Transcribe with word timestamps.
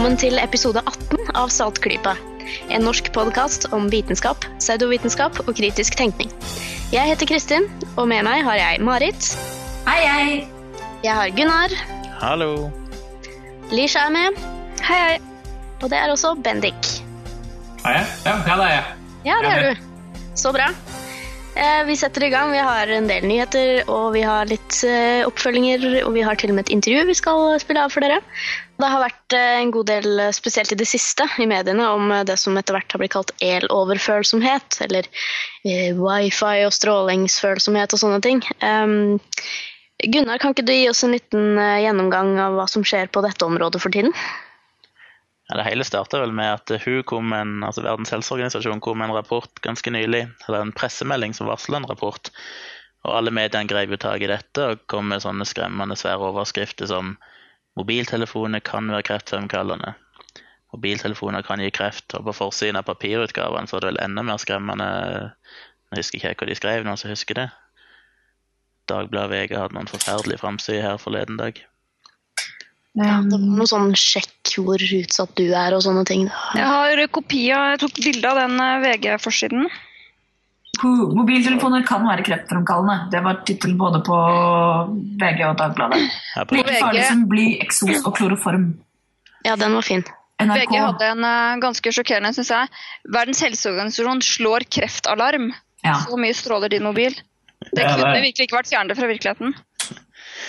velkommen 0.00 0.16
til 0.16 0.38
episode 0.40 0.80
18 0.80 1.26
av 1.36 1.50
Saltklypa. 1.52 2.14
En 2.72 2.86
norsk 2.86 3.10
podkast 3.12 3.66
om 3.76 3.90
vitenskap, 3.92 4.46
pseudovitenskap 4.56 5.42
og 5.42 5.50
kritisk 5.58 5.98
tenkning. 6.00 6.30
Jeg 6.88 7.04
heter 7.10 7.28
Kristin, 7.28 7.66
og 8.00 8.08
med 8.08 8.24
meg 8.24 8.40
har 8.46 8.56
jeg 8.56 8.80
Marit. 8.80 9.28
Hei, 9.84 9.98
hei. 10.00 10.38
Jeg 11.04 11.12
har 11.18 11.34
Gunnar. 11.36 11.74
Hallo. 12.16 12.70
Lisha 13.68 14.06
er 14.06 14.14
med. 14.16 14.40
Hei, 14.86 15.02
hei. 15.02 15.18
Og 15.82 15.92
det 15.92 16.00
er 16.00 16.14
også 16.14 16.32
Bendik. 16.40 16.94
Har 17.84 17.98
jeg? 17.98 18.08
Ja, 18.24 18.38
ja, 18.38 18.56
det 18.56 18.70
er 18.70 18.72
jeg. 18.72 18.88
Ja, 19.28 19.36
det 19.44 19.52
er 19.52 19.60
er 19.66 19.68
du. 19.68 20.24
Så 20.32 20.54
bra. 20.56 20.70
Eh, 21.60 21.84
Vi 21.84 21.96
setter 22.00 22.24
i 22.24 22.32
gang. 22.32 22.54
Vi 22.56 22.64
har 22.64 22.88
en 22.96 23.08
del 23.10 23.28
nyheter, 23.28 23.84
og 23.90 24.14
vi 24.16 24.24
har 24.24 24.48
litt 24.48 24.80
eh, 24.86 25.26
oppfølginger, 25.28 26.04
og 26.06 26.14
vi 26.16 26.24
har 26.24 26.40
til 26.40 26.54
og 26.54 26.56
med 26.56 26.70
et 26.70 26.76
intervju 26.78 27.04
vi 27.10 27.20
skal 27.20 27.60
spille 27.60 27.84
av 27.84 27.92
for 27.92 28.00
dere. 28.00 28.22
Det 28.80 28.88
har 28.88 29.02
vært 29.02 29.34
eh, 29.36 29.58
en 29.60 29.72
god 29.74 29.88
del, 29.90 30.08
eh, 30.22 30.32
spesielt 30.32 30.72
i 30.72 30.78
det 30.78 30.88
siste, 30.88 31.26
i 31.42 31.46
mediene 31.48 31.84
om 31.92 32.10
eh, 32.14 32.24
det 32.28 32.38
som 32.40 32.56
etter 32.56 32.76
hvert 32.76 32.94
har 32.94 33.02
blitt 33.02 33.12
kalt 33.12 33.32
eloverfølsomhet, 33.44 34.78
eller 34.86 35.08
eh, 35.68 35.90
wifi 35.98 36.62
og 36.64 36.72
strålingsfølsomhet 36.76 37.96
og 37.96 38.00
sånne 38.00 38.20
ting. 38.24 38.40
Um, 38.64 39.20
Gunnar, 40.00 40.40
kan 40.40 40.54
ikke 40.54 40.64
du 40.64 40.72
gi 40.72 40.88
oss 40.88 41.02
en 41.04 41.12
liten 41.12 41.58
gjennomgang 41.60 42.38
av 42.40 42.56
hva 42.56 42.64
som 42.72 42.86
skjer 42.86 43.10
på 43.12 43.20
dette 43.20 43.44
området 43.44 43.82
for 43.82 43.92
tiden? 43.92 44.14
Ja, 45.50 45.58
det 45.58 45.66
hele 45.66 45.84
starta 45.84 46.22
vel 46.22 46.32
med 46.32 46.54
at 46.54 46.72
WHO 46.72 47.02
kom 47.10 47.34
en, 47.36 47.58
altså 47.66 47.82
Verdens 47.84 48.14
helseorganisasjon 48.14 48.80
kom 48.80 49.00
med 49.02 49.10
en 49.10 49.18
rapport 49.18 49.60
ganske 49.60 49.92
nylig, 49.92 50.22
eller 50.46 50.62
en 50.62 50.72
pressemelding 50.72 51.36
som 51.36 51.50
varsla 51.50 51.82
en 51.82 51.88
rapport. 51.90 52.32
Og 53.04 53.16
alle 53.16 53.32
mediene 53.34 53.68
grev 53.68 53.92
jo 53.92 54.00
tak 54.00 54.24
i 54.24 54.30
dette 54.30 54.70
og 54.72 54.86
kom 54.88 55.10
med 55.12 55.24
sånne 55.24 55.44
skremmende 55.48 55.98
svære 56.00 56.30
overskrifter 56.30 56.88
som 56.88 57.16
mobiltelefoner 57.78 58.62
kan 58.66 58.90
være 58.90 59.06
kreftfremkallende. 59.10 59.94
Mobiltelefoner 60.74 61.42
kan 61.46 61.62
gi 61.62 61.70
kreft. 61.74 62.14
Og 62.18 62.26
på 62.28 62.36
forsiden 62.42 62.78
av 62.80 62.86
papirutgaven 62.88 63.68
så 63.68 63.78
er 63.78 63.84
det 63.84 63.92
vel 63.92 64.04
enda 64.04 64.26
mer 64.26 64.40
skremmende 64.42 64.90
Jeg 65.90 66.04
husker 66.04 66.20
ikke 66.20 66.44
hva 66.44 66.50
de 66.50 66.58
skrev, 66.58 66.84
noen 66.86 67.00
som 67.00 67.10
husker 67.10 67.38
det? 67.38 67.48
Dagbladet 68.90 69.30
VG 69.32 69.58
hadde 69.58 69.74
noen 69.74 69.90
forferdelige 69.90 70.42
framsider 70.42 70.86
her 70.86 71.02
forleden 71.02 71.38
dag. 71.40 71.58
Ja, 72.98 73.20
det 73.22 73.36
var 73.38 73.42
noe 73.58 73.68
sånn 73.70 73.92
sjekk 73.98 74.54
hvor 74.58 74.82
utsatt 74.82 75.34
du 75.38 75.44
er 75.54 75.74
og 75.76 75.84
sånne 75.84 76.02
ting. 76.06 76.24
Jeg 76.58 76.66
har 76.66 77.02
kopi 77.14 77.44
av, 77.54 77.68
jeg 77.72 77.82
tok 77.84 78.00
bilde 78.02 78.30
av 78.30 78.40
den 78.40 78.56
eh, 78.62 78.80
VG-forsiden. 78.82 79.68
Mobiltelefoner 80.88 81.82
kan 81.86 82.04
være 82.06 82.22
kreftfremkallende. 82.26 83.10
Det 83.12 83.20
var 83.24 83.40
tittelen 83.48 83.76
både 83.80 84.00
på 84.06 84.16
VG 85.20 85.42
og 85.48 85.56
Dagbladet. 85.60 86.00
Like 86.54 86.76
farlig 86.80 87.04
som 87.08 87.26
bly, 87.30 87.46
eksos 87.64 88.04
og 88.06 88.14
kloroform. 88.16 88.70
Ja, 89.46 89.56
den 89.60 89.74
var 89.76 89.82
fin. 89.86 90.04
NRK. 90.40 90.56
VG 90.70 90.76
hadde 90.80 91.08
en 91.12 91.24
uh, 91.26 91.58
ganske 91.60 91.92
sjokkerende, 91.92 92.32
syns 92.36 92.50
jeg. 92.54 92.70
Verdens 93.12 93.42
helseorganisasjon 93.44 94.22
slår 94.24 94.64
kreftalarm. 94.72 95.50
Ja. 95.84 95.98
Så 96.06 96.16
mye 96.20 96.36
stråler 96.36 96.72
din 96.72 96.84
mobil. 96.86 97.12
Det 97.72 97.82
Ja, 97.84 97.92
det 97.92 98.00
kunne 98.00 98.16
er- 98.16 98.24
virkelig 98.24 98.48
ikke 98.48 98.56
vært 98.60 98.70
fjernet 98.72 98.96
fra 98.96 99.08
virkeligheten. 99.10 99.54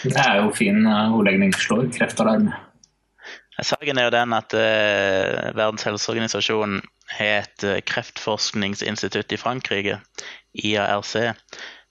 Det 0.04 0.16
er 0.18 0.38
jo 0.42 0.52
fin 0.56 0.86
uh, 0.88 1.12
ordlegning. 1.18 1.52
Slår 1.54 1.90
kreftalarm. 1.98 2.52
Saken 3.62 4.00
er 4.00 4.08
jo 4.08 4.14
den 4.16 4.32
at 4.34 4.56
uh, 4.56 5.52
Verdens 5.54 5.84
helseorganisasjon 5.86 6.80
har 7.18 7.42
et 7.42 7.68
eh, 7.68 7.82
kreftforskningsinstitutt 7.88 9.32
i 9.32 9.40
Frankrike, 9.40 10.00
IARC, 10.54 11.16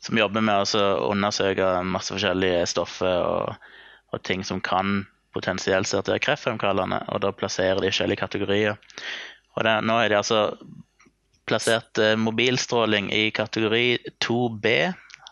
som 0.01 0.19
jobber 0.19 0.45
med 0.45 0.65
å 0.65 0.85
undersøke 1.11 1.73
masse 1.85 2.13
forskjellige 2.15 2.67
stoffer 2.71 3.25
og, 3.25 3.73
og 4.13 4.23
ting 4.25 4.45
som 4.47 4.63
kan 4.65 5.05
potensielt 5.35 5.89
sett 5.89 6.09
være 6.11 6.23
kreftfremkallende, 6.25 7.05
og 7.13 7.23
da 7.25 7.33
plasserer 7.35 7.83
de 7.83 7.91
forskjellige 7.93 8.23
kategorier. 8.23 8.79
Og 9.57 9.67
det, 9.67 9.77
nå 9.87 9.99
er 10.01 10.11
de 10.11 10.19
altså 10.19 10.41
plassert 11.51 11.99
eh, 12.01 12.17
mobilstråling 12.19 13.11
i 13.15 13.29
kategori 13.35 13.87
2B, 14.23 14.75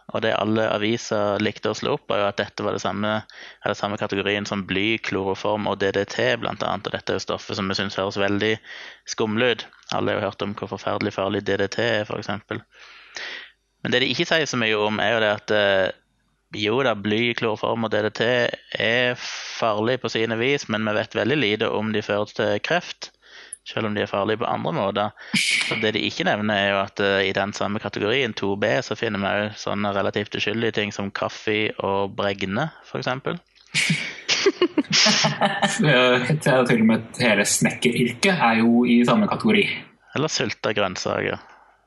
og 0.09 0.23
det 0.25 0.33
alle 0.39 0.65
aviser 0.73 1.43
likte 1.45 1.69
å 1.69 1.77
slå 1.77 1.99
opp, 1.99 2.07
var 2.09 2.23
jo 2.23 2.29
at 2.31 2.39
dette 2.41 2.65
var 2.65 2.73
det 2.73 2.81
samme, 2.81 3.11
det 3.65 3.77
samme 3.77 3.99
kategorien 4.01 4.47
som 4.49 4.65
bly, 4.69 4.97
kloroform 5.05 5.69
og 5.69 5.83
DDT, 5.83 6.17
annet. 6.41 6.89
Og 6.89 6.95
dette 6.95 7.13
er 7.13 7.19
jo 7.19 7.27
stoffet 7.27 7.59
som 7.59 7.69
vi 7.69 7.77
syns 7.77 7.99
høres 8.01 8.17
veldig 8.17 8.55
skumle 9.09 9.53
ut. 9.53 9.67
Alle 9.93 10.15
har 10.15 10.23
jo 10.23 10.31
hørt 10.31 10.45
om 10.47 10.55
hvor 10.57 10.73
forferdelig 10.73 11.13
farlig 11.19 11.45
DDT 11.45 11.79
er, 11.85 12.09
f.eks. 12.09 12.33
Men 13.85 13.93
det 13.93 14.01
de 14.01 14.09
ikke 14.15 14.27
sier 14.31 14.49
så 14.49 14.61
mye 14.61 14.81
om, 14.81 14.97
er 15.03 15.13
jo 15.13 15.21
det 15.27 15.33
at 15.35 15.55
eh, 15.59 15.91
jo 16.57 16.81
da, 16.87 16.97
bly, 16.97 17.35
kloroform 17.37 17.85
og 17.85 17.93
DDT 17.93 18.25
er 18.81 19.13
farlig 19.21 19.99
på 20.01 20.09
sine 20.13 20.41
vis, 20.41 20.71
men 20.73 20.89
vi 20.89 20.97
vet 20.97 21.21
veldig 21.21 21.37
lite 21.37 21.69
om 21.69 21.93
de 21.93 22.01
fører 22.05 22.33
til 22.33 22.57
kreft. 22.65 23.13
Selv 23.69 23.91
om 23.91 23.97
de 23.97 24.01
er 24.01 24.09
farlige 24.09 24.41
på 24.41 24.49
andre 24.49 24.73
måter. 24.73 25.11
Så 25.37 25.77
det 25.83 25.93
de 25.97 26.01
ikke 26.07 26.25
nevner, 26.25 26.57
er 26.57 26.71
jo 26.73 26.79
at 26.81 27.03
uh, 27.05 27.19
i 27.21 27.35
den 27.37 27.53
samme 27.53 27.81
kategorien, 27.83 28.33
2B, 28.33 28.65
så 28.87 28.97
finner 28.97 29.21
vi 29.21 29.29
òg 29.29 29.59
sånne 29.61 29.93
relativt 29.97 30.39
uskyldige 30.41 30.79
ting 30.79 30.95
som 30.95 31.11
kaffe 31.13 31.69
og 31.85 32.15
bregne, 32.17 32.71
f.eks. 32.89 33.13
Det 35.79 36.39
til 36.43 36.81
og 36.81 36.87
med 36.89 37.21
hele 37.21 37.45
snekkeryrket 37.47 38.33
er 38.33 38.63
jo 38.63 38.85
i 38.89 39.03
samme 39.07 39.29
kategori. 39.31 39.67
Eller 40.17 40.33
sylta 40.33 40.73
grønnsaker. 40.73 41.39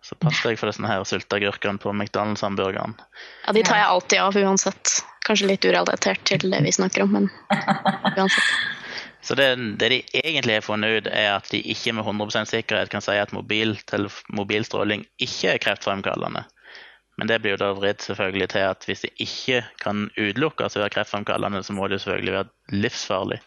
Så 0.02 0.18
pass 0.18 0.40
deg 0.42 0.58
for 0.58 0.70
disse 0.70 0.86
her 0.86 1.04
sylteagurkene 1.06 1.82
på 1.82 1.94
McDonald's-hamburgeren. 1.94 2.96
Ja, 3.46 3.54
De 3.54 3.64
tar 3.66 3.78
jeg 3.78 3.90
alltid 3.90 4.22
av 4.22 4.38
uansett. 4.38 4.94
Kanskje 5.26 5.52
litt 5.52 5.66
urelatert 5.66 6.24
til 6.26 6.48
det 6.50 6.62
vi 6.66 6.74
snakker 6.74 7.06
om, 7.06 7.18
men 7.18 7.30
uansett. 8.18 8.54
Så 9.22 9.36
det, 9.38 9.56
det 9.78 9.90
de 9.90 10.00
egentlig 10.24 10.58
har 10.58 10.66
funnet 10.66 10.96
ut, 10.98 11.08
er 11.12 11.36
at 11.36 11.50
de 11.54 11.62
ikke 11.74 11.94
med 11.94 12.08
100% 12.08 12.50
sikkerhet 12.50 12.90
kan 12.90 13.04
si 13.06 13.18
at 13.22 13.34
mobiltelef- 13.36 14.24
mobilstråling 14.34 15.06
ikke 15.22 15.54
er 15.54 15.62
kreftfremkallende. 15.62 16.44
Men 17.22 17.30
det 17.30 17.38
blir 17.44 17.54
jo 17.54 17.62
da 17.62 17.70
vridd 17.78 18.02
selvfølgelig 18.02 18.48
til 18.54 18.66
at 18.66 18.88
hvis 18.88 19.04
det 19.06 19.12
ikke 19.22 19.60
kan 19.84 20.08
utelukkes 20.16 20.78
å 20.78 20.82
være 20.82 20.96
kreftfremkallende, 20.96 21.62
så 21.62 21.76
må 21.78 21.86
det 21.86 22.00
jo 22.00 22.06
selvfølgelig 22.06 22.38
være 22.40 22.82
livsfarlig. 22.82 23.38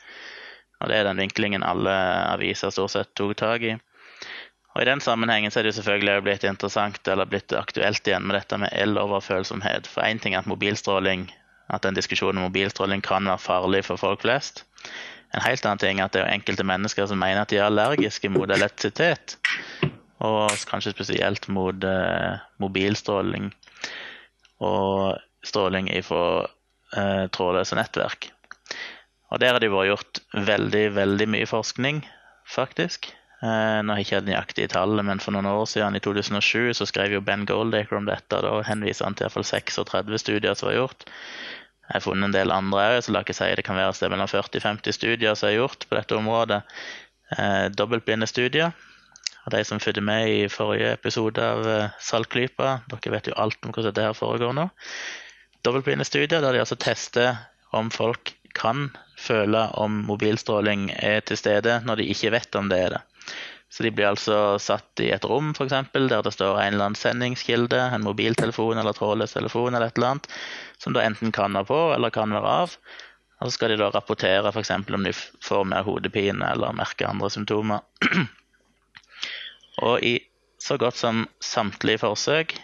Og 0.78 0.90
det 0.90 1.00
er 1.00 1.08
den 1.08 1.22
vinklingen 1.24 1.66
alle 1.66 1.94
aviser 2.34 2.70
stort 2.74 2.92
sett 2.94 3.10
tok 3.18 3.34
tak 3.40 3.66
i. 3.66 3.74
Og 4.74 4.82
I 4.82 4.88
den 4.88 5.02
sammenhengen 5.02 5.50
så 5.50 5.60
er 5.60 5.66
det 5.66 5.72
jo 5.72 5.80
selvfølgelig 5.80 6.22
blitt 6.26 6.46
interessant 6.46 7.08
eller 7.08 7.28
blitt 7.30 7.54
aktuelt 7.54 8.06
igjen 8.06 8.26
med 8.26 8.36
dette 8.38 8.58
med 8.58 8.74
eloverfølsomhet. 8.74 9.86
For 9.90 10.06
én 10.06 10.22
ting 10.22 10.34
er 10.34 10.42
at 10.42 10.50
mobilstråling, 10.50 11.28
at 11.70 11.86
en 11.86 11.98
diskusjon 11.98 12.34
om 12.34 12.48
mobilstråling 12.48 13.02
kan 13.06 13.30
være 13.30 13.42
farlig 13.42 13.84
for 13.86 13.98
folk 13.98 14.22
flest. 14.26 14.64
En 15.34 15.42
helt 15.42 15.66
annen 15.66 15.82
ting 15.82 16.00
er 16.00 16.06
at 16.06 16.14
det 16.14 16.22
er 16.22 16.32
enkelte 16.34 16.66
mennesker 16.66 17.08
som 17.10 17.18
mener 17.18 17.42
at 17.42 17.50
de 17.50 17.58
er 17.58 17.66
allergiske 17.66 18.30
mot 18.30 18.50
elektrisitet. 18.54 19.36
Og 20.24 20.52
kanskje 20.70 20.94
spesielt 20.94 21.48
mot 21.52 21.84
eh, 21.84 22.42
mobilstråling 22.62 23.50
og 24.64 25.18
stråling 25.44 25.90
fra 26.06 26.46
eh, 26.96 27.26
trådløse 27.34 27.76
nettverk. 27.76 28.30
Og 29.34 29.42
der 29.42 29.56
har 29.56 29.60
det 29.60 29.72
vært 29.72 29.90
gjort 29.90 30.22
veldig, 30.46 30.84
veldig 30.94 31.26
mye 31.34 31.50
forskning, 31.50 32.04
faktisk. 32.46 33.10
Eh, 33.42 33.80
nå 33.82 33.92
har 33.92 34.00
jeg 34.00 34.06
ikke 34.06 34.20
hatt 34.20 34.28
nøyaktige 34.30 34.70
tall, 34.72 35.02
men 35.02 35.20
for 35.20 35.34
noen 35.34 35.50
år 35.50 35.66
siden, 35.68 35.98
i 35.98 36.04
2007, 36.04 36.72
så 36.78 36.86
skrev 36.88 37.16
jo 37.16 37.24
Ben 37.24 37.42
Goldacre 37.48 37.98
om 37.98 38.06
dette. 38.08 38.38
Da 38.46 38.54
henviser 38.68 39.08
han 39.08 39.18
til 39.18 39.26
iallfall 39.26 39.48
36 39.50 40.22
studier 40.22 40.54
som 40.54 40.70
var 40.70 40.78
gjort. 40.78 41.08
Jeg 41.94 42.00
har 42.00 42.08
funnet 42.08 42.26
en 42.26 42.34
del 42.34 42.50
andre 42.50 42.84
òg, 42.90 42.96
så 43.06 43.12
la 43.14 43.20
ikke 43.22 43.36
si 43.38 43.46
det 43.54 43.62
kan 43.62 43.76
være 43.78 43.92
et 43.92 43.98
sted 44.00 44.10
mellom 44.10 44.26
40-50 44.26 44.96
studier 44.96 45.36
som 45.38 45.46
er 45.46 45.60
gjort 45.60 45.84
på 45.86 45.94
dette 45.94 46.16
området. 46.18 46.64
Eh, 47.38 47.68
Dobbeltblinde 47.70 48.26
studier. 48.26 48.74
Og 49.44 49.52
de 49.54 49.60
som 49.62 49.78
fulgte 49.78 50.02
med 50.02 50.26
i 50.26 50.48
forrige 50.50 50.90
episode 50.96 51.38
av 51.38 51.62
eh, 51.70 51.94
Saltklypa, 52.02 52.80
dere 52.90 53.14
vet 53.14 53.30
jo 53.30 53.36
alt 53.38 53.60
om 53.62 53.70
hvordan 53.70 53.92
dette 53.92 54.08
her 54.08 54.18
foregår 54.18 54.56
nå. 54.58 54.66
Dobbeltblinde 55.62 56.06
studier 56.08 56.42
der 56.42 56.50
de 56.50 56.64
altså 56.64 56.80
tester 56.82 57.38
om 57.70 57.94
folk 57.94 58.34
kan 58.58 58.88
føle 59.14 59.68
om 59.78 60.02
mobilstråling 60.08 60.88
er 60.98 61.22
til 61.26 61.38
stede 61.38 61.78
når 61.86 62.02
de 62.02 62.10
ikke 62.10 62.34
vet 62.34 62.58
om 62.58 62.74
det 62.74 62.80
er 62.88 62.96
det. 62.96 63.04
Så 63.74 63.82
de 63.82 63.90
blir 63.90 64.06
altså 64.06 64.54
satt 64.62 65.00
i 65.02 65.08
et 65.10 65.24
rom 65.26 65.48
for 65.56 65.66
eksempel, 65.66 66.06
der 66.06 66.22
det 66.22 66.30
står 66.36 66.60
en 66.60 66.76
eller 66.76 66.92
annen 66.92 66.98
sendingskilde, 66.98 67.80
en 67.90 68.04
mobiltelefon 68.06 68.78
eller 68.78 68.94
trådløs 68.94 69.34
telefon 69.34 69.74
eller 69.74 69.90
et 69.90 69.98
eller 69.98 70.12
annet, 70.12 70.28
som 70.78 70.94
da 70.94 71.02
enten 71.02 71.34
kan 71.34 71.58
være 71.58 71.66
på 71.72 71.80
eller 71.96 72.14
kan 72.14 72.30
være 72.36 72.52
av. 72.62 72.76
Og 73.40 73.48
så 73.48 73.56
skal 73.56 73.74
de 73.74 73.80
da 73.80 73.90
rapportere 73.90 74.52
f.eks. 74.54 74.70
om 74.78 75.08
de 75.08 75.14
får 75.16 75.66
mer 75.72 75.82
hodepine 75.88 76.52
eller 76.52 76.76
merker 76.78 77.10
andre 77.10 77.32
symptomer. 77.34 77.82
Og 79.82 80.06
i 80.06 80.14
så 80.62 80.78
godt 80.78 81.00
som 81.00 81.24
samtlige 81.42 82.04
forsøk 82.04 82.54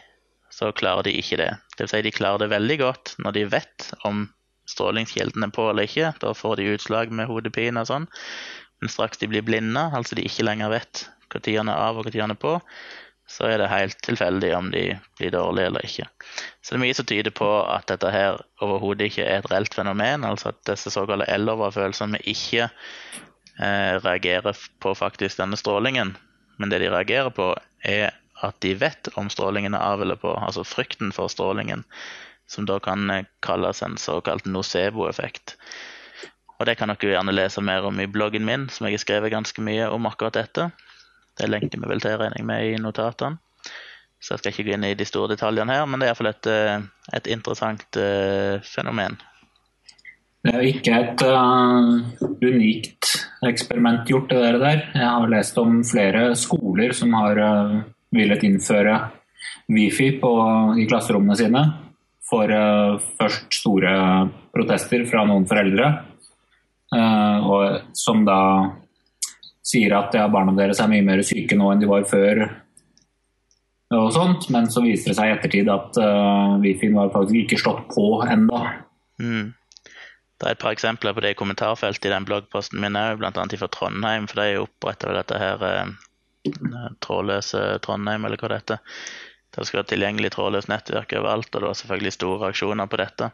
så 0.54 0.70
klarer 0.70 1.08
de 1.08 1.16
ikke 1.18 1.40
det. 1.42 1.50
Vil 1.80 1.90
si 1.90 2.04
de 2.06 2.14
klarer 2.14 2.44
det 2.44 2.52
veldig 2.54 2.78
godt 2.84 3.16
når 3.18 3.34
de 3.34 3.48
vet 3.50 3.90
om 4.06 4.28
strålingskilden 4.70 5.42
er 5.42 5.52
på 5.54 5.66
eller 5.72 5.90
ikke. 5.90 6.14
Da 6.22 6.30
får 6.38 6.60
de 6.60 6.70
utslag 6.76 7.10
med 7.10 7.26
hodepine 7.26 7.82
og 7.82 7.90
sånn. 7.90 8.06
Men 8.80 8.92
straks 8.92 9.20
de 9.20 9.28
blir 9.28 9.44
blinde, 9.44 9.82
altså 9.96 10.16
de 10.16 10.24
ikke 10.26 10.46
lenger 10.46 10.72
vet 10.72 11.06
når 11.30 11.60
han 11.60 11.68
er 11.70 11.78
av 11.78 11.98
og 12.00 12.08
når 12.08 12.20
han 12.24 12.32
er 12.34 12.38
på, 12.42 12.56
så 13.30 13.46
er 13.46 13.60
det 13.62 13.68
helt 13.70 13.98
tilfeldig 14.02 14.50
om 14.56 14.70
de 14.72 14.96
blir 15.18 15.30
dårlige 15.30 15.70
eller 15.70 15.86
ikke. 15.86 16.08
Så 16.58 16.72
det 16.72 16.78
er 16.80 16.82
mye 16.82 16.96
som 16.98 17.06
tyder 17.06 17.34
på 17.34 17.50
at 17.62 17.86
dette 17.86 18.10
her 18.10 18.40
overhodet 18.64 19.06
ikke 19.06 19.26
er 19.28 19.38
et 19.38 19.50
reelt 19.52 19.76
fenomen, 19.76 20.26
altså 20.26 20.50
at 20.50 20.58
disse 20.66 20.90
såkalte 20.90 21.28
eloverfølelsene 21.30 22.18
ikke 22.26 22.66
eh, 22.66 23.94
reagerer 24.02 24.58
på 24.82 24.94
faktisk 24.98 25.38
denne 25.38 25.58
strålingen. 25.60 26.16
Men 26.58 26.74
det 26.74 26.82
de 26.82 26.90
reagerer 26.90 27.30
på, 27.30 27.52
er 27.86 28.10
at 28.42 28.58
de 28.64 28.74
vet 28.80 29.12
om 29.20 29.30
strålingen 29.30 29.76
er 29.78 29.84
av 29.92 30.02
eller 30.02 30.18
på, 30.18 30.34
altså 30.34 30.66
frykten 30.66 31.14
for 31.14 31.30
strålingen, 31.30 31.84
som 32.50 32.66
da 32.66 32.80
kan 32.82 33.06
eh, 33.14 33.30
kalles 33.46 33.84
en 33.86 33.94
såkalt 34.00 34.50
nocebo-effekt. 34.50 35.54
Og 36.60 36.66
det 36.68 36.76
kan 36.76 36.92
dere 36.92 37.14
gjerne 37.14 37.32
lese 37.32 37.62
mer 37.64 37.86
om 37.88 38.00
i 38.02 38.08
bloggen 38.10 38.44
min, 38.44 38.68
som 38.68 38.86
jeg 38.86 38.98
har 38.98 39.04
skrevet 39.06 39.32
ganske 39.32 39.62
mye 39.64 39.86
om 39.88 40.08
akkurat 40.10 40.36
dette. 40.36 40.68
Det 41.40 41.48
lenker 41.48 41.80
vi 41.80 41.88
vel 41.88 42.02
til, 42.04 42.18
regner 42.20 42.36
jeg 42.36 42.48
med, 42.50 42.66
i 42.68 42.82
notatene. 42.82 43.40
Så 44.20 44.34
jeg 44.34 44.42
skal 44.42 44.52
ikke 44.52 44.64
gå 44.66 44.74
inn 44.76 44.84
i 44.84 44.96
de 44.98 45.06
store 45.08 45.32
detaljene 45.32 45.72
her, 45.72 45.86
men 45.88 46.02
det 46.02 46.06
er 46.06 46.12
iallfall 46.12 46.28
et, 46.28 46.48
eh, 46.52 46.82
et 47.16 47.30
interessant 47.32 47.96
uh, 47.96 48.60
fenomen. 48.68 49.16
Det 50.44 50.52
er 50.52 50.60
jo 50.60 50.72
ikke 50.74 50.98
et 50.98 51.24
uh, 51.24 52.28
unikt 52.44 53.14
eksperiment 53.48 54.04
gjort, 54.08 54.28
det 54.28 54.60
der. 54.60 54.84
Jeg 54.92 55.08
har 55.08 55.32
lest 55.32 55.56
om 55.60 55.80
flere 55.88 56.34
skoler 56.36 56.92
som 56.96 57.16
har 57.16 57.40
uh, 57.40 57.78
villet 58.12 58.44
innføre 58.44 58.98
wifi 59.72 60.10
på, 60.20 60.34
i 60.76 60.84
klasserommene 60.90 61.40
sine. 61.40 61.64
For 62.28 62.52
uh, 62.52 63.00
først 63.16 63.56
store 63.62 63.96
protester 64.52 65.08
fra 65.08 65.24
noen 65.24 65.48
foreldre, 65.48 65.92
og 67.50 67.96
som 67.98 68.24
da 68.26 68.40
sier 69.66 69.94
at 69.96 70.14
ja, 70.16 70.26
barna 70.32 70.54
deres 70.56 70.80
er 70.82 70.90
mye 70.90 71.04
mer 71.06 71.22
syke 71.26 71.58
nå 71.58 71.70
enn 71.72 71.82
de 71.82 71.88
var 71.90 72.06
før. 72.08 72.44
Og 73.94 74.12
sånt, 74.14 74.46
men 74.54 74.68
så 74.70 74.84
viser 74.84 75.10
det 75.10 75.18
seg 75.18 75.30
i 75.30 75.34
ettertid 75.34 75.70
at 75.70 75.96
uh, 75.98 76.58
wifi 76.62 76.92
var 76.94 77.10
faktisk 77.14 77.40
ikke 77.42 77.58
slått 77.58 77.88
på 77.90 78.04
enda. 78.22 78.60
Mm. 79.18 79.50
Det 80.40 80.46
er 80.46 80.54
et 80.54 80.62
par 80.62 80.72
eksempler 80.72 81.12
på 81.12 81.24
det 81.24 81.34
i 81.34 81.36
kommentarfeltet 81.36 82.06
i 82.08 82.12
den 82.14 82.24
bloggposten 82.28 82.80
min 82.80 82.96
òg, 82.96 83.18
bl.a. 83.20 83.32
fra 83.34 83.68
Trondheim. 83.74 84.28
For 84.30 84.40
de 84.40 84.62
oppretta 84.62 85.10
vel 85.10 85.18
dette 85.18 85.40
her 85.42 85.64
eh, 85.66 85.90
trådløse 87.04 87.64
Trondheim, 87.84 88.24
eller 88.24 88.40
hva 88.40 88.52
det 88.52 88.60
heter. 88.62 89.02
Det 89.50 89.66
skal 89.66 89.80
være 89.80 89.90
tilgjengelig 89.90 90.30
trådløst 90.36 90.70
nettverk 90.70 91.12
overalt, 91.18 91.50
og 91.50 91.58
det 91.58 91.68
var 91.68 91.78
selvfølgelig 91.82 92.14
store 92.14 92.40
reaksjoner 92.44 92.88
på 92.88 93.00
dette. 93.02 93.30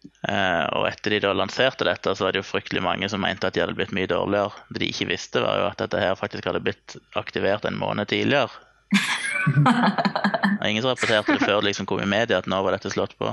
Eh, 0.00 0.64
og 0.76 0.86
etter 0.88 1.14
de 1.14 1.20
da 1.24 1.34
lanserte 1.36 1.84
dette, 1.88 2.14
så 2.16 2.26
var 2.26 2.32
det 2.32 2.40
jo 2.40 2.48
fryktelig 2.48 2.82
mange 2.84 3.08
som 3.12 3.20
mente 3.20 3.48
at 3.48 3.56
de 3.56 3.62
hadde 3.64 3.76
blitt 3.76 3.94
mye 3.96 4.08
dårligere. 4.10 4.64
Det 4.72 4.82
de 4.82 4.90
ikke 4.92 5.10
visste, 5.12 5.44
var 5.44 5.60
jo 5.60 5.68
at 5.68 5.80
dette 5.82 6.00
her 6.00 6.18
faktisk 6.18 6.48
hadde 6.48 6.62
blitt 6.64 6.96
aktivert 7.20 7.68
en 7.68 7.78
måned 7.80 8.08
tidligere. 8.12 8.52
Og 10.60 10.66
ingen 10.68 10.82
som 10.82 10.90
rapporterte 10.90 11.36
det 11.36 11.44
før 11.44 11.60
det 11.60 11.70
liksom 11.70 11.88
kom 11.88 12.02
i 12.02 12.08
media 12.08 12.40
at 12.40 12.48
nå 12.50 12.58
var 12.64 12.76
dette 12.76 12.92
slått 12.92 13.16
på. 13.20 13.32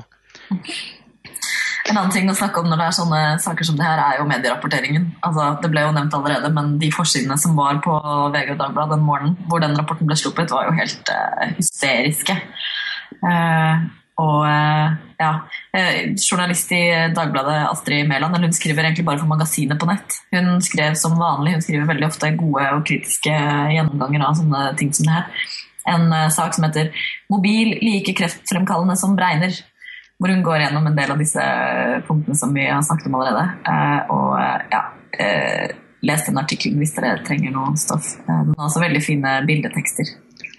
En 1.88 1.96
annen 1.96 2.12
ting 2.12 2.28
å 2.28 2.36
snakke 2.36 2.60
om 2.60 2.68
når 2.68 2.82
det 2.82 2.86
er 2.88 2.96
sånne 2.98 3.20
saker 3.40 3.68
som 3.68 3.78
det 3.80 3.86
her, 3.88 4.00
er 4.04 4.20
jo 4.20 4.28
medierapporteringen. 4.28 5.06
Altså, 5.24 5.54
det 5.64 5.70
ble 5.72 5.86
jo 5.86 5.94
nevnt 5.96 6.16
allerede, 6.18 6.52
men 6.56 6.74
de 6.82 6.90
forsidene 6.92 7.38
som 7.40 7.56
var 7.60 7.80
på 7.84 7.94
VG 8.34 8.52
og 8.56 8.60
Dagbladet 8.60 8.98
den 8.98 9.06
morgenen 9.08 9.38
hvor 9.48 9.64
den 9.64 9.76
rapporten 9.80 10.10
ble 10.10 10.18
sluppet, 10.20 10.52
var 10.52 10.68
jo 10.68 10.76
helt 10.76 11.14
uh, 11.14 11.46
hysteriske. 11.56 12.36
Eh, 13.24 13.86
og 14.18 14.48
eh, 14.50 14.96
ja, 15.22 15.30
eh, 15.78 15.98
journalist 16.18 16.72
i 16.74 16.82
Dagbladet, 17.14 17.60
Astrid 17.70 18.10
Mæland, 18.10 18.38
hun 18.42 18.56
skriver 18.56 18.88
egentlig 18.88 19.06
bare 19.06 19.22
for 19.22 19.30
magasinet 19.30 19.78
på 19.78 19.90
nett. 19.90 20.18
Hun 20.34 20.58
skrev 20.66 20.98
som 20.98 21.18
vanlig, 21.20 21.54
hun 21.54 21.64
skriver 21.66 21.90
veldig 21.92 22.08
ofte 22.10 22.34
gode 22.40 22.66
og 22.74 22.86
kritiske 22.90 23.34
gjennomganger 23.76 24.26
av 24.26 24.38
sånne 24.40 24.64
ting 24.80 24.94
som 24.96 25.10
det 25.10 25.18
her. 25.20 25.48
En 25.94 26.12
eh, 26.12 26.30
sak 26.34 26.58
som 26.58 26.66
heter 26.66 26.92
'Mobil 27.30 27.78
like 27.82 28.14
kreftfremkallende 28.18 28.98
som 28.98 29.16
bregner' 29.18 29.62
hvor 30.18 30.34
hun 30.34 30.44
går 30.44 30.64
gjennom 30.64 30.88
en 30.88 30.96
del 30.98 31.12
av 31.14 31.20
disse 31.22 31.44
punktene 32.08 32.36
som 32.38 32.54
vi 32.54 32.66
har 32.66 32.82
snakket 32.82 33.10
om 33.10 33.20
allerede. 33.20 33.44
Eh, 33.70 34.00
og 34.10 34.32
eh, 34.42 34.62
ja, 34.74 34.82
eh, 35.14 35.76
les 36.02 36.26
den 36.26 36.42
artikkelen 36.42 36.82
hvis 36.82 36.96
dere 36.96 37.20
trenger 37.26 37.54
noe 37.54 37.76
stoff. 37.78 38.16
Eh, 38.26 38.42
Den 38.48 38.56
har 38.58 38.66
også 38.66 38.82
veldig 38.82 39.04
fine 39.06 39.36
bildetekster. 39.46 40.16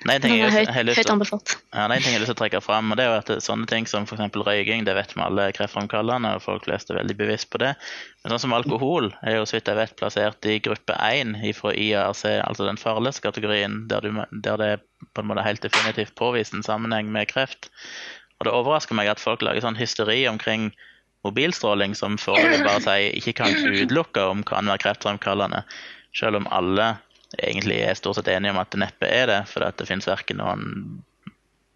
Nei, 0.09 0.17
en 0.17 0.25
ting 0.25 0.35
jeg 0.39 0.53
høyt, 0.55 0.71
lyst 0.89 1.03
høyt 1.03 1.11
anbefalt. 1.13 1.55
Ja, 1.75 1.85
er 1.85 1.95
en 1.95 2.03
ting 2.03 2.15
jeg 2.15 2.19
har 2.19 2.23
lyst 2.25 2.33
til 2.33 2.37
å 2.37 2.41
trekke 2.41 2.61
fram, 2.65 2.93
og 2.93 2.99
det 2.99 3.05
er 3.05 3.11
jo 3.11 3.19
at 3.21 3.45
sånne 3.45 3.69
ting 3.71 3.89
som 3.91 4.07
f.eks. 4.09 4.39
røyking, 4.47 4.87
det 4.89 4.95
vet 4.97 5.13
vi 5.15 5.23
alle 5.25 5.49
er 5.49 5.57
kreftfremkallende, 5.57 6.33
og 6.39 6.45
folk 6.45 6.65
flest 6.65 6.93
er 6.93 7.01
veldig 7.01 7.17
bevisst 7.19 7.51
på 7.53 7.61
det. 7.63 7.75
Men 8.23 8.35
sånn 8.35 8.45
som 8.47 8.57
alkohol 8.57 9.11
er 9.21 9.37
jo 9.37 9.47
så 9.49 9.59
vidt 9.59 9.69
jeg 9.69 9.79
vet 9.79 9.97
plassert 10.01 10.49
i 10.49 10.59
gruppe 10.65 10.97
1 10.97 11.37
fra 11.59 11.75
IARC, 11.77 12.25
altså 12.47 12.69
den 12.69 12.81
farligste 12.81 13.27
kategorien, 13.29 13.83
der, 13.93 14.07
du, 14.07 14.23
der 14.45 14.63
det 14.63 14.73
på 15.13 15.23
en 15.23 15.31
måte 15.31 15.45
helt 15.47 15.65
definitivt 15.65 16.17
påvist 16.19 16.57
en 16.57 16.67
sammenheng 16.67 17.13
med 17.13 17.29
kreft. 17.31 17.71
Og 18.39 18.49
det 18.49 18.55
overrasker 18.55 18.97
meg 18.97 19.11
at 19.13 19.23
folk 19.23 19.45
lager 19.45 19.67
sånn 19.67 19.79
hysteri 19.79 20.23
omkring 20.31 20.71
mobilstråling 21.27 21.97
som 21.99 22.17
foreløpig 22.21 22.65
bare 22.65 22.85
sier 22.85 23.19
ikke 23.19 23.35
kan 23.43 23.55
utelukke 23.59 24.25
om 24.31 24.45
kan 24.47 24.71
være 24.71 24.85
kreftfremkallende, 24.87 25.65
selv 26.17 26.41
om 26.41 26.49
alle 26.55 26.95
egentlig 27.37 27.83
er 27.85 27.99
stort 27.99 28.19
sett 28.19 28.31
enige 28.33 28.55
om 28.55 28.63
at 28.63 28.73
det 28.73 28.81
neppe 28.83 29.11
er 29.11 29.29
det, 29.31 29.43
for 29.51 29.67
at 29.67 29.77
det 29.81 29.89
finnes 29.91 30.09
verken 30.09 30.41
noen, 30.41 30.65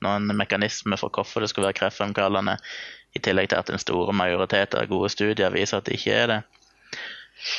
noen 0.05 0.33
mekanisme 0.39 0.97
for 1.01 1.13
hvorfor 1.13 1.45
det 1.45 1.53
skulle 1.53 1.69
være 1.71 1.81
kreftfremkallende, 1.83 2.57
i 3.13 3.21
tillegg 3.21 3.51
til 3.53 3.61
at 3.61 3.69
en 3.69 3.83
store 3.83 4.15
majoritet 4.17 4.75
av 4.79 4.89
gode 4.89 5.11
studier 5.13 5.53
viser 5.53 5.83
at 5.83 5.89
det 5.89 5.99
ikke 5.99 6.17
er 6.17 6.31
det. 6.31 6.41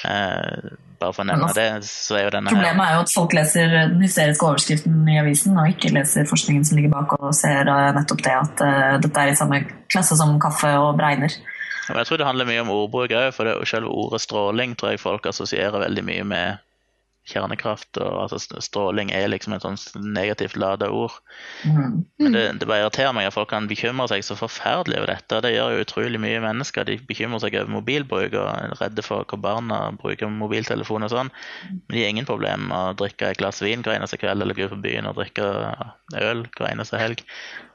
Eh, 0.07 0.73
bare 0.99 1.11
for 1.11 1.25
å 1.25 1.27
nevne 1.27 1.49
det, 1.57 1.67
så 1.85 2.15
er 2.15 2.27
jo 2.27 2.33
denne 2.33 2.49
her 2.49 2.55
Problemet 2.55 2.85
er 2.85 2.95
jo 2.95 3.03
at 3.03 3.13
folk 3.13 3.33
leser 3.35 3.73
den 3.73 4.03
hysteriske 4.05 4.47
overskriften 4.47 5.09
i 5.11 5.17
avisen, 5.19 5.57
og 5.59 5.69
ikke 5.73 5.91
leser 5.93 6.29
forskningen 6.29 6.65
som 6.67 6.79
ligger 6.79 6.93
bak, 6.93 7.15
og 7.19 7.33
ser 7.37 7.69
eh, 7.69 7.89
nettopp 7.97 8.23
det 8.23 8.35
at 8.39 8.63
uh, 8.63 8.93
dette 9.03 9.25
er 9.25 9.33
i 9.33 9.37
samme 9.37 9.59
klasse 9.91 10.17
som 10.19 10.37
kaffe 10.41 10.71
og 10.79 10.95
bregner. 10.97 11.35
Jeg 11.83 12.07
tror 12.07 12.21
det 12.21 12.27
handler 12.29 12.47
mye 12.47 12.63
om 12.63 12.71
ordbruk 12.71 13.11
òg, 13.11 13.29
for 13.35 13.49
det, 13.49 13.57
selv 13.67 13.91
ordet 13.91 14.23
stråling 14.23 14.77
tror 14.79 14.93
jeg 14.93 15.03
folk 15.03 15.27
assosierer 15.29 15.83
veldig 15.83 16.05
mye 16.07 16.27
med 16.31 16.63
kjernekraft. 17.29 17.97
og 18.01 18.25
altså 18.25 18.59
Stråling 18.63 19.11
er 19.15 19.29
liksom 19.31 19.55
et 19.55 19.63
sånn 19.63 19.77
negativt 20.13 20.57
lada 20.59 20.89
ord. 20.91 21.15
Mm. 21.63 22.03
Men 22.19 22.35
det, 22.35 22.43
det 22.61 22.69
bare 22.69 22.83
irriterer 22.83 23.15
meg 23.15 23.29
at 23.29 23.35
folk 23.35 23.51
kan 23.53 23.69
bekymre 23.69 24.09
seg 24.11 24.25
så 24.27 24.37
forferdelig 24.39 24.99
over 24.99 25.13
dette. 25.13 25.41
Det 25.45 25.53
gjør 25.55 25.75
jo 25.77 25.85
utrolig 25.85 26.21
mye 26.23 26.41
mennesker. 26.43 26.87
De 26.87 26.99
bekymrer 27.09 27.43
seg 27.43 27.57
over 27.61 27.75
mobilbruk 27.77 28.35
og 28.35 28.47
er 28.51 28.75
redde 28.81 29.05
for 29.05 29.27
hva 29.29 29.41
barna 29.47 29.81
bruker 29.99 30.31
mobiltelefon 30.31 31.07
og 31.07 31.13
sånn. 31.13 31.33
Men 31.69 31.97
de 31.97 32.03
har 32.03 32.15
ingen 32.15 32.29
problem 32.29 32.67
med 32.71 32.79
å 32.79 32.97
drikke 33.03 33.31
et 33.31 33.41
glass 33.41 33.63
vin 33.63 33.85
hver 33.85 33.97
eneste 33.97 34.19
kveld 34.21 34.43
eller 34.43 34.57
gå 34.57 34.69
på 34.71 34.81
byen 34.83 35.09
og 35.09 35.19
drikke 35.21 35.51
øl 36.19 36.47
hver 36.57 36.73
eneste 36.73 36.99
helg. 36.99 37.23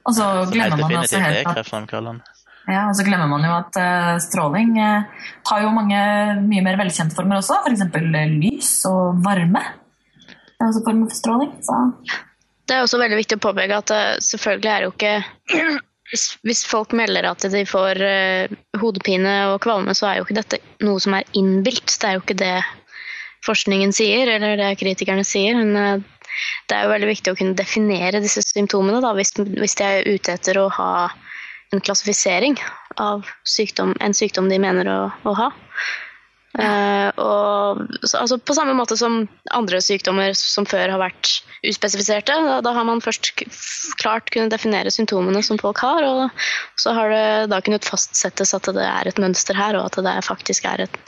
Og 0.08 0.16
så 0.16 0.26
glemmer 0.52 0.84
man 0.84 1.00
altså 1.02 1.20
helt 1.20 1.56
at. 1.56 2.22
Ja, 2.68 2.84
og 2.90 2.96
så 2.98 3.04
glemmer 3.06 3.30
man 3.30 3.44
jo 3.46 3.52
at 3.56 3.76
uh, 3.80 4.14
stråling 4.20 4.74
uh, 4.76 5.26
har 5.50 5.64
jo 5.64 5.72
mange 5.72 5.98
mye 6.44 6.64
mer 6.66 6.76
velkjente 6.80 7.16
former 7.16 7.40
også, 7.40 7.62
f.eks. 7.64 7.84
lys 8.36 8.72
og 8.90 9.22
varme. 9.24 9.62
Det 10.28 10.60
er 10.60 10.68
også 10.68 10.84
former 10.84 11.08
for 11.08 11.16
stråling. 11.16 11.52
Så. 11.64 11.78
Det 12.68 12.76
er 12.76 12.84
også 12.84 13.00
veldig 13.00 13.20
viktig 13.22 13.38
å 13.38 13.44
påpeke 13.48 13.80
at 13.80 13.94
uh, 13.94 14.16
selvfølgelig 14.24 14.72
er 14.74 14.84
jo 14.84 14.92
ikke 14.92 15.14
hvis, 16.10 16.64
folk 16.68 16.94
melder 16.96 17.28
at 17.28 17.44
de 17.52 17.64
får 17.68 18.00
eh, 18.04 18.58
hodepine 18.80 19.34
og 19.52 19.60
kvalme, 19.64 19.94
så 19.96 20.08
er 20.08 20.18
jo 20.18 20.26
ikke 20.26 20.38
dette 20.40 20.60
noe 20.84 21.00
som 21.02 21.16
er 21.18 21.28
innbilt. 21.36 21.92
Det 21.92 22.08
er 22.08 22.16
jo 22.16 22.24
ikke 22.24 22.38
det 22.40 22.54
forskningen 23.46 23.92
sier, 23.94 24.30
eller 24.36 24.56
det 24.60 24.72
kritikerne 24.80 25.24
sier. 25.26 25.58
Men 25.58 25.76
eh, 25.76 26.06
det 26.68 26.76
er 26.76 26.86
jo 26.86 26.94
veldig 26.94 27.10
viktig 27.12 27.32
å 27.32 27.38
kunne 27.38 27.58
definere 27.58 28.22
disse 28.24 28.44
symptomene 28.46 29.02
da, 29.04 29.12
hvis 29.16 29.34
de 29.36 29.84
er 29.84 30.08
ute 30.08 30.36
etter 30.36 30.60
å 30.60 30.68
ha 30.78 30.92
en 31.72 31.80
klassifisering 31.84 32.58
av 32.96 33.26
sykdom, 33.46 33.94
en 34.00 34.14
sykdom 34.16 34.48
de 34.50 34.58
mener 34.62 34.88
å, 34.88 35.00
å 35.28 35.34
ha. 35.38 35.50
Uh, 36.58 37.12
og, 37.20 37.82
så, 38.02 38.22
altså 38.22 38.38
på 38.40 38.54
samme 38.56 38.72
måte 38.74 38.96
som 38.98 39.20
andre 39.54 39.78
sykdommer 39.84 40.32
som 40.34 40.64
før 40.66 40.94
har 40.94 40.98
vært 40.98 41.34
uspesifiserte. 41.68 42.34
Da, 42.46 42.56
da 42.64 42.72
har 42.74 42.86
man 42.88 43.02
først 43.04 43.30
klart 44.00 44.32
kunnet 44.34 44.50
definere 44.54 44.90
symptomene 44.90 45.42
som 45.44 45.60
folk 45.60 45.82
har, 45.84 46.06
og 46.08 46.80
så 46.80 46.96
har 46.96 47.12
det 47.12 47.26
da 47.52 47.60
kunnet 47.62 47.86
fastsettes 47.86 48.56
at 48.56 48.70
det 48.74 48.86
er 48.86 49.10
et 49.12 49.20
mønster 49.22 49.58
her, 49.58 49.78
og 49.78 49.90
at 49.90 50.00
det 50.08 50.16
faktisk 50.26 50.66
er 50.72 50.86
et, 50.88 50.98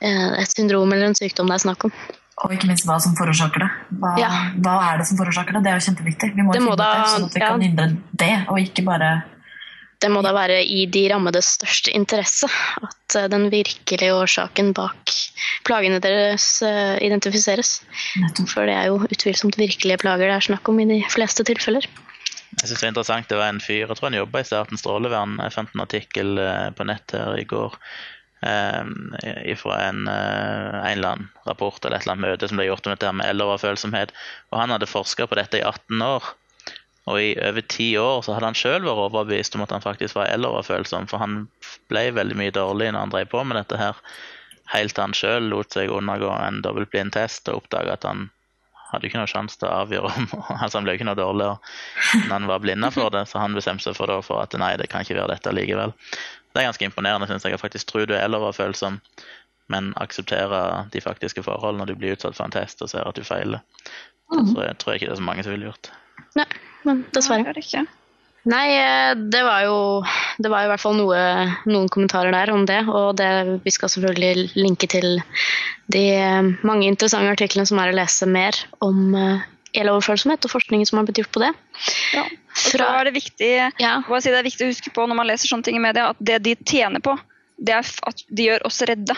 eh, 0.00 0.30
et 0.40 0.50
syndrom 0.56 0.90
eller 0.96 1.12
en 1.12 1.18
sykdom 1.18 1.52
det 1.52 1.60
er 1.60 1.66
snakk 1.68 1.86
om. 1.90 1.94
Og 2.40 2.54
ikke 2.56 2.70
minst 2.70 2.86
hva 2.88 2.96
som 3.04 3.12
forårsaker 3.18 3.60
det. 3.60 3.68
Hva, 4.00 4.14
Ja. 4.16 4.30
hva 4.64 4.78
er 4.88 5.02
det 5.02 5.06
som 5.10 5.18
forårsaker 5.20 5.58
det? 5.58 5.62
Det 5.66 5.70
er 5.70 5.76
jo 5.76 5.86
kjempeviktig. 5.90 6.30
Vi 6.34 6.42
må, 6.42 6.54
Det 6.56 6.62
må 6.64 6.70
finne 6.70 6.72
ut 6.72 6.78
da- 6.80 6.94
det, 6.96 7.10
sånn 7.12 7.26
at 7.28 7.34
vi 7.34 7.40
ja. 7.42 7.50
kan 7.50 7.60
hindre 7.60 7.86
det, 8.16 8.34
og 8.48 8.58
ikke 8.58 8.84
bare 8.86 9.10
Det 10.00 10.08
må 10.08 10.22
da 10.24 10.32
være 10.32 10.62
i 10.64 10.86
de 10.88 11.02
rammedes 11.12 11.56
største 11.58 11.92
interesse 11.92 12.48
at 12.80 13.16
eh, 13.18 13.28
den 13.32 13.48
virkelige 13.52 14.14
årsaken 14.16 14.72
bak 14.76 15.12
plagene 15.68 16.00
deres 16.00 16.46
eh, 16.64 16.96
identifiseres. 17.04 17.80
For 18.48 18.68
det 18.68 18.76
er 18.78 18.88
jo 18.88 19.02
utvilsomt 19.04 19.60
virkelige 19.60 20.00
plager 20.00 20.30
det 20.30 20.38
er 20.38 20.46
snakk 20.48 20.70
om 20.72 20.80
i 20.80 20.88
de 20.88 21.02
fleste 21.12 21.44
tilfeller. 21.44 21.84
Jeg 22.60 22.66
synes 22.66 22.80
Det 22.80 22.86
er 22.86 22.94
interessant, 22.94 23.28
det 23.28 23.38
var 23.38 23.52
en 23.52 23.60
fyr, 23.62 23.84
jeg 23.84 23.92
tror 23.92 24.08
han 24.08 24.18
jobba 24.18 24.40
i 24.40 24.48
Statens 24.48 24.82
strålevern. 24.82 25.36
Jeg 25.44 25.54
fant 25.54 25.76
en 25.76 25.84
artikkel 25.84 26.40
eh, 26.40 26.70
på 26.76 26.88
nett 26.88 27.16
her 27.16 27.36
i 27.36 27.46
går 27.52 27.76
eh, 28.48 29.54
fra 29.60 29.78
en, 29.90 30.06
en 30.08 30.90
eller 30.96 31.12
annen 31.12 31.30
rapport 31.44 31.84
eller 31.84 32.00
et 32.00 32.08
eller 32.08 32.16
annet 32.16 32.26
møte 32.26 32.48
som 32.48 32.60
ble 32.60 32.70
gjort 32.70 32.88
om 32.88 32.96
dette 32.96 33.08
her 33.08 33.20
med 33.20 33.28
eloverfølsomhet. 33.34 34.16
Og 34.48 34.62
han 34.64 34.72
hadde 34.72 34.88
forska 34.88 35.28
på 35.28 35.38
dette 35.38 35.60
i 35.60 35.66
18 35.66 36.08
år. 36.08 36.32
Og 37.08 37.20
i 37.20 37.30
over 37.48 37.64
ti 37.72 37.92
år 37.98 38.20
så 38.22 38.34
hadde 38.36 38.50
han 38.50 38.58
sjøl 38.58 38.84
vært 38.84 39.04
overbevist 39.06 39.56
om 39.56 39.64
at 39.64 39.72
han 39.72 39.84
faktisk 39.84 40.18
var 40.18 40.28
eloverfølsom, 40.34 41.08
for 41.10 41.22
han 41.22 41.46
ble 41.92 42.10
veldig 42.16 42.36
mye 42.36 42.54
dårlig 42.54 42.90
når 42.90 43.06
han 43.06 43.14
drev 43.14 43.30
på 43.32 43.44
med 43.46 43.60
dette 43.60 43.80
her. 43.80 44.02
helt 44.70 44.94
til 44.94 45.02
han 45.02 45.16
sjøl 45.16 45.48
lot 45.50 45.74
seg 45.74 45.90
undergå 45.90 46.28
en 46.30 46.60
dobbeltblind 46.62 47.10
test 47.16 47.48
og 47.50 47.64
oppdaga 47.64 47.96
at 47.96 48.04
han 48.06 48.28
hadde 48.90 49.06
ikke 49.08 49.18
noe 49.18 49.30
sjanse 49.30 49.58
til 49.58 49.68
å 49.68 49.80
avgjøre 49.84 50.10
om 50.10 50.28
altså 50.62 50.78
Han 50.78 50.86
ble 50.86 50.94
ikke 50.98 51.08
noe 51.08 51.18
dårligere 51.18 51.58
når 52.26 52.34
han 52.34 52.48
var 52.50 52.62
blinda 52.62 52.90
for 52.94 53.10
det, 53.14 53.24
så 53.30 53.42
han 53.42 53.56
bestemte 53.56 53.86
seg 53.86 53.98
for, 53.98 54.10
det, 54.10 54.20
for 54.26 54.42
at 54.42 54.54
nei, 54.58 54.74
det 54.78 54.90
kan 54.92 55.06
ikke 55.06 55.18
være 55.18 55.34
dette 55.34 55.54
likevel. 55.54 55.94
Det 56.50 56.62
er 56.62 56.66
ganske 56.66 56.86
imponerende, 56.86 57.28
syns 57.30 57.46
jeg. 57.46 57.54
Jeg 57.54 57.62
faktisk 57.62 57.90
tror 57.90 58.08
du 58.10 58.16
er 58.18 58.52
følsom, 58.54 58.98
men 59.70 59.92
aksepterer 60.02 60.90
de 60.90 61.02
faktiske 61.02 61.44
forhold 61.46 61.78
når 61.78 61.92
du 61.92 61.94
blir 61.98 62.16
utsatt 62.16 62.34
for 62.34 62.48
en 62.48 62.54
test 62.54 62.82
og 62.82 62.90
ser 62.90 63.06
at 63.06 63.18
du 63.18 63.22
feiler. 63.26 63.62
Det 64.30 64.42
tror 64.50 64.64
jeg, 64.64 64.78
tror 64.78 64.94
ikke 64.94 65.06
det 65.06 65.14
er 65.14 65.22
så 65.22 65.26
mange 65.26 65.46
som 65.46 65.54
ville 65.54 65.70
gjort. 65.70 65.92
Nei, 66.38 66.46
men 66.88 67.04
dessverre. 67.14 67.44
det 67.44 67.52
er 67.54 67.58
det 67.58 67.66
ikke. 67.66 67.86
Nei, 68.48 68.66
eh, 68.72 69.14
det 69.28 69.42
var 69.44 69.66
jo 69.66 69.76
Det 70.40 70.48
var 70.48 70.64
i 70.64 70.68
hvert 70.70 70.80
fall 70.80 70.96
noe, 70.96 71.18
noen 71.68 71.88
kommentarer 71.92 72.32
der 72.32 72.52
om 72.54 72.64
det. 72.64 72.80
Og 72.88 73.16
det, 73.20 73.60
vi 73.66 73.72
skal 73.74 73.92
selvfølgelig 73.92 74.54
linke 74.56 74.88
til 74.88 75.20
de 75.92 76.04
eh, 76.16 76.52
mange 76.64 76.88
interessante 76.88 77.34
artiklene 77.34 77.68
som 77.68 77.80
er 77.82 77.92
å 77.92 77.98
lese 77.98 78.28
mer 78.30 78.56
om 78.80 79.12
eh, 79.14 79.42
eloverfølsomhet 79.76 80.46
og 80.46 80.54
forskningen 80.54 80.88
som 80.88 80.98
har 80.98 81.08
blitt 81.08 81.20
gjort 81.20 81.34
på 81.36 81.42
det. 81.44 81.50
Ja. 82.16 82.24
Og 82.24 82.62
så 82.64 82.86
er 82.86 83.06
det 83.06 83.18
viktig, 83.18 83.50
Ja. 83.82 83.98
si 84.02 84.30
det 84.32 84.38
er 84.40 84.48
viktig 84.48 84.66
å 84.66 84.70
huske 84.72 84.92
på 84.94 85.04
når 85.06 85.20
man 85.20 85.28
leser 85.28 85.50
sånne 85.50 85.68
ting 85.68 85.76
i 85.76 85.82
media, 85.82 86.08
at 86.10 86.18
det 86.18 86.40
de 86.42 86.56
tjener 86.64 87.04
på, 87.04 87.14
det 87.60 87.76
er 87.76 87.84
at 88.08 88.24
de 88.26 88.48
gjør 88.48 88.64
oss 88.66 88.80
redde. 88.88 89.14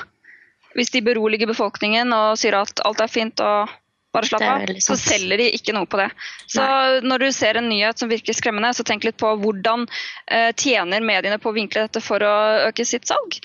Hvis 0.75 0.91
de 0.91 1.03
beroliger 1.05 1.47
befolkningen 1.47 2.13
og 2.17 2.39
sier 2.41 2.57
at 2.59 2.81
alt 2.85 3.01
er 3.01 3.13
fint 3.13 3.41
og 3.45 3.71
bare 4.13 4.29
slapp 4.29 4.45
av, 4.45 4.73
så 4.85 4.97
selger 5.01 5.41
de 5.41 5.49
ikke 5.57 5.75
noe 5.77 5.89
på 5.89 6.01
det. 6.01 6.09
Så 6.51 6.65
når 7.05 7.27
du 7.27 7.29
ser 7.33 7.59
en 7.59 7.69
nyhet 7.71 7.99
som 7.99 8.11
virker 8.13 8.37
skremmende, 8.37 8.73
så 8.77 8.85
tenk 8.87 9.07
litt 9.09 9.19
på 9.21 9.31
hvordan 9.41 9.87
eh, 10.29 10.51
tjener 10.53 11.05
mediene 11.05 11.41
på 11.41 11.53
å 11.53 11.57
vinkle 11.57 11.87
dette 11.87 12.03
for 12.05 12.25
å 12.25 12.35
øke 12.69 12.87
sitt 12.89 13.09
salg. 13.09 13.41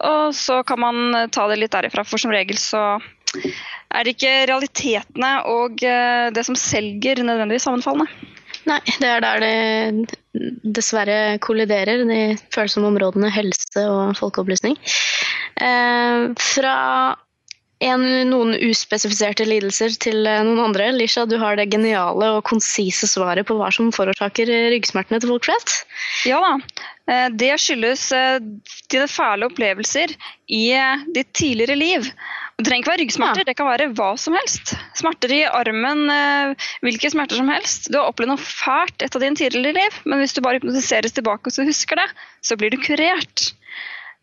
Og 0.00 0.34
så 0.36 0.60
kan 0.68 0.80
man 0.80 1.14
eh, 1.14 1.30
ta 1.32 1.46
det 1.48 1.60
litt 1.60 1.72
derifra, 1.72 2.04
for 2.04 2.20
som 2.20 2.32
regel 2.34 2.60
så 2.60 2.84
er 3.90 4.04
det 4.04 4.16
ikke 4.16 4.34
realitetene 4.50 5.32
og 5.50 5.82
eh, 5.86 6.28
det 6.34 6.44
som 6.46 6.58
selger 6.58 7.22
nødvendigvis 7.24 7.68
sammenfallende. 7.68 8.10
Nei, 8.68 8.80
det 9.00 9.08
er 9.08 9.22
der 9.24 9.40
det 9.40 10.18
dessverre 10.76 11.38
kolliderer, 11.42 12.04
de 12.04 12.36
følsomme 12.52 12.90
områdene 12.92 13.32
helse 13.32 13.86
og 13.88 14.12
folkeopplysning. 14.18 14.76
Eh, 15.60 16.28
fra 16.36 16.76
en, 17.80 18.02
noen 18.28 18.52
uspesifiserte 18.60 19.46
lidelser 19.48 19.94
til 20.04 20.26
eh, 20.28 20.42
noen 20.44 20.60
andre. 20.66 20.90
Lisha, 20.92 21.24
du 21.28 21.38
har 21.40 21.56
det 21.56 21.70
geniale 21.72 22.28
og 22.36 22.42
konsise 22.48 23.08
svaret 23.08 23.48
på 23.48 23.56
hva 23.56 23.70
som 23.72 23.88
forårsaker 23.94 24.52
eh, 24.52 24.66
ryggsmertene 24.74 25.20
til 25.22 25.32
folk 25.32 25.48
flest. 25.48 25.78
Ja 26.28 26.42
da. 26.44 26.52
Eh, 27.08 27.28
Det 27.40 27.54
skyldes 27.62 28.04
dine 28.92 29.08
fæle 29.08 29.48
opplevelser 29.48 30.12
i 30.52 30.64
ditt 31.16 31.32
tidligere 31.40 31.78
liv. 31.78 32.10
Det 32.60 32.66
trenger 32.68 32.82
ikke 32.84 32.92
være 32.92 33.00
ryggsmerter, 33.06 33.40
Ja. 33.40 33.48
det 33.48 33.56
kan 33.56 33.70
være 33.70 33.86
hva 33.96 34.10
som 34.20 34.34
helst. 34.36 34.74
Smerter 34.98 35.32
i 35.32 35.38
armen, 35.48 36.02
hvilke 36.84 37.08
smerter 37.08 37.38
som 37.40 37.48
helst. 37.48 37.88
Du 37.88 37.96
har 37.96 38.10
opplevd 38.10 38.34
noe 38.34 38.42
fælt 38.42 39.00
et 39.06 39.16
av 39.16 39.24
dine 39.24 39.38
tidligere 39.40 39.78
liv, 39.78 39.96
men 40.04 40.20
hvis 40.20 40.36
du 40.36 40.42
bare 40.44 40.60
hypnotiseres 40.60 41.16
tilbake 41.16 41.48
og 41.48 41.56
så 41.56 41.64
husker 41.64 41.96
det, 42.02 42.04
så 42.44 42.58
blir 42.60 42.74
du 42.74 42.76
kurert. 42.84 43.54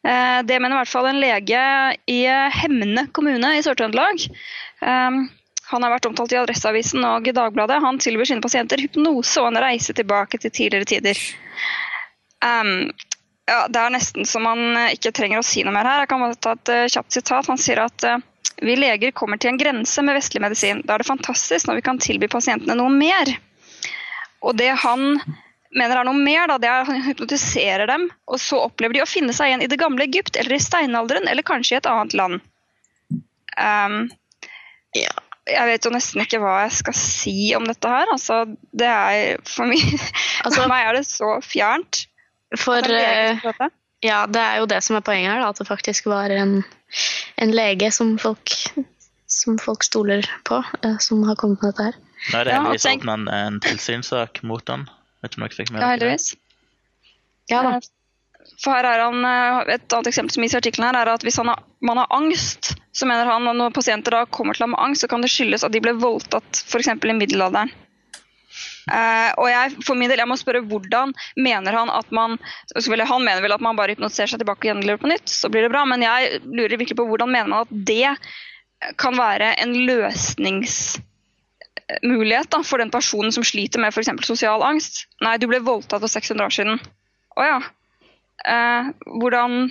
Eh, 0.08 0.44
Det 0.48 0.60
mener 0.60 0.78
i 0.78 0.80
hvert 0.82 0.94
fall 0.94 1.10
en 1.10 1.20
lege 1.20 1.64
i 2.08 2.22
Hemne 2.62 3.08
kommune 3.12 3.58
i 3.58 3.64
Sør-Trøndelag. 3.66 4.24
Eh, 4.82 5.18
Han 5.68 5.84
har 5.84 5.92
vært 5.92 6.08
omtalt 6.08 6.32
i 6.32 6.40
Adresseavisen 6.40 7.04
og 7.04 7.28
i 7.28 7.36
Dagbladet. 7.36 7.82
Han 7.84 8.00
tilbyr 8.00 8.30
sine 8.30 8.44
pasienter 8.44 8.80
hypnose 8.80 9.42
og 9.42 9.50
en 9.50 9.60
reise 9.60 9.92
tilbake 9.92 10.40
til 10.40 10.54
tidligere 10.56 10.88
tider. 10.88 11.20
Um, 12.40 12.94
ja, 13.50 13.66
det 13.68 13.82
er 13.82 13.92
nesten 13.92 14.24
så 14.24 14.40
man 14.40 14.78
ikke 14.94 15.12
trenger 15.12 15.42
å 15.42 15.44
si 15.44 15.66
noe 15.68 15.76
mer 15.76 15.90
her. 15.90 16.06
Jeg 16.06 16.12
kan 16.14 16.24
bare 16.24 16.40
ta 16.40 16.54
et 16.56 16.72
kjapt 16.94 17.18
sitat. 17.18 17.50
Han 17.52 17.60
sier 17.60 17.84
at 17.84 18.06
vi 18.64 18.78
leger 18.80 19.12
kommer 19.12 19.38
til 19.38 19.52
en 19.52 19.60
grense 19.60 20.06
med 20.08 20.16
vestlig 20.16 20.42
medisin. 20.42 20.80
Da 20.88 20.96
er 20.96 21.04
det 21.04 21.10
fantastisk 21.12 21.68
når 21.68 21.82
vi 21.82 21.86
kan 21.90 22.00
tilby 22.00 22.32
pasientene 22.32 22.78
noe 22.80 22.94
mer. 22.94 23.36
Og 24.48 24.56
det 24.56 24.72
han 24.86 25.20
mener 25.76 25.98
er 26.00 26.06
noe 26.08 26.16
mer, 26.18 26.48
da, 26.48 26.58
det 26.62 26.70
er 26.70 26.82
at 26.84 26.88
han 26.92 27.02
hypnotiserer 27.04 27.88
dem, 27.90 28.08
og 28.28 28.40
så 28.40 28.60
opplever 28.68 28.94
de 28.94 29.02
å 29.04 29.10
finne 29.10 29.34
seg 29.36 29.50
igjen 29.52 29.66
i 29.66 29.70
det 29.72 29.80
gamle 29.82 30.06
Egypt 30.08 30.38
eller 30.40 30.56
i 30.56 30.62
steinalderen 30.64 31.28
eller 31.28 31.44
kanskje 31.44 31.76
i 31.76 31.80
et 31.82 31.90
annet 31.92 32.14
land. 32.18 32.40
Um, 33.58 34.10
Ja. 34.96 35.12
jeg 35.48 35.66
vet 35.70 35.86
jo 35.86 35.92
nesten 35.94 36.22
ikke 36.24 36.40
hva 36.42 36.54
jeg 36.66 36.72
skal 36.80 36.94
si 36.98 37.36
om 37.56 37.66
dette 37.68 37.88
her. 37.92 38.08
Altså, 38.14 38.44
det 38.74 38.88
er 38.88 39.38
for, 39.48 39.66
meg, 39.70 39.80
Altså- 40.46 40.62
for 40.62 40.68
meg 40.72 40.88
er 40.88 40.94
det 41.00 41.06
så 41.10 41.38
fjernt. 41.44 42.06
For 42.58 42.80
det 42.82 43.02
eh, 43.04 43.48
ja, 44.06 44.22
det 44.30 44.40
er 44.40 44.60
jo 44.62 44.68
det 44.72 44.80
som 44.86 44.96
er 44.96 45.02
poenget 45.04 45.34
her, 45.34 45.42
da, 45.44 45.50
at 45.52 45.58
det 45.60 45.68
faktisk 45.68 46.06
var 46.08 46.32
en, 46.32 46.62
en 47.42 47.52
lege 47.52 47.90
som 47.92 48.14
folk, 48.22 48.54
som 49.28 49.58
folk 49.60 49.84
stoler 49.84 50.24
på, 50.48 50.62
eh, 50.84 50.96
som 51.04 51.24
har 51.28 51.36
kommet 51.36 51.60
med 51.64 51.74
dette 51.74 51.88
her. 51.90 51.98
Nå 52.32 52.40
er 52.40 52.46
det 52.48 52.54
Ja, 52.54 52.62
heldigvis 52.62 52.86
tenk- 52.88 53.04
åpna 53.04 53.14
en, 53.20 53.28
en 53.28 53.60
tilsynssak 53.66 54.44
mot 54.48 54.64
han. 54.72 54.88
Du 55.22 55.40
om 55.42 55.46
dere 55.46 55.58
fikk 55.58 55.72
med 55.74 55.82
Ja, 55.82 55.94
heldigvis. 55.96 56.36
Ja 57.52 57.64
da. 57.66 57.80
For 58.62 58.74
her 58.74 58.88
er 58.88 59.02
han, 59.04 59.26
eh, 59.26 59.74
Et 59.76 59.94
annet 59.94 60.12
eksempel 60.12 60.34
som 60.34 60.44
gis 60.46 60.56
i 60.56 60.60
artikkelen 60.60 60.88
her 60.88 61.02
er 61.02 61.12
at 61.14 61.26
hvis 61.26 61.38
har, 61.42 61.64
man 61.82 61.98
har 61.98 62.08
angst, 62.16 62.76
så 62.96 63.06
mener 63.10 63.28
han 63.30 63.48
at 63.50 63.58
når 63.58 63.76
pasienter 63.76 64.16
da 64.16 64.26
kommer 64.26 64.56
til 64.56 64.66
ham 64.66 64.74
med 64.76 64.84
angst, 64.84 65.04
så 65.04 65.10
kan 65.12 65.22
det 65.22 65.32
skyldes 65.34 65.66
at 65.68 65.74
de 65.74 65.82
ble 65.84 65.94
voldtatt 66.00 66.64
f.eks. 66.64 66.94
i 66.96 67.18
middelalderen. 67.18 67.74
Eh, 68.88 69.32
og 69.36 69.50
jeg, 69.52 69.76
for 69.84 70.00
min 70.00 70.10
del, 70.10 70.22
jeg 70.22 70.30
må 70.30 70.38
spørre 70.40 70.64
hvordan 70.64 71.12
mener 71.36 71.76
han 71.76 71.90
at 71.92 72.08
man 72.16 72.38
Han 72.80 73.26
mener 73.26 73.42
vel 73.44 73.52
at 73.52 73.62
man 73.62 73.76
bare 73.76 73.92
hypnotiserer 73.92 74.32
seg 74.32 74.42
tilbake 74.42 74.64
og 74.64 74.70
gjengjelder 74.72 75.02
på 75.02 75.12
nytt, 75.12 75.28
så 75.30 75.52
blir 75.52 75.68
det 75.68 75.74
bra. 75.74 75.84
Men 75.86 76.06
jeg 76.06 76.42
lurer 76.46 76.78
virkelig 76.78 76.98
på 76.98 77.08
hvordan 77.10 77.32
mener 77.34 77.52
man 77.52 77.68
at 77.68 77.74
det 77.90 78.16
kan 79.02 79.18
være 79.18 79.56
en 79.62 79.74
løsningsmulighet 81.88 82.50
da, 82.52 82.62
for 82.68 82.82
den 82.84 82.92
personen 82.92 83.32
som 83.32 83.46
sliter 83.48 83.80
med 83.80 83.94
f.eks. 83.96 84.10
sosial 84.28 84.64
angst. 84.64 85.06
Nei, 85.24 85.38
du 85.40 85.48
ble 85.48 85.60
voldtatt 85.64 86.02
for 86.04 86.12
600 86.12 86.46
år 86.46 86.54
siden. 86.54 86.80
Å 87.38 87.46
ja. 87.46 87.60
Eh, 88.46 88.90
hvordan 89.22 89.70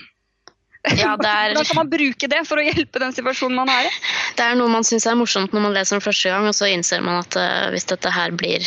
Ja, 0.97 1.17
er- 1.19 1.53
Hvordan 1.55 1.67
kan 1.67 1.81
man 1.83 1.91
bruke 1.91 2.29
det 2.31 2.43
for 2.47 2.59
å 2.59 2.65
hjelpe 2.65 3.01
den 3.03 3.13
situasjonen 3.13 3.57
man 3.59 3.69
er 3.69 3.89
i? 3.89 3.93
Det 4.39 4.45
er 4.45 4.55
noe 4.57 4.71
man 4.71 4.85
syns 4.87 5.07
er 5.07 5.17
morsomt 5.19 5.53
når 5.53 5.65
man 5.65 5.75
leser 5.75 5.97
den 5.99 6.05
første 6.05 6.31
gang, 6.31 6.47
og 6.47 6.55
så 6.55 6.69
innser 6.71 7.03
man 7.03 7.21
at 7.25 7.37
uh, 7.37 7.71
hvis 7.75 7.89
dette 7.91 8.13
her 8.15 8.31
blir 8.39 8.63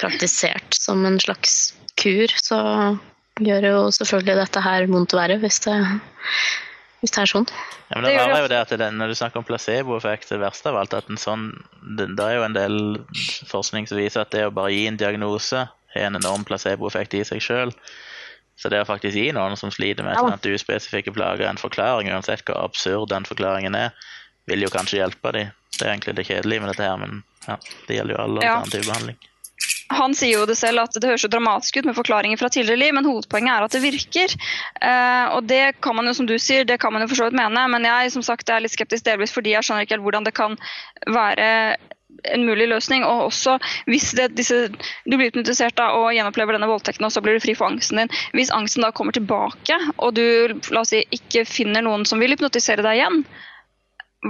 praktisert 0.00 0.76
som 0.76 1.02
en 1.08 1.18
slags 1.20 1.72
kur, 2.00 2.28
så 2.40 2.60
gjør 3.40 3.66
jo 3.70 3.78
selvfølgelig 3.96 4.36
dette 4.36 4.62
her 4.64 4.86
vondt 4.92 5.16
verre, 5.16 5.38
hvis 5.40 5.62
det, 5.64 5.76
hvis 7.00 7.10
det 7.14 7.22
er 7.22 7.30
sånn. 7.30 7.46
Ja, 7.90 7.96
men 7.96 8.04
Det 8.04 8.12
det 8.14 8.20
er 8.20 8.42
jo 8.42 8.48
det 8.52 8.58
at 8.60 8.72
det, 8.78 8.88
Når 8.94 9.08
du 9.08 9.14
snakker 9.14 9.38
om 9.40 9.44
placeboeffekt, 9.48 10.28
det 10.28 10.40
verste 10.40 10.68
av 10.70 10.76
alt 10.76 10.94
at 10.94 11.08
en 11.10 11.16
sånn, 11.16 11.46
det, 11.96 12.10
det 12.16 12.24
er 12.26 12.34
jo 12.36 12.44
en 12.44 12.52
del 12.56 12.76
forskning 13.48 13.88
som 13.88 13.98
viser 13.98 14.20
at 14.22 14.30
det 14.30 14.44
å 14.46 14.52
bare 14.54 14.72
gi 14.72 14.86
en 14.86 14.96
diagnose 15.00 15.66
har 15.94 16.06
en 16.06 16.16
enorm 16.20 16.44
placeboeffekt 16.44 17.14
i 17.18 17.24
seg 17.24 17.40
sjøl. 17.42 17.72
Så 18.60 18.68
det 18.68 18.82
å 18.82 18.86
faktisk 18.86 19.16
gi 19.16 19.30
noen 19.32 19.56
som 19.56 19.72
sliter 19.72 20.04
med 20.04 20.12
et 20.12 20.20
Ja 20.20 20.36
da. 20.36 20.54
uspesifikke 20.54 21.12
plager, 21.16 21.48
en 21.48 21.56
forklaring, 21.56 22.10
uansett 22.12 22.44
hvor 22.44 22.60
absurd 22.62 23.08
den 23.08 23.24
forklaringen 23.24 23.74
er, 23.74 23.90
vil 24.46 24.60
jo 24.62 24.68
kanskje 24.68 25.00
hjelpe 25.00 25.32
dem. 25.32 25.50
Det 25.78 25.86
er 25.86 25.94
egentlig 25.94 26.14
det 26.18 26.26
kjedelige 26.28 26.60
med 26.60 26.68
dette 26.74 26.84
her, 26.84 26.96
men 27.00 27.22
ja, 27.48 27.56
det 27.88 27.96
gjelder 27.96 28.14
jo 28.16 28.22
all 28.22 28.42
Ja. 28.44 28.60
type 28.68 28.84
behandling. 28.84 29.16
Han 29.90 30.14
sier 30.14 30.38
jo 30.38 30.46
det 30.46 30.54
selv 30.58 30.84
at 30.84 30.94
det 30.94 31.08
høres 31.08 31.24
så 31.24 31.30
dramatisk 31.30 31.80
ut 31.80 31.88
med 31.88 31.96
forklaringer 31.98 32.38
fra 32.38 32.48
tidligere 32.52 32.78
liv, 32.78 32.94
men 32.94 33.08
hovedpoenget 33.08 33.52
er 33.52 33.66
at 33.66 33.74
det 33.74 33.82
virker. 33.82 34.34
Eh, 34.86 35.24
og 35.34 35.48
det 35.50 35.80
kan 35.82 35.96
man 35.98 36.06
jo, 36.06 36.14
som 36.14 36.28
du 36.30 36.36
sier, 36.38 36.66
det 36.68 36.78
kan 36.82 36.94
man 36.94 37.02
jo 37.02 37.10
for 37.10 37.18
så 37.18 37.26
vidt 37.26 37.38
mene, 37.40 37.64
men 37.72 37.88
jeg 37.88 38.12
som 38.14 38.24
sagt 38.24 38.52
er 38.52 38.62
litt 38.62 38.74
skeptisk 38.76 39.08
delvis 39.08 39.34
fordi 39.34 39.56
jeg 39.56 39.66
skjønner 39.66 39.86
ikke 39.86 39.98
helt 39.98 40.06
hvordan 40.06 40.28
det 40.28 40.36
kan 40.38 40.54
være 41.10 41.48
en 42.30 42.46
mulig 42.46 42.68
løsning. 42.70 43.04
Og 43.06 43.26
også 43.26 43.56
hvis 43.90 44.12
det, 44.18 44.30
disse, 44.38 44.68
du 44.70 45.16
blir 45.16 45.30
hypnotisert 45.30 45.76
da, 45.80 45.90
og 45.98 46.12
gjenopplever 46.14 46.56
denne 46.56 46.70
voldtekten, 46.70 47.06
og 47.06 47.14
så 47.14 47.22
blir 47.24 47.36
du 47.36 47.44
fri 47.44 47.56
for 47.58 47.70
angsten 47.70 48.02
din. 48.02 48.14
Hvis 48.36 48.54
angsten 48.54 48.86
da 48.86 48.92
kommer 48.94 49.16
tilbake, 49.16 49.78
og 49.98 50.14
du 50.18 50.24
la 50.70 50.84
oss 50.84 50.94
si, 50.94 51.02
ikke 51.18 51.46
finner 51.48 51.84
noen 51.86 52.06
som 52.08 52.22
vil 52.22 52.34
hypnotisere 52.36 52.86
deg 52.86 53.00
igjen, 53.00 53.22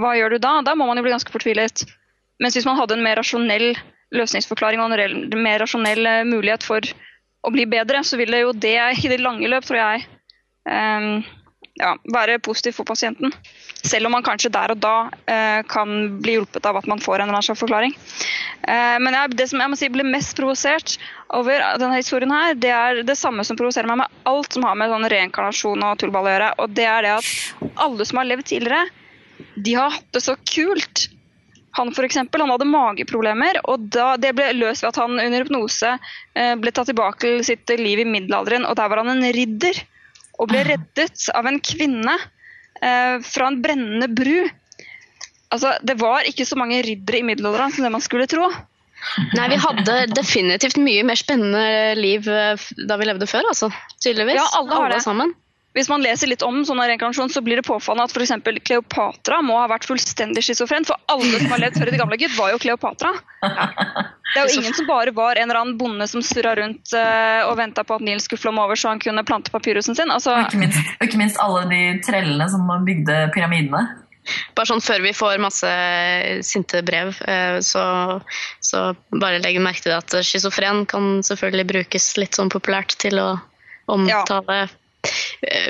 hva 0.01 0.15
gjør 0.15 0.35
du 0.35 0.43
da? 0.43 0.57
Da 0.65 0.75
må 0.79 0.87
man 0.87 0.97
jo 0.97 1.05
bli 1.05 1.13
ganske 1.13 1.33
fortvilet. 1.33 1.85
Mens 2.41 2.55
hvis 2.57 2.65
man 2.65 2.79
hadde 2.79 2.95
en 2.97 3.05
mer 3.05 3.19
rasjonell 3.19 3.73
løsningsforklaring 4.15 4.81
og 4.83 4.95
en 4.95 5.43
mer 5.43 5.61
rasjonell 5.63 6.05
eh, 6.07 6.23
mulighet 6.27 6.65
for 6.67 6.87
å 7.41 7.51
bli 7.53 7.65
bedre, 7.69 8.03
så 8.05 8.19
vil 8.19 8.33
det 8.33 8.43
jo 8.43 8.53
det 8.53 8.77
i 9.01 9.09
det 9.09 9.21
lange 9.21 9.49
løp, 9.49 9.65
tror 9.65 9.79
jeg, 9.79 10.03
um, 10.69 11.23
ja, 11.79 11.95
være 12.13 12.37
positivt 12.43 12.77
for 12.77 12.85
pasienten. 12.85 13.33
Selv 13.81 14.05
om 14.07 14.13
man 14.13 14.25
kanskje 14.25 14.51
der 14.53 14.73
og 14.73 14.81
da 14.83 14.95
uh, 15.09 15.61
kan 15.69 16.19
bli 16.21 16.35
hjulpet 16.37 16.67
av 16.69 16.77
at 16.77 16.89
man 16.91 17.01
får 17.01 17.15
en 17.15 17.23
eller 17.23 17.39
annen 17.39 17.47
slags 17.47 17.63
forklaring. 17.63 17.95
Uh, 18.67 18.99
men 19.01 19.17
jeg, 19.17 19.33
det 19.39 19.47
som 19.49 19.63
jeg 19.63 19.73
må 19.73 19.79
si 19.79 19.89
ble 19.89 20.05
mest 20.05 20.35
provosert 20.37 20.97
over 21.33 21.65
denne 21.81 21.97
historien 21.97 22.33
her, 22.35 22.53
det 22.53 22.73
er 22.75 23.01
det 23.07 23.17
samme 23.17 23.45
som 23.47 23.57
provoserer 23.57 23.89
meg 23.89 24.03
med 24.03 24.21
alt 24.29 24.53
som 24.53 24.67
har 24.67 24.77
med 24.77 24.93
sånn 24.93 25.09
reinkarnasjon 25.15 25.87
og 25.87 25.97
tullball 26.03 26.29
å 26.29 26.35
gjøre. 26.35 26.51
Og 26.61 26.77
det 26.77 26.85
er 26.91 27.07
det 27.07 27.15
at 27.15 27.81
alle 27.87 28.05
som 28.05 28.21
har 28.21 28.29
levd 28.29 28.51
tidligere, 28.51 28.85
de 29.55 29.73
har 29.79 29.95
hatt 29.95 30.13
det 30.13 30.21
så 30.27 30.37
kult. 30.45 31.07
Han 31.77 31.93
for 31.95 32.07
eksempel, 32.07 32.43
han 32.43 32.51
hadde 32.51 32.67
mageproblemer, 32.67 33.61
og 33.71 33.87
da, 33.93 34.13
det 34.19 34.33
ble 34.35 34.49
løst 34.57 34.83
ved 34.83 34.91
at 34.91 34.99
han 34.99 35.15
under 35.15 35.45
hypnose 35.45 35.93
eh, 35.95 36.53
ble 36.59 36.73
tatt 36.75 36.89
tilbake 36.91 37.21
til 37.23 37.43
sitt 37.47 37.71
liv 37.79 38.03
i 38.03 38.07
middelalderen, 38.07 38.67
og 38.67 38.75
der 38.79 38.91
var 38.91 39.03
han 39.03 39.13
en 39.13 39.27
ridder. 39.35 39.79
Og 40.41 40.49
ble 40.49 40.63
reddet 40.65 41.27
av 41.37 41.45
en 41.45 41.59
kvinne 41.61 42.15
eh, 42.81 43.21
fra 43.23 43.47
en 43.47 43.61
brennende 43.63 44.09
bru. 44.11 44.49
Altså, 45.51 45.75
Det 45.85 45.99
var 46.01 46.27
ikke 46.27 46.47
så 46.47 46.57
mange 46.59 46.81
riddere 46.83 47.21
i 47.21 47.25
middelalderen 47.27 47.73
som 47.75 47.85
det 47.85 47.93
man 47.93 48.03
skulle 48.03 48.27
tro. 48.31 48.49
Nei, 49.35 49.47
vi 49.49 49.57
hadde 49.61 49.95
definitivt 50.13 50.77
mye 50.81 51.03
mer 51.07 51.19
spennende 51.19 51.95
liv 51.97 52.27
eh, 52.29 52.67
da 52.87 52.97
vi 53.01 53.07
levde 53.09 53.29
før, 53.29 53.47
altså. 53.53 53.71
Tydeligvis. 54.03 54.39
Ja, 54.39 54.49
alle 54.59 54.77
har 54.77 54.93
det. 54.93 55.01
sammen. 55.05 55.33
Hvis 55.71 55.87
man 55.87 56.03
leser 56.03 56.27
litt 56.27 56.43
om 56.43 56.57
sånne 56.67 56.83
reinkarnasjon, 56.89 57.29
så 57.31 57.39
blir 57.43 57.61
det 57.61 57.63
påfallende 57.63 58.09
at 58.09 58.15
f.eks. 58.15 58.63
Kleopatra 58.67 59.39
må 59.45 59.55
ha 59.55 59.69
vært 59.71 59.87
fullstendig 59.87 60.43
schizofren, 60.43 60.83
for 60.87 60.99
alle 61.11 61.39
som 61.39 61.53
har 61.53 61.61
levd 61.63 61.79
før 61.79 61.91
i 61.91 61.93
det 61.95 62.01
gamle 62.01 62.17
Egypt, 62.19 62.35
var 62.35 62.51
jo 62.51 62.59
Kleopatra. 62.59 63.13
Det 64.31 64.39
er 64.39 64.47
jo 64.47 64.59
ingen 64.61 64.75
som 64.75 64.87
bare 64.87 65.11
var 65.15 65.39
en 65.39 65.49
eller 65.49 65.61
annen 65.61 65.77
bonde 65.79 66.05
som 66.07 66.23
surra 66.23 66.53
rundt 66.59 66.93
eh, 66.95 67.41
og 67.47 67.57
venta 67.59 67.83
på 67.87 67.97
at 67.97 68.03
Nils 68.03 68.27
skulle 68.27 68.39
flomme 68.39 68.63
over 68.63 68.79
så 68.79 68.93
han 68.93 69.01
kunne 69.03 69.23
plante 69.27 69.51
papyrusen 69.51 69.95
sin. 69.95 70.11
Altså, 70.11 70.35
Og 70.35 70.45
ikke 70.47 70.61
minst, 70.61 70.93
og 70.99 71.07
ikke 71.07 71.19
minst 71.19 71.41
alle 71.43 71.65
de 71.71 71.81
trellene 72.05 72.47
som 72.51 72.71
bygde 72.87 73.17
pyramidene. 73.35 73.83
Bare 74.55 74.69
sånn 74.69 74.83
før 74.83 75.01
vi 75.03 75.13
får 75.17 75.39
masse 75.41 75.69
sinte 76.47 76.83
brev, 76.85 77.15
eh, 77.27 77.57
så, 77.65 77.83
så 78.63 78.83
bare 79.11 79.41
legg 79.43 79.59
merke 79.63 79.87
til 79.87 79.95
at 79.95 80.19
schizofren 80.27 80.85
kan 80.89 81.23
selvfølgelig 81.25 81.67
brukes 81.73 82.11
litt 82.21 82.37
sånn 82.37 82.51
populært 82.53 82.95
til 83.01 83.19
å 83.19 83.29
omtale 83.91 84.61
eh, 84.67 84.77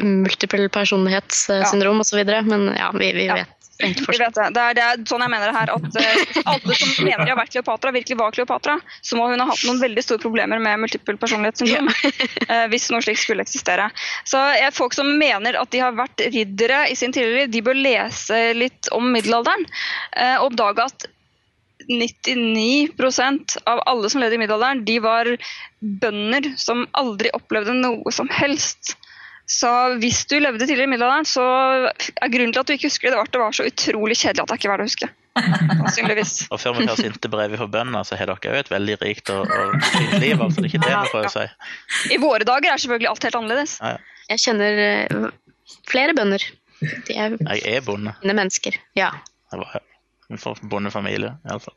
multiple 0.03 0.69
personlighetssyndrom 0.69 2.03
osv. 2.03 2.21
Men 2.47 2.71
ja, 2.77 2.91
vi, 2.95 3.11
vi 3.15 3.25
Ja. 3.29 3.35
vet 3.41 3.57
egentlig 3.81 4.05
vi 4.13 4.17
vet 4.21 4.35
det. 4.35 4.47
Det 4.53 4.61
er, 4.61 4.75
det 4.77 4.83
er 4.85 4.99
sånn 5.09 5.23
jeg 5.25 5.31
mener 5.33 5.49
det 5.49 5.55
her, 5.57 5.71
at 5.73 5.95
eh, 5.97 6.41
alle 6.51 6.75
som 6.77 6.91
mener 7.05 7.23
de 7.25 7.31
har 7.31 7.39
vært 7.39 7.53
Kleopatra, 7.55 7.93
virkelig 7.95 8.17
var 8.19 8.35
Kleopatra, 8.35 8.75
så 9.01 9.17
må 9.17 9.25
hun 9.31 9.41
ha 9.41 9.47
hatt 9.49 9.63
noen 9.65 9.79
veldig 9.81 10.03
store 10.05 10.21
problemer 10.21 10.61
med 10.61 10.83
multiple 10.83 11.17
personlighetssyndrom. 11.21 11.89
eh, 12.51 12.65
hvis 12.73 12.89
noe 12.93 13.01
slikt 13.05 13.23
skulle 13.23 13.45
eksistere. 13.45 13.87
Så 14.29 14.41
eh, 14.59 14.69
Folk 14.75 14.93
som 14.97 15.09
mener 15.17 15.57
at 15.59 15.71
de 15.73 15.81
har 15.81 15.97
vært 15.97 16.21
riddere 16.33 16.83
i 16.91 16.97
sin 16.99 17.15
tidligere 17.15 17.49
de 17.51 17.63
bør 17.65 17.79
lese 17.79 18.43
litt 18.57 18.91
om 18.95 19.09
middelalderen. 19.15 19.65
eh, 20.13 20.37
og 20.37 20.51
oppdage 20.51 20.85
at 20.91 21.09
99% 21.89 23.57
av 23.65 23.81
alle 23.89 24.09
som 24.09 24.21
levde 24.21 24.37
i 24.37 24.41
middelalderen, 24.43 24.83
de 24.85 24.99
var 25.01 25.27
bønder 25.81 26.51
som 26.61 26.85
aldri 26.97 27.31
opplevde 27.33 27.73
noe 27.79 28.13
som 28.13 28.29
helst. 28.31 28.93
Så 29.51 29.69
hvis 29.99 30.21
du 30.31 30.37
levde 30.39 30.63
tidligere 30.63 30.87
i 30.87 30.91
middelalderen, 30.93 31.27
så 31.27 31.43
er 31.91 32.31
grunnen 32.31 32.53
til 32.55 32.61
at 32.61 32.69
du 32.69 32.73
ikke 32.77 32.87
husker 32.87 33.09
det, 33.09 33.15
det 33.15 33.19
var 33.19 33.27
at 33.27 33.33
det 33.35 33.41
var 33.41 33.57
så 33.57 33.65
utrolig 33.67 34.15
kjedelig 34.21 34.43
at 34.45 34.51
det 34.51 34.57
ikke 34.59 34.69
er 34.69 34.73
verdt 34.73 34.85
å 34.85 34.87
huske. 34.87 35.09
Sannsynligvis. 35.41 36.33
Og 36.51 36.59
før 36.59 36.77
vi 36.77 36.87
tar 36.89 36.99
sinte 36.99 37.31
brev 37.31 37.55
fra 37.59 37.67
bøndene, 37.71 38.03
så 38.07 38.19
har 38.19 38.31
dere 38.31 38.53
jo 38.55 38.63
et 38.63 38.71
veldig 38.71 38.97
rikt 39.01 39.31
og, 39.33 39.51
og 39.51 39.75
fint 39.91 40.15
liv. 40.23 40.39
altså 40.39 40.63
det 40.63 40.69
er 40.69 40.71
ikke 40.71 40.83
det 40.85 40.95
vi 40.95 41.11
prøver 41.13 41.29
å 41.29 41.33
si. 41.35 42.15
I 42.15 42.19
våre 42.21 42.47
dager 42.47 42.71
er 42.73 42.83
selvfølgelig 42.83 43.11
alt 43.11 43.27
helt 43.27 43.39
annerledes. 43.41 43.75
Jeg 44.31 44.43
kjenner 44.45 44.81
eh, 44.87 45.29
flere 45.91 46.15
bønder. 46.17 46.47
De 46.81 47.15
er 47.15 47.37
Jeg 47.37 47.75
er 47.75 47.85
bonde. 47.85 48.15
mennesker. 48.25 48.79
Ja. 48.97 49.11
Jeg 49.51 49.61
var 49.61 49.81
fra 50.41 50.55
bondefamilie, 50.63 51.35
iallfall. 51.47 51.75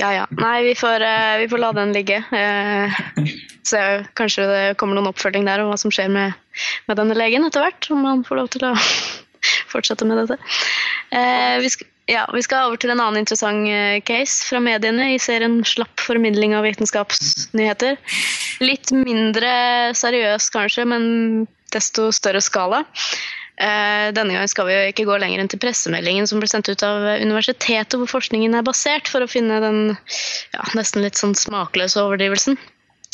Ja, 0.00 0.10
ja. 0.14 0.26
Nei, 0.30 0.62
vi 0.64 0.74
får, 0.74 1.00
eh, 1.04 1.36
vi 1.38 1.48
får 1.48 1.58
la 1.58 1.72
den 1.76 1.92
ligge. 1.92 2.22
Eh, 2.32 3.00
så 3.62 4.04
kanskje 4.18 4.46
det 4.48 4.62
kommer 4.80 4.96
noen 4.96 5.10
oppfølging 5.12 5.46
der 5.46 5.62
om 5.62 5.70
hva 5.70 5.78
som 5.80 5.92
skjer 5.92 6.08
med, 6.12 6.36
med 6.88 7.00
denne 7.00 7.16
legen 7.18 7.44
etter 7.46 7.64
hvert. 7.64 7.90
Om 7.92 8.04
han 8.08 8.24
får 8.26 8.40
lov 8.40 8.50
til 8.54 8.66
å 8.70 8.74
fortsette 9.72 10.08
med 10.08 10.22
dette. 10.22 10.40
Eh, 11.12 11.60
vi, 11.62 11.70
skal, 11.74 11.90
ja, 12.10 12.24
vi 12.32 12.42
skal 12.46 12.70
over 12.70 12.80
til 12.80 12.94
en 12.94 13.02
annen 13.04 13.22
interessant 13.22 13.68
case 14.08 14.48
fra 14.48 14.62
mediene 14.64 15.12
i 15.14 15.20
serien 15.22 15.60
Slapp 15.68 16.00
formidling 16.00 16.56
av 16.56 16.64
vitenskapsnyheter. 16.66 18.00
Litt 18.64 18.94
mindre 18.96 19.52
seriøs 19.96 20.48
kanskje, 20.54 20.88
men 20.88 21.04
desto 21.74 22.08
større 22.14 22.42
skala. 22.42 22.82
Eh, 23.60 24.08
Denne 24.16 24.32
gangen 24.32 24.48
skal 24.48 24.68
vi 24.68 24.74
jo 24.74 24.84
ikke 24.88 25.04
gå 25.08 25.16
lenger 25.20 25.42
enn 25.42 25.50
til 25.52 25.60
pressemeldingen 25.60 26.28
som 26.28 26.40
ble 26.40 26.48
sendt 26.48 26.70
ut 26.72 26.84
av 26.86 27.04
universitetet 27.20 27.98
hvor 28.00 28.08
forskningen 28.08 28.56
er 28.56 28.64
basert, 28.64 29.10
for 29.12 29.20
å 29.20 29.30
finne 29.30 29.60
den 29.60 29.80
ja, 29.92 30.62
nesten 30.78 31.04
litt 31.04 31.20
sånn 31.20 31.36
smakløse 31.36 32.00
overdrivelsen. 32.00 32.56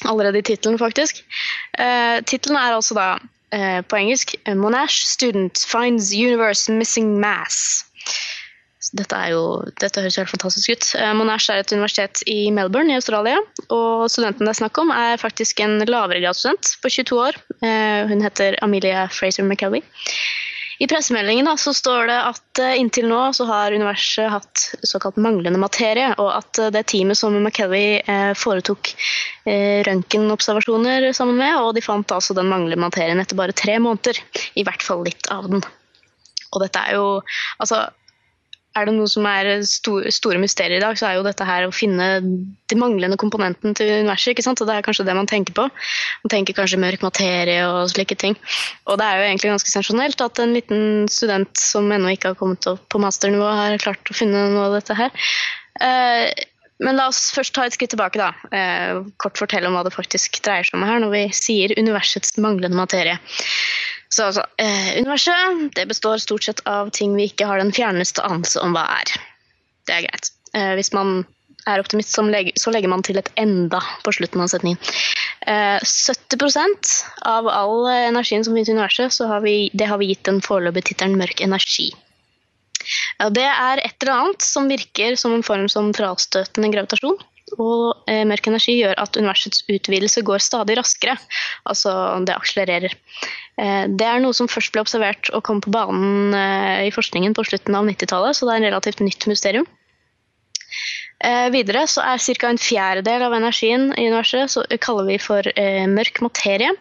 Allerede 0.07 0.43
i 0.43 0.47
tittelen, 0.47 0.79
faktisk. 0.79 1.23
Eh, 1.81 2.21
tittelen 2.29 2.61
er 2.61 2.77
altså 2.77 2.95
da 2.99 3.09
eh, 3.57 3.81
på 3.83 3.99
engelsk 3.99 4.37
Monash 4.55 5.03
student 5.09 5.59
finds 5.67 6.13
universe 6.15 6.71
missing 6.71 7.17
mass. 7.19 7.83
Dette, 8.95 9.19
jo, 9.33 9.43
dette 9.83 10.03
høres 10.05 10.19
helt 10.21 10.31
fantastisk 10.31 10.71
ut. 10.71 10.89
Eh, 11.01 11.13
Monash 11.19 11.51
er 11.51 11.63
et 11.63 11.73
universitet 11.75 12.23
i 12.31 12.53
Melbourne 12.55 12.93
i 12.93 12.99
Australia. 13.01 13.41
Og 13.75 14.07
studenten 14.13 14.47
det 14.47 14.53
er 14.53 14.61
snakk 14.61 14.79
om, 14.83 14.93
er 14.95 15.19
faktisk 15.19 15.63
en 15.65 15.81
lavere 15.89 16.21
gradsstudent 16.23 16.77
på 16.83 16.93
22 16.93 17.19
år. 17.25 17.39
Eh, 17.59 18.07
Hun 18.07 18.23
heter 18.23 18.59
Amelia 18.63 19.09
Fraser 19.11 19.47
McKelvey. 19.47 19.83
I 20.79 20.85
pressemeldingen 20.87 21.49
da, 21.49 21.55
så 21.57 21.73
står 21.73 22.11
det 22.11 22.19
at 22.21 22.61
eh, 22.63 22.77
inntil 22.79 23.09
nå 23.11 23.21
så 23.35 23.49
har 23.49 23.75
universet 23.75 24.29
hatt 24.31 24.67
såkalt 24.87 25.17
manglende 25.17 25.59
materie, 25.59 26.13
og 26.21 26.31
at 26.37 26.61
det 26.77 26.85
teamet 26.93 27.19
som 27.19 27.35
McKelvey 27.41 28.03
foretok 28.37 28.93
røntgenobservasjoner 29.47 31.09
sammen 31.17 31.39
med, 31.41 31.57
og 31.63 31.75
de 31.75 31.83
fant 31.85 32.13
altså 32.13 32.37
den 32.37 32.51
manglende 32.53 32.83
materien 32.83 33.23
etter 33.23 33.39
bare 33.39 33.57
tre 33.57 33.79
måneder. 33.83 34.21
I 34.55 34.67
hvert 34.69 34.85
fall 34.85 35.07
litt 35.07 35.31
av 35.33 35.49
den. 35.51 35.65
Og 36.53 36.63
dette 36.63 36.83
er 36.83 36.99
jo 36.99 37.07
Altså, 37.61 37.87
er 38.77 38.89
det 38.89 38.95
noe 38.97 39.09
som 39.11 39.27
er 39.29 39.49
store, 39.67 40.13
store 40.15 40.41
mysterier 40.43 40.79
i 40.79 40.85
dag, 40.85 40.99
så 40.99 41.09
er 41.09 41.19
jo 41.19 41.27
dette 41.27 41.47
her 41.49 41.67
å 41.67 41.75
finne 41.75 42.09
de 42.23 42.79
manglende 42.79 43.19
komponenten 43.21 43.77
til 43.77 43.93
universet. 44.03 44.35
ikke 44.35 44.45
sant? 44.47 44.61
Og 44.61 44.69
det 44.69 44.77
er 44.77 44.87
kanskje 44.87 45.07
det 45.09 45.17
man 45.17 45.31
tenker 45.31 45.57
på. 45.57 45.69
Man 46.25 46.33
tenker 46.33 46.57
kanskje 46.57 46.81
mørk 46.83 47.05
materie 47.07 47.63
og 47.69 47.93
slike 47.93 48.19
ting. 48.21 48.37
Og 48.87 49.01
det 49.01 49.07
er 49.07 49.21
jo 49.21 49.29
egentlig 49.31 49.55
ganske 49.55 49.73
sensasjonelt 49.73 50.27
at 50.27 50.43
en 50.43 50.57
liten 50.57 51.07
student 51.13 51.53
som 51.61 51.89
ennå 51.93 52.13
ikke 52.15 52.35
har 52.35 52.41
kommet 52.41 52.69
opp 52.71 52.85
på 52.93 53.01
masternivå, 53.03 53.49
har 53.61 53.81
klart 53.83 54.13
å 54.13 54.19
finne 54.19 54.49
noe 54.53 54.69
av 54.69 54.77
dette 54.79 54.99
her. 54.99 55.27
Eh, 55.81 56.29
men 56.85 56.99
la 56.99 57.07
oss 57.09 57.31
først 57.33 57.55
ta 57.57 57.65
et 57.65 57.73
skritt 57.73 57.95
tilbake, 57.95 58.21
da. 58.21 58.35
Eh, 58.53 58.99
kort 59.23 59.39
fortelle 59.41 59.69
om 59.69 59.77
hva 59.79 59.85
det 59.87 59.95
faktisk 59.95 60.43
dreier 60.45 60.67
seg 60.67 60.77
om 60.77 60.85
her 60.85 61.01
når 61.01 61.15
vi 61.15 61.23
sier 61.37 61.73
universets 61.79 62.37
manglende 62.43 62.77
materie. 62.77 63.17
Så 64.17 64.31
altså, 64.31 64.47
eh, 64.57 64.97
universet 65.03 65.75
det 65.77 65.89
består 65.91 66.21
stort 66.23 66.47
sett 66.47 66.63
av 66.65 66.89
ting 66.97 67.17
vi 67.19 67.29
ikke 67.29 67.49
har 67.49 67.61
den 67.61 67.73
fjerneste 67.77 68.25
anelse 68.25 68.63
om 68.65 68.73
hva 68.77 68.87
er. 69.03 69.17
Det 69.87 69.97
er 69.97 70.07
greit. 70.07 70.31
Eh, 70.57 70.73
hvis 70.79 70.93
man 70.97 71.19
er 71.67 71.83
optimist, 71.83 72.15
så 72.15 72.73
legger 72.73 72.89
man 72.89 73.03
til 73.05 73.19
et 73.21 73.29
enda 73.37 73.83
på 74.07 74.15
slutten 74.15 74.41
av 74.41 74.49
setningen. 74.53 74.79
Eh, 75.51 75.83
70% 75.83 76.93
av 77.27 77.51
all 77.51 77.91
energien 77.91 78.47
som 78.47 78.55
finnes 78.55 78.71
i 78.71 78.77
universet, 78.79 79.13
så 79.13 79.29
har 79.29 79.43
vi, 79.45 79.69
det 79.75 79.91
har 79.91 80.01
vi 80.01 80.13
gitt 80.13 80.25
den 80.29 80.41
foreløpige 80.45 80.93
tittelen 80.93 81.19
mørk 81.21 81.43
energi. 81.45 81.91
Ja, 83.19 83.29
det 83.35 83.45
er 83.51 83.83
et 83.83 83.99
eller 84.01 84.15
annet 84.15 84.47
som 84.47 84.71
virker 84.71 85.19
som 85.19 85.35
en 85.35 85.45
form 85.45 85.67
som 85.69 85.91
frastøtende 85.97 86.71
gravitasjon. 86.73 87.19
Og 87.55 88.11
eh, 88.11 88.25
mørk 88.27 88.49
energi 88.51 88.75
gjør 88.81 88.99
at 88.99 89.17
universets 89.17 89.63
utvidelse 89.71 90.25
går 90.27 90.43
stadig 90.43 90.77
raskere. 90.81 91.15
Altså 91.71 91.93
det 92.27 92.35
akselererer. 92.35 92.97
Eh, 93.63 93.85
det 93.87 94.07
er 94.07 94.23
noe 94.23 94.35
som 94.35 94.51
først 94.51 94.75
ble 94.75 94.83
observert 94.83 95.31
og 95.31 95.45
kom 95.47 95.63
på 95.63 95.71
banen 95.75 96.35
eh, 96.35 96.87
i 96.89 96.95
forskningen 96.95 97.37
på 97.39 97.47
slutten 97.47 97.79
av 97.79 97.87
90-tallet, 97.87 98.35
så 98.35 98.49
det 98.49 98.57
er 98.57 98.63
en 98.65 98.71
relativt 98.73 99.05
nytt 99.05 99.29
mysterium. 99.31 99.69
Eh, 101.25 101.47
videre 101.55 101.87
så 101.89 102.03
er 102.05 102.21
ca. 102.21 102.51
en 102.51 102.61
fjerdedel 102.61 103.29
av 103.29 103.39
energien 103.39 103.89
i 103.95 104.09
universet 104.11 104.53
så 104.53 104.67
kaller 104.83 105.07
vi 105.09 105.21
for 105.23 105.47
eh, 105.55 105.87
mørk 105.89 106.21
materie. 106.27 106.75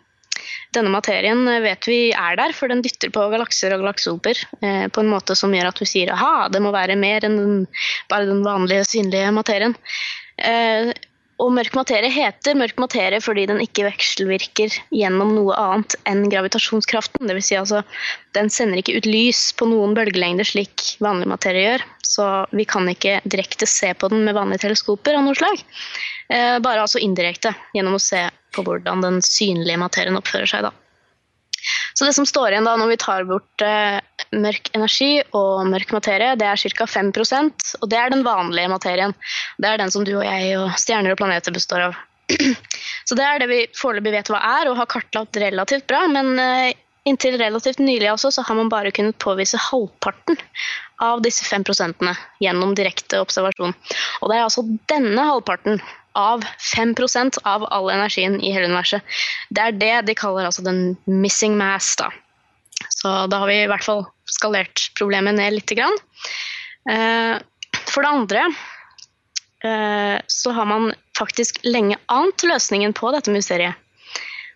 Denne 0.75 0.91
materien 0.91 1.45
eh, 1.47 1.61
vet 1.63 1.87
vi 1.87 1.99
er 2.11 2.35
der, 2.39 2.57
for 2.57 2.71
den 2.71 2.83
dytter 2.83 3.13
på 3.13 3.29
galakser 3.31 3.75
og 3.75 3.85
galaksehoper 3.85 4.41
eh, 4.59 4.85
på 4.89 5.03
en 5.03 5.13
måte 5.13 5.37
som 5.39 5.53
gjør 5.55 5.71
at 5.71 5.79
du 5.79 5.87
sier 5.87 6.11
aha, 6.11 6.49
det 6.51 6.61
må 6.63 6.73
være 6.75 6.97
mer 6.99 7.27
enn 7.27 7.65
bare 8.11 8.27
den 8.27 8.43
vanlige 8.45 8.89
synlige 8.89 9.31
materien. 9.35 9.77
Eh, 10.37 10.91
og 11.35 11.51
mørk 11.51 11.73
materie 11.75 12.07
heter 12.11 12.55
mørk 12.55 12.77
materie 12.79 13.19
fordi 13.23 13.43
den 13.49 13.59
ikke 13.63 13.83
vekselvirker 13.89 14.71
gjennom 14.95 15.33
noe 15.35 15.55
annet 15.59 15.97
enn 16.07 16.23
gravitasjonskraften. 16.31 17.27
Vil 17.27 17.43
si 17.43 17.57
altså, 17.59 17.81
den 18.37 18.47
sender 18.53 18.79
ikke 18.79 18.95
ut 19.01 19.09
lys 19.09 19.49
på 19.59 19.67
noen 19.67 19.97
bølgelengder 19.97 20.47
slik 20.47 20.95
vanlig 21.03 21.27
materie 21.33 21.65
gjør. 21.65 21.85
Så 22.07 22.29
vi 22.55 22.67
kan 22.69 22.87
ikke 22.87 23.19
direkte 23.27 23.67
se 23.67 23.91
på 23.99 24.07
den 24.13 24.23
med 24.23 24.37
vanlige 24.37 24.63
teleskoper 24.63 25.19
av 25.19 25.27
noe 25.27 25.35
slag. 25.35 25.59
Eh, 26.31 26.55
bare 26.63 26.85
altså 26.85 27.03
indirekte 27.03 27.51
gjennom 27.75 27.99
å 27.99 28.03
se 28.03 28.23
på 28.55 28.63
hvordan 28.63 29.03
den 29.03 29.21
synlige 29.25 29.81
materien 29.81 30.15
oppfører 30.15 30.47
seg. 30.47 30.69
da. 30.69 30.84
Så 31.95 32.05
det 32.05 32.13
som 32.17 32.27
står 32.27 32.51
igjen 32.51 32.67
da 32.67 32.75
når 32.75 32.91
vi 32.91 32.97
tar 32.99 33.27
bort 33.27 33.63
eh, 33.63 33.99
mørk 34.35 34.71
energi 34.75 35.21
og 35.37 35.67
mørk 35.71 35.93
materie, 35.95 36.33
det 36.35 36.47
er 36.49 36.59
ca. 36.59 36.87
5% 36.91 37.69
og 37.79 37.91
det 37.91 37.99
er 37.99 38.11
den 38.11 38.25
vanlige 38.27 38.71
materien. 38.71 39.15
Det 39.57 39.69
er 39.69 39.79
den 39.79 39.93
som 39.93 40.03
du 40.07 40.17
og 40.17 40.25
jeg 40.25 40.57
og 40.59 40.75
stjerner 40.81 41.15
og 41.15 41.21
planeter 41.21 41.55
består 41.55 41.87
av. 41.89 41.99
Så 43.07 43.15
det 43.15 43.23
er 43.23 43.39
det 43.39 43.47
vi 43.51 43.61
foreløpig 43.77 44.15
vet 44.17 44.33
hva 44.33 44.41
er 44.59 44.71
og 44.71 44.79
har 44.79 44.89
kartlagt 44.91 45.39
relativt 45.39 45.87
bra, 45.87 46.03
men 46.11 46.35
eh, 46.41 46.73
inntil 47.05 47.37
relativt 47.39 47.79
nylig 47.79 48.09
også, 48.11 48.31
så 48.33 48.43
har 48.47 48.57
man 48.57 48.71
bare 48.71 48.91
kunnet 48.91 49.17
påvise 49.21 49.59
halvparten 49.61 50.39
av 51.05 51.21
disse 51.23 51.45
5% 51.45 52.01
gjennom 52.41 52.73
direkte 52.75 53.21
observasjon. 53.21 53.75
Og 54.21 54.31
det 54.31 54.39
er 54.39 54.47
altså 54.47 54.65
denne 54.89 55.27
halvparten 55.29 55.79
av 56.15 56.45
5% 56.75 57.39
av 57.43 57.65
all 57.69 57.89
energien 57.93 58.39
i 58.41 58.53
hele 58.55 58.69
universet. 58.71 59.03
Det 59.49 59.63
er 59.63 59.79
det 59.79 59.95
de 60.09 60.17
kaller 60.17 60.47
altså 60.47 60.65
den 60.65 60.95
missing 61.05 61.57
mass. 61.59 61.95
da. 61.99 62.09
Så 62.89 63.13
da 63.31 63.41
har 63.43 63.51
vi 63.51 63.61
i 63.63 63.69
hvert 63.71 63.85
fall 63.85 64.05
skalert 64.29 64.89
problemet 64.97 65.37
ned 65.37 65.57
lite 65.57 65.77
grann. 65.77 65.97
Eh, 66.89 67.35
For 67.85 68.03
det 68.03 68.11
andre 68.11 68.43
eh, 69.63 70.17
så 70.27 70.51
har 70.51 70.67
man 70.69 70.93
faktisk 71.17 71.61
lenge 71.63 71.97
ant 72.11 72.43
løsningen 72.43 72.93
på 72.97 73.11
dette 73.15 73.33
mysteriet. 73.33 73.75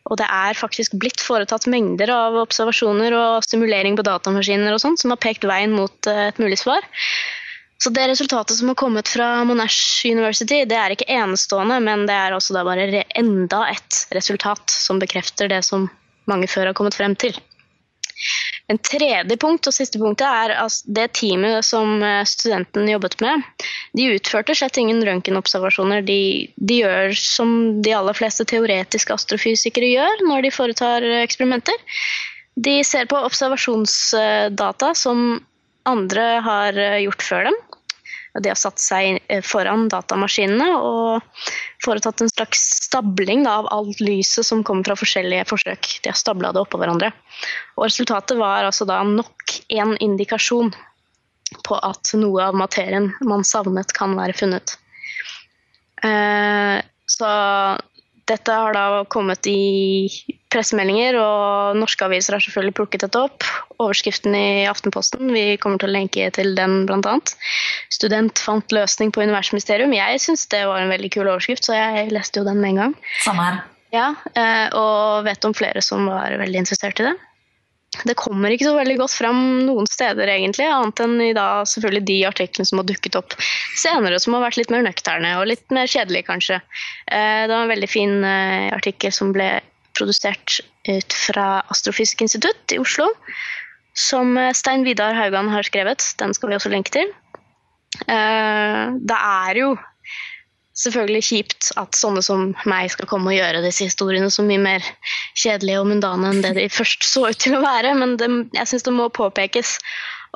Og 0.10 0.18
det 0.18 0.26
er 0.26 0.58
faktisk 0.58 0.96
blitt 0.98 1.22
foretatt 1.22 1.68
mengder 1.70 2.10
av 2.14 2.38
observasjoner 2.42 3.14
og 3.14 3.46
simulering 3.46 3.98
på 4.00 4.06
datamaskiner 4.08 4.74
og 4.74 4.82
sånt, 4.82 5.02
som 5.02 5.14
har 5.14 5.22
pekt 5.22 5.46
veien 5.48 5.76
mot 5.76 6.10
eh, 6.10 6.30
et 6.32 6.42
mulig 6.42 6.60
svar. 6.62 6.86
Så 7.84 7.90
det 7.96 8.08
resultatet 8.12 8.58
som 8.58 8.68
har 8.68 8.76
kommet 8.76 9.08
fra 9.08 9.44
Monash 9.48 10.06
University, 10.06 10.66
det 10.68 10.76
er 10.76 10.92
ikke 10.92 11.08
enestående, 11.16 11.78
men 11.80 12.04
det 12.10 12.16
er 12.16 12.36
også 12.36 12.58
da 12.58 12.66
bare 12.68 13.06
enda 13.16 13.62
et 13.72 14.02
resultat 14.16 14.74
som 14.74 15.00
bekrefter 15.00 15.48
det 15.48 15.62
som 15.68 15.88
mange 16.28 16.50
før 16.52 16.70
har 16.70 16.76
kommet 16.78 16.98
frem 17.00 17.16
til. 17.16 17.38
En 18.70 18.78
tredje 18.78 19.38
punkt 19.42 19.66
og 19.66 19.74
siste 19.74 19.98
punktet 19.98 20.28
er 20.28 20.52
at 20.62 20.82
det 20.86 21.08
teamet 21.18 21.66
som 21.66 22.04
eh, 22.06 22.22
studenten 22.28 22.90
jobbet 22.92 23.16
med, 23.24 23.46
de 23.98 24.10
utførte 24.14 24.54
slett 24.60 24.78
ingen 24.78 25.00
røntgenobservasjoner. 25.08 26.04
De, 26.06 26.20
de 26.54 26.82
gjør 26.84 27.16
som 27.18 27.56
de 27.82 27.96
aller 27.98 28.18
fleste 28.18 28.46
teoretiske 28.52 29.16
astrofysikere 29.16 29.90
gjør 29.90 30.26
når 30.28 30.46
de 30.46 30.54
foretar 30.54 31.08
eh, 31.08 31.24
eksperimenter. 31.24 31.80
De 32.60 32.76
ser 32.84 33.08
på 33.10 33.24
observasjonsdata 33.24 34.92
som 35.00 35.40
andre 35.90 36.28
har 36.46 36.78
eh, 36.78 37.02
gjort 37.08 37.26
før 37.26 37.50
dem. 37.50 37.60
Og 38.36 38.44
De 38.44 38.52
har 38.52 38.60
satt 38.60 38.82
seg 38.82 39.20
eh, 39.28 39.42
foran 39.46 39.88
datamaskinene 39.92 40.68
og 40.78 41.46
foretatt 41.84 42.22
en 42.22 42.32
slags 42.32 42.66
stabling 42.86 43.46
da, 43.48 43.58
av 43.62 43.70
alt 43.74 44.02
lyset 44.04 44.46
som 44.46 44.64
kommer 44.66 44.86
fra 44.88 44.98
forskjellige 45.00 45.48
forsøk. 45.50 45.90
De 46.04 46.12
har 46.12 46.20
stabla 46.20 46.54
det 46.54 46.62
oppå 46.62 46.82
hverandre. 46.82 47.12
Og 47.78 47.88
Resultatet 47.88 48.38
var 48.40 48.68
altså 48.68 48.88
da 48.90 49.02
nok 49.08 49.58
en 49.74 49.96
indikasjon 49.98 50.72
på 51.66 51.80
at 51.82 52.14
noe 52.20 52.46
av 52.52 52.58
materien 52.58 53.10
man 53.26 53.46
savnet, 53.48 53.94
kan 53.98 54.14
være 54.18 54.38
funnet. 54.38 54.76
Eh, 56.06 56.78
så 57.10 57.30
dette 58.30 58.54
har 58.54 58.76
da 58.76 59.04
kommet 59.12 59.48
i 59.50 60.10
pressemeldinger, 60.54 61.18
og 61.20 61.78
norske 61.80 62.06
aviser 62.06 62.36
har 62.36 62.44
selvfølgelig 62.44 62.76
plukket 62.78 63.06
dette 63.06 63.22
opp. 63.22 63.46
Overskriften 63.78 64.36
i 64.38 64.68
Aftenposten, 64.70 65.32
vi 65.34 65.58
kommer 65.62 65.82
til 65.82 65.90
å 65.90 65.96
lenke 65.96 66.30
til 66.36 66.54
den 66.58 66.86
bl.a. 66.90 67.16
'Student 67.90 68.42
fant 68.42 68.76
løsning 68.76 69.14
på 69.14 69.24
universmysterium'. 69.26 69.96
Jeg 69.96 70.22
syns 70.26 70.48
det 70.54 70.66
var 70.70 70.82
en 70.82 70.94
veldig 70.94 71.12
kul 71.18 71.28
overskrift, 71.28 71.66
så 71.66 71.78
jeg 71.78 72.14
leste 72.14 72.42
jo 72.42 72.48
den 72.48 72.62
med 72.62 72.76
en 72.76 72.82
gang. 72.84 72.96
Samme 73.26 73.50
her. 73.50 73.60
Ja, 73.94 74.14
eh, 74.38 74.70
Og 74.78 75.26
vet 75.26 75.46
om 75.46 75.54
flere 75.54 75.82
som 75.82 76.06
var 76.06 76.38
veldig 76.38 76.62
interessert 76.62 77.00
i 77.02 77.10
det. 77.10 77.16
Det 78.08 78.16
kommer 78.20 78.54
ikke 78.54 78.68
så 78.70 78.76
veldig 78.78 78.96
godt 79.02 79.16
fram 79.18 79.40
noen 79.68 79.88
steder, 79.90 80.30
egentlig, 80.32 80.68
annet 80.72 81.02
enn 81.04 81.16
i 81.24 81.32
da 81.36 81.66
selvfølgelig 81.68 82.06
de 82.08 82.18
artiklene 82.30 82.70
som 82.70 82.80
har 82.82 82.88
dukket 82.88 83.18
opp 83.20 83.36
senere, 83.80 84.20
som 84.24 84.38
har 84.38 84.46
vært 84.46 84.60
litt 84.62 84.72
mer 84.74 84.86
nøkterne 84.86 85.34
og 85.40 85.50
litt 85.52 85.66
mer 85.76 85.90
kjedelige, 85.90 86.28
kanskje. 86.30 86.62
Eh, 87.12 87.42
Det 87.48 87.52
var 87.52 87.66
en 87.66 87.74
veldig 87.74 87.92
fin 87.92 88.24
eh, 88.24 88.70
artikkel 88.76 89.12
som 89.16 89.34
ble 89.36 89.52
produsert 89.98 90.62
ut 90.88 91.18
fra 91.26 91.48
Astrofysisk 91.74 92.24
institutt 92.24 92.76
i 92.76 92.80
Oslo, 92.80 93.10
som 93.98 94.38
eh, 94.40 94.54
Stein 94.56 94.88
Vidar 94.88 95.18
Haugan 95.18 95.52
har 95.52 95.68
skrevet. 95.68 96.14
Den 96.22 96.34
skal 96.38 96.54
vi 96.54 96.60
også 96.60 96.72
lenke 96.72 96.96
til. 96.96 97.12
Det 98.00 99.16
er 99.18 99.58
jo 99.58 99.74
selvfølgelig 100.80 101.26
kjipt 101.28 101.72
at 101.80 101.98
sånne 101.98 102.22
som 102.26 102.52
meg 102.70 102.92
skal 102.94 103.10
komme 103.10 103.32
og 103.32 103.38
gjøre 103.38 103.64
disse 103.66 103.88
historiene 103.88 104.30
så 104.32 104.46
mye 104.48 104.62
mer 104.64 104.86
kjedelige 105.38 105.82
og 105.82 105.90
mundane 105.92 106.32
enn 106.32 106.44
det 106.46 106.56
de 106.58 106.70
først 106.80 107.08
så 107.08 107.28
ut 107.30 107.42
til 107.42 107.58
å 107.58 107.64
være, 107.66 107.96
men 108.00 108.16
det, 108.22 108.30
jeg 108.56 108.72
syns 108.72 108.88
det 108.88 108.96
må 108.96 109.10
påpekes. 109.14 109.78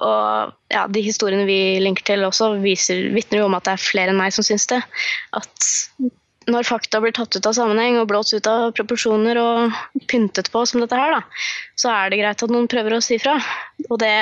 Og 0.03 0.53
ja, 0.73 0.87
de 0.89 1.03
historiene 1.05 1.45
vi 1.45 1.77
linker 1.83 2.07
til 2.07 2.25
også, 2.25 2.55
vitner 2.63 3.43
jo 3.43 3.47
om 3.47 3.55
at 3.57 3.67
det 3.67 3.75
er 3.75 3.87
flere 3.87 4.13
enn 4.13 4.19
meg 4.19 4.33
som 4.35 4.45
syns 4.45 4.65
det. 4.71 4.81
At 5.37 5.71
når 6.49 6.67
fakta 6.67 6.99
blir 6.99 7.13
tatt 7.15 7.35
ut 7.37 7.45
av 7.47 7.55
sammenheng 7.55 7.99
og 8.01 8.09
blåst 8.09 8.33
ut 8.35 8.47
av 8.49 8.71
proporsjoner 8.75 9.39
og 9.39 10.05
pyntet 10.11 10.49
på 10.51 10.65
som 10.67 10.81
dette 10.83 10.97
her, 10.97 11.19
da, 11.19 11.43
så 11.79 11.93
er 11.93 12.11
det 12.11 12.19
greit 12.19 12.43
at 12.43 12.51
noen 12.51 12.67
prøver 12.71 12.97
å 12.97 13.03
si 13.05 13.19
fra. 13.21 13.37
Og 13.89 13.99
det 14.01 14.15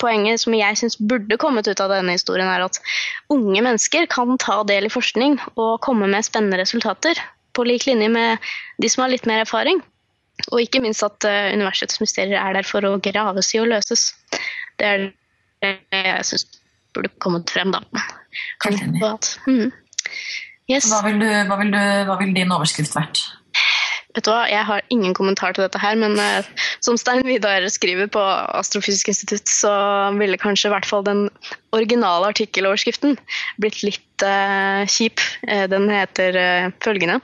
poenget 0.00 0.42
som 0.42 0.56
jeg 0.56 0.78
syns 0.80 0.96
burde 0.98 1.38
kommet 1.40 1.68
ut 1.68 1.82
av 1.82 1.92
denne 1.92 2.16
historien, 2.16 2.48
er 2.48 2.64
at 2.64 2.80
unge 3.32 3.60
mennesker 3.60 4.08
kan 4.10 4.38
ta 4.40 4.60
del 4.68 4.88
i 4.88 4.92
forskning 4.92 5.38
og 5.54 5.80
komme 5.84 6.08
med 6.10 6.26
spennende 6.26 6.60
resultater, 6.62 7.20
på 7.56 7.64
lik 7.66 7.86
linje 7.88 8.08
med 8.12 8.50
de 8.80 8.88
som 8.90 9.04
har 9.04 9.12
litt 9.12 9.26
mer 9.28 9.42
erfaring. 9.44 9.80
Og 10.48 10.62
ikke 10.62 10.80
minst 10.80 11.04
at 11.04 11.26
eh, 11.28 11.50
universets 11.52 12.00
mysterier 12.00 12.38
er 12.40 12.56
der 12.56 12.66
for 12.66 12.86
å 12.86 12.94
graves 13.02 13.52
i 13.54 13.60
og 13.60 13.68
løses. 13.72 14.12
Det 14.80 14.86
er 14.86 15.02
det 15.60 15.74
jeg 15.92 16.28
syns 16.30 16.46
burde 16.96 17.10
kommet 17.22 17.50
frem, 17.52 17.74
da. 17.74 17.82
Kan 18.62 18.78
Mhm. 19.46 19.72
Yes. 20.70 20.86
Hva 20.86 21.02
vil, 21.02 21.18
du, 21.18 21.26
hva, 21.26 21.56
vil 21.58 21.72
du, 21.74 21.80
hva 22.06 22.16
vil 22.20 22.32
din 22.36 22.52
overskrift 22.54 22.94
vært? 22.94 23.24
Vet 24.16 24.26
du 24.26 24.30
hva, 24.32 24.42
Jeg 24.50 24.66
har 24.66 24.82
ingen 24.90 25.14
kommentar 25.14 25.54
til 25.54 25.62
dette 25.62 25.78
her, 25.78 25.94
men 25.98 26.18
eh, 26.18 26.46
som 26.82 26.96
Stein 26.98 27.22
Vidar 27.26 27.62
skriver 27.70 28.08
på 28.10 28.22
Astrofysisk 28.58 29.12
institutt, 29.12 29.46
så 29.46 29.70
ville 30.18 30.40
kanskje 30.40 30.70
i 30.70 30.74
hvert 30.74 30.88
fall 30.88 31.04
den 31.06 31.28
originale 31.76 32.32
artikkeloverskriften 32.32 33.14
blitt 33.62 33.84
litt 33.86 34.26
eh, 34.26 34.82
kjip. 34.90 35.22
Eh, 35.46 35.66
den 35.70 35.86
heter 35.92 36.38
eh, 36.38 36.72
følgende 36.82 37.20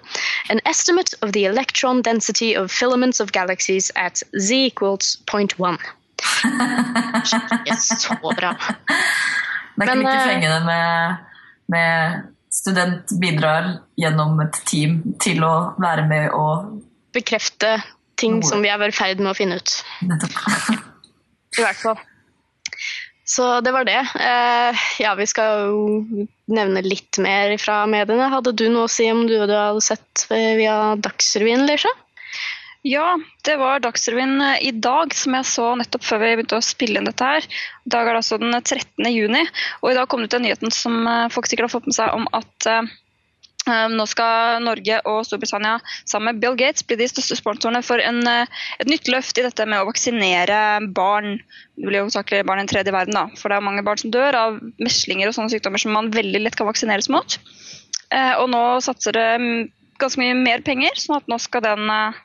An 0.52 0.62
estimate 0.64 1.18
of 1.22 1.34
the 1.34 1.44
electron 1.50 2.02
density 2.06 2.54
of 2.54 2.70
filaments 2.70 3.20
of 3.20 3.34
galaxies 3.34 3.90
at 3.96 4.22
z 4.38 4.70
equals 4.70 5.16
0.1. 5.26 5.82
Ikke 7.66 7.76
så 7.82 8.14
bra. 8.22 8.54
Da 9.76 9.84
kan 9.84 9.98
Men, 9.98 10.06
vi 10.06 10.06
ikke 10.06 10.30
fenge 10.30 10.54
det 10.54 10.62
med, 10.64 11.16
med 11.68 12.35
student 12.56 13.12
bidrar 13.20 13.70
gjennom 14.00 14.40
et 14.44 14.58
team 14.68 15.00
til 15.22 15.44
å 15.44 15.54
være 15.82 16.06
med 16.08 16.34
og 16.36 16.82
Bekrefte 17.16 17.78
ting 18.20 18.40
Noe. 18.40 18.48
som 18.48 18.64
vi 18.64 18.68
er 18.72 18.82
i 18.84 18.92
ferd 18.92 19.22
med 19.22 19.32
å 19.32 19.36
finne 19.36 19.56
ut. 19.60 19.72
I 21.56 21.62
hvert 21.64 21.80
fall. 21.80 22.00
Så 23.26 23.46
det 23.64 23.72
var 23.74 23.86
det. 23.88 23.98
Eh, 24.20 24.82
ja, 25.02 25.14
vi 25.18 25.26
skal 25.26 25.70
jo 25.72 26.26
nevne 26.52 26.82
litt 26.84 27.18
mer 27.18 27.56
fra 27.58 27.80
mediene. 27.90 28.28
Hadde 28.30 28.52
du 28.54 28.68
noe 28.70 28.86
å 28.86 28.92
si 28.92 29.08
om 29.10 29.24
du, 29.26 29.34
du 29.48 29.54
hadde 29.56 29.82
sett 29.82 30.26
via 30.30 30.94
Dagsrevyen, 31.00 31.64
Lisha? 31.66 31.90
Ja, 32.86 33.18
det 33.42 33.56
var 33.58 33.80
Dagsrevyen 33.82 34.40
eh, 34.40 34.68
i 34.68 34.70
dag 34.70 35.14
som 35.14 35.34
jeg 35.34 35.46
så 35.50 35.72
nettopp 35.74 36.04
før 36.06 36.20
vi 36.22 36.28
begynte 36.36 36.60
å 36.60 36.62
spille 36.62 37.00
inn 37.00 37.08
dette 37.08 37.26
her. 37.26 37.46
I 37.82 37.90
dag 37.90 38.06
er 38.06 38.14
det 38.14 38.20
altså 38.20 38.36
den 38.38 38.54
13. 38.54 39.08
juni, 39.10 39.40
og 39.80 39.90
i 39.90 39.96
dag 39.96 40.06
kom 40.06 40.22
det 40.22 40.28
ut 40.30 40.36
en 40.38 40.44
nyheten 40.46 40.70
som 40.74 41.00
eh, 41.02 41.24
folk 41.34 41.48
sikkert 41.50 41.66
har 41.66 41.72
fått 41.72 41.88
med 41.90 41.96
seg 41.96 42.12
om 42.14 42.28
at 42.36 42.68
eh, 42.70 42.92
eh, 43.66 43.88
nå 43.90 44.06
skal 44.06 44.62
Norge 44.62 45.00
og 45.02 45.24
Storbritannia 45.26 45.80
sammen 46.04 46.28
med 46.28 46.44
Bill 46.44 46.54
Gates 46.60 46.86
bli 46.86 47.00
de 47.00 47.08
største 47.10 47.34
sponsorene 47.40 47.80
for 47.82 47.98
en, 47.98 48.20
eh, 48.30 48.62
et 48.78 48.92
nytt 48.92 49.10
løft 49.10 49.40
i 49.42 49.44
dette 49.48 49.66
med 49.66 49.82
å 49.82 49.88
vaksinere 49.88 50.60
barn. 50.94 51.40
Det 51.74 51.88
blir 51.88 51.98
jo 51.98 52.04
hovedsakelig 52.06 52.44
barn 52.46 52.62
i 52.62 52.68
den 52.68 52.70
tredje 52.70 52.94
verden, 52.94 53.18
da. 53.18 53.24
For 53.40 53.50
det 53.50 53.58
er 53.58 53.66
mange 53.66 53.82
barn 53.88 53.98
som 54.04 54.14
dør 54.14 54.38
av 54.44 54.60
meslinger 54.78 55.32
og 55.32 55.34
sånne 55.34 55.56
sykdommer 55.56 55.82
som 55.82 55.96
man 55.96 56.12
veldig 56.14 56.44
lett 56.44 56.60
kan 56.60 56.70
vaksineres 56.70 57.10
mot. 57.10 57.40
Eh, 58.14 58.36
og 58.38 58.46
nå 58.54 58.62
satser 58.86 59.18
det 59.18 59.26
mm, 59.42 59.66
ganske 59.98 60.22
mye 60.22 60.38
mer 60.38 60.62
penger, 60.62 60.94
sånn 61.02 61.18
at 61.18 61.26
nå 61.34 61.40
skal 61.42 61.66
den 61.66 61.90
eh, 61.90 62.22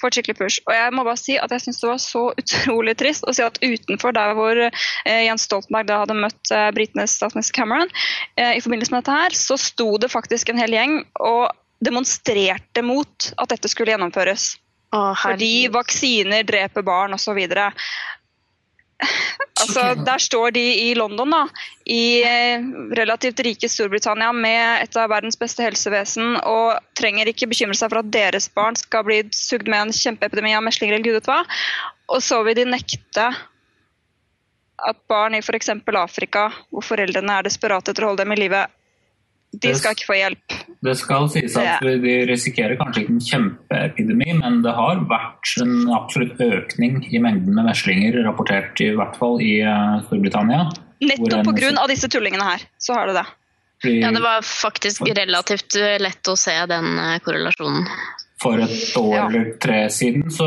få 0.00 0.08
et 0.08 0.18
skikkelig 0.18 0.38
push. 0.38 0.58
Og 0.66 0.74
jeg 0.74 0.94
må 0.94 1.04
bare 1.06 1.20
si 1.20 1.36
at 1.40 1.52
jeg 1.54 1.64
syns 1.64 1.80
det 1.82 1.90
var 1.90 2.02
så 2.02 2.24
utrolig 2.42 2.94
trist 3.00 3.26
å 3.26 3.34
si 3.34 3.44
at 3.44 3.58
utenfor 3.62 4.14
der 4.16 4.34
hvor 4.38 4.60
eh, 4.68 5.22
Jens 5.26 5.48
Stoltenberg 5.48 5.90
da 5.90 6.02
hadde 6.04 6.18
møtt 6.18 6.54
eh, 6.54 6.68
britenes 6.76 7.16
statsminister 7.18 7.58
Cameron, 7.58 7.90
eh, 8.38 8.56
i 8.58 8.62
forbindelse 8.64 8.94
med 8.94 9.02
dette 9.02 9.18
her, 9.18 9.38
så 9.38 9.58
sto 9.60 9.90
det 10.00 10.12
faktisk 10.12 10.52
en 10.52 10.62
hel 10.62 10.76
gjeng 10.76 11.00
og 11.18 11.50
demonstrerte 11.84 12.82
mot 12.82 13.30
at 13.38 13.52
dette 13.54 13.70
skulle 13.70 13.94
gjennomføres. 13.94 14.56
Å, 14.96 15.12
Fordi 15.20 15.68
vaksiner 15.68 16.46
dreper 16.48 16.84
barn 16.86 17.12
osv. 17.12 17.38
Altså, 19.58 19.82
der 20.06 20.20
står 20.22 20.52
de 20.54 20.62
i 20.62 20.94
London, 20.94 21.32
da, 21.34 21.40
i 21.90 22.22
eh, 22.22 22.62
relativt 22.94 23.40
rike 23.42 23.66
Storbritannia 23.70 24.30
med 24.30 24.84
et 24.84 24.98
av 25.00 25.10
verdens 25.10 25.38
beste 25.38 25.64
helsevesen, 25.66 26.36
og 26.46 26.78
trenger 26.98 27.26
ikke 27.26 27.48
bekymre 27.50 27.74
seg 27.74 27.90
for 27.90 28.04
at 28.04 28.12
deres 28.14 28.46
barn 28.54 28.78
skal 28.78 29.02
bli 29.08 29.18
sugd 29.34 29.66
med 29.66 29.88
en 29.88 29.94
kjempeepidemi 29.94 30.54
av 30.54 30.62
meslinger 30.62 30.94
eller 30.94 31.08
gud 31.08 31.18
vet 31.18 31.30
hva. 31.32 31.40
Og 32.14 32.22
så 32.22 32.38
vil 32.46 32.60
de 32.60 32.68
nekte 32.70 33.26
at 34.78 35.00
barn 35.10 35.34
i 35.34 35.42
f.eks. 35.42 35.72
Afrika, 35.98 36.48
hvor 36.70 36.86
foreldrene 36.86 37.40
er 37.40 37.48
desperate 37.48 37.90
etter 37.90 38.06
å 38.06 38.12
holde 38.12 38.22
dem 38.22 38.36
i 38.36 38.40
live, 38.44 38.62
de 39.52 39.70
skal 39.74 39.94
ikke 39.96 40.06
få 40.10 40.16
hjelp. 40.18 40.56
Det 40.84 40.94
skal 41.00 41.28
sies 41.32 41.56
at 41.56 41.80
de 41.80 42.14
risikerer 42.28 42.76
kanskje 42.78 43.02
ikke 43.06 43.14
en 43.16 43.24
kjempeepidemi, 43.30 44.34
men 44.42 44.60
det 44.62 44.74
har 44.76 45.00
vært 45.08 45.54
en 45.64 45.88
absolutt 45.96 46.38
økning 46.44 47.00
i 47.08 47.18
mengden 47.24 47.54
med 47.56 47.64
meslinger, 47.70 48.20
rapportert 48.26 48.78
i 48.84 48.90
hvert 48.98 49.16
fall 49.18 49.40
i 49.42 49.60
eh, 49.64 49.98
Storbritannia. 50.06 50.68
Nettopp 51.00 51.46
Hvor 51.48 51.64
en- 51.64 51.74
pga. 51.80 51.86
disse 51.88 52.08
tullingene 52.12 52.44
her, 52.44 52.62
så 52.78 52.94
har 52.98 53.06
det 53.06 53.14
det. 53.22 53.26
Fordi 53.82 54.00
Ja, 54.02 54.10
det 54.10 54.20
var 54.22 54.42
faktisk 54.42 55.02
relativt 55.16 55.76
eh, 55.78 55.98
lett 56.02 56.26
å 56.28 56.36
se 56.36 56.54
den 56.66 56.98
eh, 56.98 57.18
korrelasjonen. 57.24 57.86
For 58.42 58.54
et 58.62 58.94
år 59.00 59.14
Ja. 59.14 59.26
eller 59.26 59.56
tre 59.58 59.88
siden 59.90 60.28
så, 60.30 60.46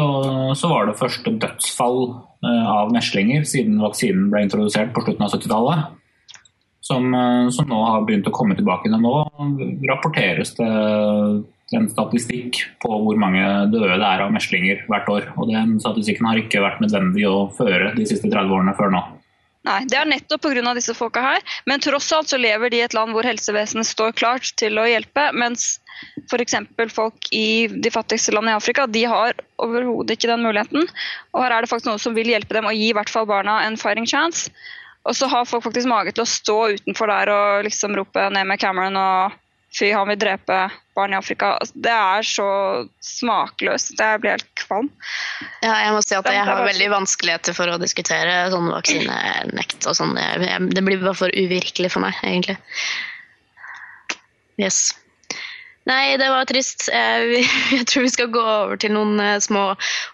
så 0.56 0.70
var 0.72 0.86
det 0.88 0.96
første 1.00 1.34
dødsfall 1.42 1.98
av 2.42 2.90
meslinger 2.94 3.44
siden 3.46 3.82
vaksinen 3.84 4.30
ble 4.32 4.46
introdusert 4.46 4.94
på 4.96 5.04
slutten 5.04 5.26
av 5.26 5.34
70-tallet. 5.36 5.98
Som, 6.92 7.10
eh, 7.16 7.48
som 7.56 7.72
nå 7.72 7.80
har 7.88 8.06
begynt 8.08 8.30
å 8.30 8.36
komme 8.36 8.58
tilbake. 8.60 8.92
Nå 8.92 9.16
rapporteres 9.90 10.54
det 10.60 10.70
en 11.72 11.88
statistikk 11.88 12.60
på 12.84 12.92
hvor 13.06 13.20
mange 13.20 13.44
døde 13.72 13.96
det 13.96 14.08
er 14.08 14.26
av 14.26 14.34
meslinger 14.36 14.84
hvert 14.92 15.10
år. 15.12 15.32
Og 15.40 15.50
den 15.52 15.78
statistikken 15.84 16.28
har 16.28 16.42
ikke 16.42 16.64
vært 16.64 16.84
nødvendig 16.84 17.26
å 17.30 17.48
føre 17.56 17.94
de 17.96 18.08
siste 18.10 18.28
30 18.28 18.58
årene 18.58 18.76
før 18.78 18.92
nå. 18.98 19.04
Nei, 19.68 19.84
det 19.86 19.98
er 20.00 20.10
nettopp 20.10 20.42
pga. 20.42 20.74
disse 20.74 20.96
folka 20.98 21.22
her. 21.22 21.42
Men 21.70 21.84
tross 21.84 22.10
alt 22.16 22.32
så 22.32 22.40
lever 22.42 22.74
de 22.74 22.82
i 22.82 22.86
et 22.86 22.96
land 22.98 23.14
hvor 23.14 23.28
helsevesenet 23.28 23.86
står 23.86 24.16
klart 24.18 24.54
til 24.58 24.80
å 24.82 24.88
hjelpe, 24.90 25.28
mens 25.38 25.78
f.eks. 26.26 26.56
folk 26.90 27.30
i 27.32 27.68
de 27.70 27.92
fattigste 27.94 28.34
landene 28.34 28.56
i 28.56 28.58
Afrika 28.58 28.88
de 28.90 29.06
har 29.06 29.38
overhodet 29.62 30.18
ikke 30.18 30.32
den 30.32 30.42
muligheten. 30.48 30.88
Og 31.36 31.44
her 31.46 31.54
er 31.54 31.62
det 31.62 31.70
faktisk 31.70 31.92
noen 31.92 32.02
som 32.02 32.18
vil 32.18 32.32
hjelpe 32.34 32.58
dem 32.58 32.70
og 32.70 32.78
gi 32.78 32.90
i 32.90 32.96
hvert 32.98 33.12
fall 33.14 33.30
barna 33.30 33.62
en 33.68 33.78
firing 33.78 34.10
chance. 34.10 34.50
Og 35.10 35.16
så 35.18 35.28
har 35.32 35.48
folk 35.50 35.64
faktisk 35.66 35.90
mage 35.90 36.12
til 36.14 36.24
å 36.26 36.30
stå 36.30 36.58
utenfor 36.78 37.10
der 37.10 37.32
og 37.34 37.64
liksom 37.66 37.96
rope 37.98 38.28
ned 38.36 38.46
med 38.48 38.60
Cameron 38.62 39.00
og 39.02 39.38
fy, 39.74 39.88
han 39.96 40.06
vil 40.12 40.20
drepe 40.20 40.58
barn 40.98 41.14
i 41.14 41.18
Afrika. 41.18 41.54
Altså, 41.62 41.74
Det 41.88 41.94
er 41.96 42.26
så 42.28 42.48
smakløst. 43.02 43.94
Det 43.98 44.10
blir 44.22 44.36
helt 44.36 44.50
kvalm. 44.60 44.90
Ja, 45.64 45.78
jeg 45.86 45.94
må 45.96 46.02
si 46.04 46.14
at 46.18 46.28
jeg 46.28 46.44
har 46.46 46.66
veldig 46.68 46.90
vanskeligheter 46.92 47.56
for 47.58 47.72
å 47.72 47.80
diskutere 47.82 48.50
sånn 48.52 48.68
vaksinenekt 48.74 49.88
og 49.88 49.96
sånn. 49.98 50.14
Jeg- 50.20 50.50
jeg- 50.50 50.70
Det 50.76 50.84
blir 50.86 51.00
bare 51.02 51.16
for 51.16 51.30
uvirkelig 51.34 51.92
for 51.92 52.02
meg, 52.02 52.14
egentlig. 52.22 52.58
Yes. 54.60 54.94
Nei, 55.90 56.18
det 56.18 56.28
var 56.30 56.46
trist. 56.46 56.90
Jeg, 56.94 57.42
jeg 57.78 57.88
tror 57.90 58.04
vi 58.06 58.10
skal 58.14 58.28
gå 58.28 58.42
over 58.44 58.78
til 58.78 58.92
noen 58.94 59.18
eh, 59.20 59.40
små 59.42 59.72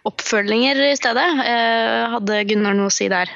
oppfølginger 0.08 0.80
i 0.92 0.96
stedet. 0.96 1.28
Eh, 1.44 2.08
Hadde 2.14 2.44
Gunnar 2.48 2.78
noe 2.78 2.88
å 2.88 2.94
si 2.94 3.10
der? 3.12 3.28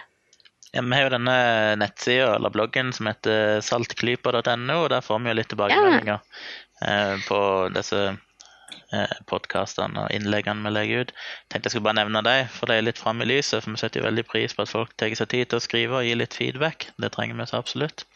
Ja, 0.71 0.81
vi 0.81 0.95
har 0.95 1.03
jo 1.03 1.13
denne 1.17 1.38
nettsida 1.81 2.36
eller 2.38 2.53
bloggen 2.53 2.93
som 2.95 3.10
heter 3.10 3.60
saltklypa.no, 3.65 4.77
og 4.77 4.89
der 4.93 5.03
får 5.03 5.19
vi 5.19 5.31
jo 5.31 5.38
litt 5.38 5.49
tilbakemeldinger 5.51 6.15
ja. 6.15 7.17
på 7.27 7.39
disse 7.75 7.99
eh, 8.07 9.17
podkastene 9.27 10.05
og 10.05 10.15
innleggene 10.15 10.63
vi 10.63 10.71
legger 10.71 11.03
ut. 11.03 11.13
Tenkte 11.51 11.67
jeg 11.67 11.75
skulle 11.75 11.89
bare 11.89 11.99
nevne 11.99 12.23
dem, 12.23 12.47
for 12.55 12.71
de 12.71 12.79
er 12.79 12.88
litt 12.88 13.01
framme 13.01 13.27
i 13.27 13.31
lyset. 13.34 13.65
For 13.65 13.75
vi 13.75 13.84
setter 13.84 13.99
jo 13.99 14.07
veldig 14.07 14.25
pris 14.31 14.55
på 14.55 14.63
at 14.63 14.71
folk 14.71 14.95
tar 14.95 15.12
seg 15.19 15.34
tid 15.36 15.51
til 15.51 15.60
å 15.60 15.65
skrive 15.67 15.99
og 15.99 16.07
gi 16.07 16.15
litt 16.15 16.39
feedback. 16.39 16.88
Det 16.95 17.12
trenger 17.17 17.41
vi 17.41 17.49
så 17.51 17.60
absolutt. 17.60 18.07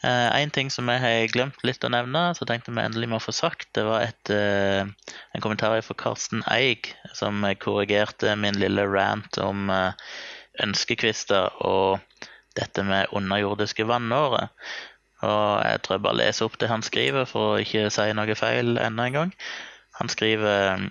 Eh, 0.00 0.40
en 0.40 0.50
ting 0.56 0.70
som 0.72 0.88
jeg 0.88 1.04
har 1.04 1.32
glemt 1.34 1.60
litt 1.66 1.84
å 1.84 1.92
nevne, 1.92 2.30
så 2.36 2.48
tenkte 2.48 2.72
vi 2.72 2.80
endelig 2.80 3.10
må 3.12 3.20
få 3.20 3.36
sagt, 3.36 3.68
det 3.76 3.84
var 3.84 4.06
et, 4.06 4.32
eh, 4.32 5.12
en 5.36 5.44
kommentar 5.44 5.76
fra 5.84 5.96
Karsten 6.06 6.40
Eig 6.48 6.94
som 7.12 7.44
korrigerte 7.60 8.32
min 8.40 8.56
lille 8.56 8.86
rant 8.88 9.36
om 9.44 9.68
eh, 9.68 9.92
ønskekvister 10.64 11.56
og 11.66 12.00
dette 12.58 12.84
med 12.86 13.12
underjordiske 13.16 13.86
vannårer. 13.88 14.48
Og 15.20 15.48
jeg 15.66 15.82
tror 15.84 15.96
jeg 15.96 16.04
bare 16.06 16.20
leser 16.22 16.48
opp 16.48 16.56
det 16.60 16.70
han 16.70 16.84
skriver, 16.86 17.26
for 17.28 17.54
å 17.54 17.60
ikke 17.60 17.90
si 17.92 18.08
noe 18.16 18.38
feil 18.38 18.78
enda 18.80 19.08
en 19.08 19.18
gang. 19.18 19.34
Han 20.00 20.08
skriver 20.08 20.88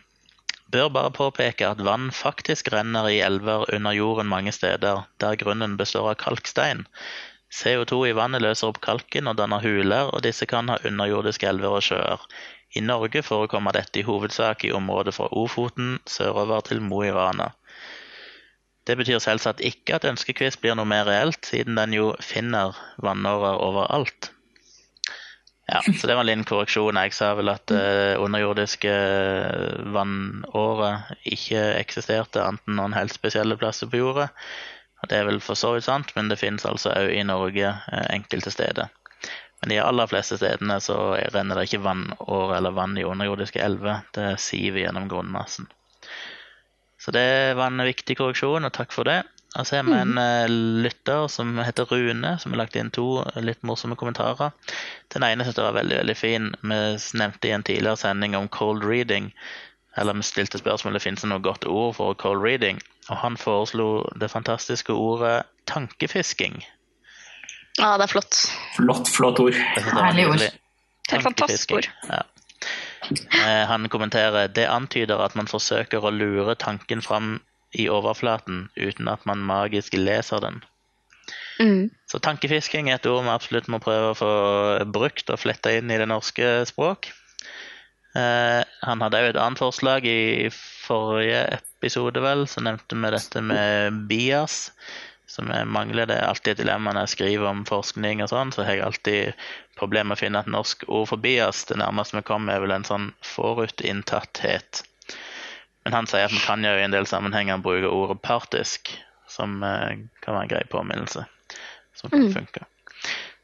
bør 0.70 0.92
bare 0.94 1.12
påpeke 1.16 1.66
at 1.66 1.82
vann 1.82 2.12
faktisk 2.14 2.70
renner 2.74 3.08
i 3.10 3.22
elver 3.26 3.66
under 3.74 3.96
jorden 3.98 4.30
mange 4.30 4.54
steder, 4.54 5.08
der 5.22 5.40
grunnen 5.42 5.78
består 5.78 6.12
av 6.12 6.20
kalkstein. 6.22 6.86
CO2 7.50 8.04
i 8.12 8.14
vannet 8.14 8.44
løser 8.46 8.70
opp 8.70 8.78
kalken 8.86 9.28
og 9.32 9.40
danner 9.40 9.64
huler, 9.66 10.12
og 10.14 10.22
disse 10.22 10.46
kan 10.46 10.70
ha 10.70 10.78
underjordiske 10.86 11.50
elver 11.50 11.80
og 11.80 11.86
sjøer. 11.88 12.26
I 12.78 12.84
Norge 12.86 13.24
forekommer 13.26 13.74
dette 13.74 14.02
i 14.02 14.06
hovedsak 14.06 14.68
i 14.68 14.74
området 14.78 15.16
fra 15.16 15.32
Ofoten 15.34 15.98
sørover 16.06 16.62
til 16.68 16.84
Mo 16.86 17.02
i 17.02 17.10
Rana. 17.16 17.50
Det 18.90 18.96
betyr 18.98 19.20
selvsagt 19.22 19.62
ikke 19.62 20.00
at 20.00 20.06
ønskekvist 20.10 20.64
blir 20.64 20.74
noe 20.74 20.90
mer 20.90 21.06
reelt, 21.06 21.44
siden 21.46 21.78
den 21.78 21.94
jo 21.94 22.10
finner 22.26 22.74
vannårer 23.06 23.62
overalt. 23.62 24.32
Ja, 25.70 25.84
så 25.86 26.08
det 26.08 26.16
var 26.16 26.24
en 26.24 26.30
liten 26.32 26.48
korreksjon. 26.50 26.98
Jeg 26.98 27.14
sa 27.14 27.36
vel 27.38 27.52
at 27.54 27.70
eh, 27.70 28.18
underjordiske 28.18 28.94
vannårer 29.94 31.12
ikke 31.30 31.62
eksisterte 31.78 32.42
annet 32.42 32.74
noen 32.80 32.98
helt 32.98 33.14
spesielle 33.14 33.60
plasser 33.62 33.92
på 33.92 34.02
jorda. 34.02 34.32
Og 35.04 35.12
Det 35.12 35.20
er 35.20 35.30
vel 35.30 35.38
for 35.44 35.60
så 35.60 35.76
vidt 35.76 35.86
sant, 35.86 36.10
men 36.18 36.34
det 36.34 36.40
finnes 36.42 36.66
altså 36.66 36.96
òg 36.98 37.14
i 37.14 37.22
Norge 37.30 37.70
eh, 37.70 38.08
enkelte 38.16 38.56
steder. 38.56 38.90
Men 39.62 39.76
de 39.76 39.82
aller 39.84 40.10
fleste 40.10 40.40
stedene 40.40 40.80
så 40.82 40.98
renner 41.36 41.60
det 41.60 41.70
ikke 41.70 41.86
vannårer 41.86 42.58
eller 42.58 42.74
vann 42.74 42.98
i 42.98 43.06
underjordiske 43.06 43.62
elver. 43.62 44.02
Det 44.18 44.32
siver 44.42 44.88
gjennom 44.88 45.06
grunnmassen. 45.12 45.70
Så 47.10 47.14
det 47.16 47.54
var 47.58 47.72
en 47.72 47.82
viktig 47.82 48.20
korreksjon, 48.20 48.68
og 48.68 48.74
takk 48.76 48.92
for 48.94 49.08
det. 49.10 49.24
Og 49.58 49.66
så 49.66 49.80
har 49.80 49.88
vi 49.88 49.96
en 49.98 50.18
eh, 50.22 50.52
lytter 50.86 51.24
som 51.34 51.56
heter 51.58 51.90
Rune, 51.90 52.36
som 52.38 52.54
har 52.54 52.60
lagt 52.60 52.76
inn 52.78 52.92
to 52.94 53.24
litt 53.42 53.64
morsomme 53.66 53.98
kommentarer. 53.98 54.52
Den 55.10 55.26
ene 55.26 55.42
synes 55.42 55.58
jeg 55.58 55.66
var 55.66 55.80
veldig 55.80 55.98
veldig 56.04 56.16
fin. 56.20 56.52
Vi 56.62 56.78
nevnte 57.18 57.50
i 57.50 57.56
en 57.56 57.66
tidligere 57.66 57.98
sending 57.98 58.38
om 58.38 58.46
cold 58.54 58.86
reading. 58.86 59.32
Eller 59.98 60.14
vi 60.14 60.28
stilte 60.28 60.62
spørsmålet 60.62 61.02
finnes 61.02 61.26
det 61.26 61.32
noe 61.32 61.42
godt 61.42 61.66
ord 61.66 61.98
for 61.98 62.14
cold 62.22 62.46
reading. 62.46 62.78
Og 63.10 63.18
han 63.24 63.42
foreslo 63.42 63.90
det 64.22 64.30
fantastiske 64.30 64.94
ordet 64.94 65.40
tankefisking. 65.66 66.62
Ja, 67.80 67.96
det 67.98 68.06
er 68.06 68.14
flott. 68.14 68.44
Flott, 68.78 69.10
flott 69.10 69.42
ord. 69.42 69.58
Herlig 69.82 70.30
ord. 70.30 70.46
Helt 71.10 71.26
fantastisk 71.26 71.74
ord. 71.80 71.90
Ja. 72.06 72.22
Eh, 73.10 73.66
Han 73.70 73.90
kommenterer 73.90 74.48
det 74.48 74.68
antyder 74.68 75.22
at 75.24 75.36
man 75.36 75.48
forsøker 75.48 76.04
å 76.04 76.14
lure 76.14 76.56
tanken 76.60 77.02
fram 77.02 77.40
i 77.74 77.88
overflaten 77.90 78.68
uten 78.76 79.08
at 79.12 79.26
man 79.30 79.46
magisk 79.46 79.94
leser 79.98 80.42
den. 80.44 80.64
Mm. 81.60 81.90
Så 82.10 82.22
tankefisking 82.24 82.90
er 82.90 82.98
et 82.98 83.08
ord 83.10 83.26
vi 83.26 83.34
absolutt 83.34 83.70
må 83.70 83.82
prøve 83.84 84.12
å 84.12 84.18
få 84.18 84.34
brukt 84.90 85.30
og 85.30 85.42
fletta 85.42 85.74
inn 85.76 85.92
i 85.92 86.00
det 86.00 86.08
norske 86.10 86.64
språk. 86.70 87.12
Eh, 88.18 88.62
han 88.82 89.04
hadde 89.06 89.20
òg 89.22 89.30
et 89.32 89.40
annet 89.40 89.62
forslag 89.62 90.08
i 90.10 90.50
forrige 90.54 91.44
episode, 91.60 92.24
vel, 92.24 92.48
så 92.50 92.64
nevnte 92.66 92.98
vi 92.98 93.14
dette 93.14 93.44
med 93.46 94.06
bias. 94.10 94.72
Som 95.30 95.52
jeg 95.54 95.68
mangler. 95.70 96.08
Det 96.10 96.16
er 96.18 96.26
alltid 96.26 96.56
et 96.56 96.62
dilemma 96.64 96.92
når 96.96 97.06
jeg 97.06 97.14
skriver 97.14 97.46
om 97.52 97.60
forskning 97.70 98.24
og 98.26 98.32
sånn, 98.32 98.50
så 98.56 98.64
har 98.66 98.80
jeg 98.80 98.86
alltid 98.88 99.44
problemer 99.78 100.10
med 100.12 100.18
å 100.18 100.22
finne 100.24 100.40
et 100.42 100.50
norsk 100.50 100.88
ord 100.90 101.06
for 101.12 101.22
bias. 101.22 101.66
Det 101.70 101.78
nærmeste 101.78 102.18
vi 102.18 102.24
kommer, 102.26 102.56
er 102.58 102.64
vel 102.66 102.74
en 102.74 102.88
sånn 102.88 103.12
forutinntatthet. 103.22 104.84
Men 105.86 105.94
han 105.96 106.10
sier 106.10 106.26
at 106.28 106.34
vi 106.34 106.42
kan 106.44 106.66
jo 106.66 106.72
i 106.76 106.84
en 106.84 106.94
del 106.96 107.06
sammenhenger 107.10 107.62
bruke 107.64 107.88
ordet 107.94 108.18
partisk, 108.26 108.90
som 109.30 109.62
eh, 109.64 110.02
kan 110.26 110.36
være 110.36 110.48
en 110.48 110.52
grei 110.56 110.64
påminnelse. 110.74 111.26
Som 111.96 112.10
kan 112.10 112.26
Mm. 112.26 112.34
funke. 112.34 112.66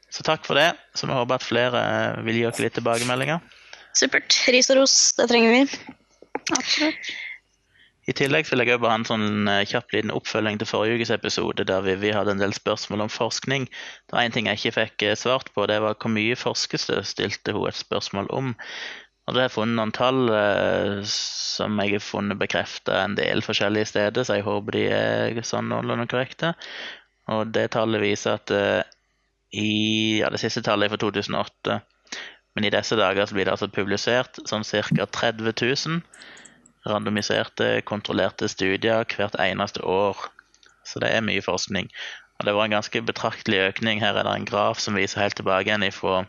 Så 0.10 0.24
takk 0.24 0.46
for 0.48 0.56
det. 0.56 0.74
Så 0.96 1.08
vi 1.08 1.14
håper 1.14 1.36
at 1.36 1.44
flere 1.44 1.80
eh, 1.86 2.22
vil 2.24 2.36
gi 2.42 2.46
oss 2.50 2.60
litt 2.64 2.74
tilbakemeldinger. 2.74 3.40
Supert. 3.96 4.42
Ris 4.52 4.70
og 4.74 4.78
ros, 4.82 5.14
det 5.18 5.30
trenger 5.30 5.52
vi. 5.54 5.94
Absolutt. 6.58 7.14
I 8.06 8.14
tillegg 8.14 8.46
vil 8.52 8.62
jeg 8.62 8.78
bare 8.82 8.94
ha 8.94 9.00
en 9.00 9.08
sånn 9.08 9.50
eh, 9.50 9.64
kjapp 9.66 9.94
liten 9.96 10.14
oppfølging 10.14 10.60
til 10.62 10.70
forrige 10.70 11.00
ukes 11.00 11.12
episode, 11.16 11.66
der 11.66 11.82
vi, 11.86 11.96
vi 12.04 12.12
hadde 12.14 12.36
en 12.36 12.44
del 12.44 12.54
spørsmål 12.54 13.08
om 13.08 13.10
forskning. 13.10 13.66
Det 14.06 14.14
var 14.14 14.28
en 14.28 14.36
ting 14.36 14.50
jeg 14.50 14.62
ikke 14.62 14.76
fikk 14.76 15.06
eh, 15.08 15.18
svart 15.18 15.50
på, 15.56 15.66
det 15.72 15.80
var 15.82 15.98
hvor 15.98 16.14
mye 16.14 16.38
forskes 16.38 16.86
det, 16.92 17.00
stilte 17.10 17.56
hun 17.56 17.66
et 17.72 17.80
spørsmål 17.80 18.30
om. 18.38 18.52
Og 19.26 19.34
da 19.34 19.42
har 19.42 19.48
jeg 19.48 19.56
funnet 19.56 19.80
noen 19.80 19.96
tall 19.98 20.30
eh, 20.38 21.00
som 21.10 21.82
jeg 21.82 21.96
har 21.96 22.06
funnet 22.06 22.42
bekrefta 22.42 23.00
en 23.02 23.18
del 23.18 23.42
forskjellige 23.46 23.90
steder, 23.96 24.28
så 24.28 24.38
jeg 24.38 24.46
håper 24.46 24.78
de 24.78 24.86
er 25.00 25.42
sånn 25.42 25.74
noenlunde 25.74 26.06
korrekte. 26.12 26.54
Og 27.34 27.50
det 27.58 27.72
tallet 27.74 28.06
viser 28.06 28.38
at 28.38 28.54
i 29.56 30.20
ja, 30.20 30.30
det 30.30 30.44
siste 30.44 30.62
tallet 30.62 30.92
er 30.92 30.94
fra 30.94 31.02
2008, 31.02 31.82
men 32.54 32.68
i 32.68 32.74
disse 32.76 32.98
dager 33.00 33.26
så 33.26 33.34
blir 33.34 33.48
det 33.48 33.56
altså 33.56 33.72
publisert 33.74 34.38
sånn 34.46 34.62
ca. 34.62 35.10
30 35.10 35.56
000 35.58 36.04
randomiserte, 36.86 37.82
kontrollerte 37.86 38.50
studier 38.52 39.06
hvert 39.16 39.38
eneste 39.42 39.84
år. 39.84 40.30
Så 40.86 41.02
det 41.02 41.12
er 41.12 41.26
mye 41.26 41.42
forskning. 41.42 41.90
Og 42.40 42.46
det 42.46 42.54
var 42.56 42.68
en 42.68 42.76
ganske 42.76 43.02
betraktelig 43.02 43.62
økning. 43.70 44.02
Her 44.04 44.18
er 44.18 44.28
det 44.28 44.36
en 44.36 44.48
graf 44.50 44.80
som 44.84 44.98
viser 44.98 45.24
helt 45.24 45.38
tilbake 45.40 45.70
igjen 45.72 45.88
fra 45.96 46.26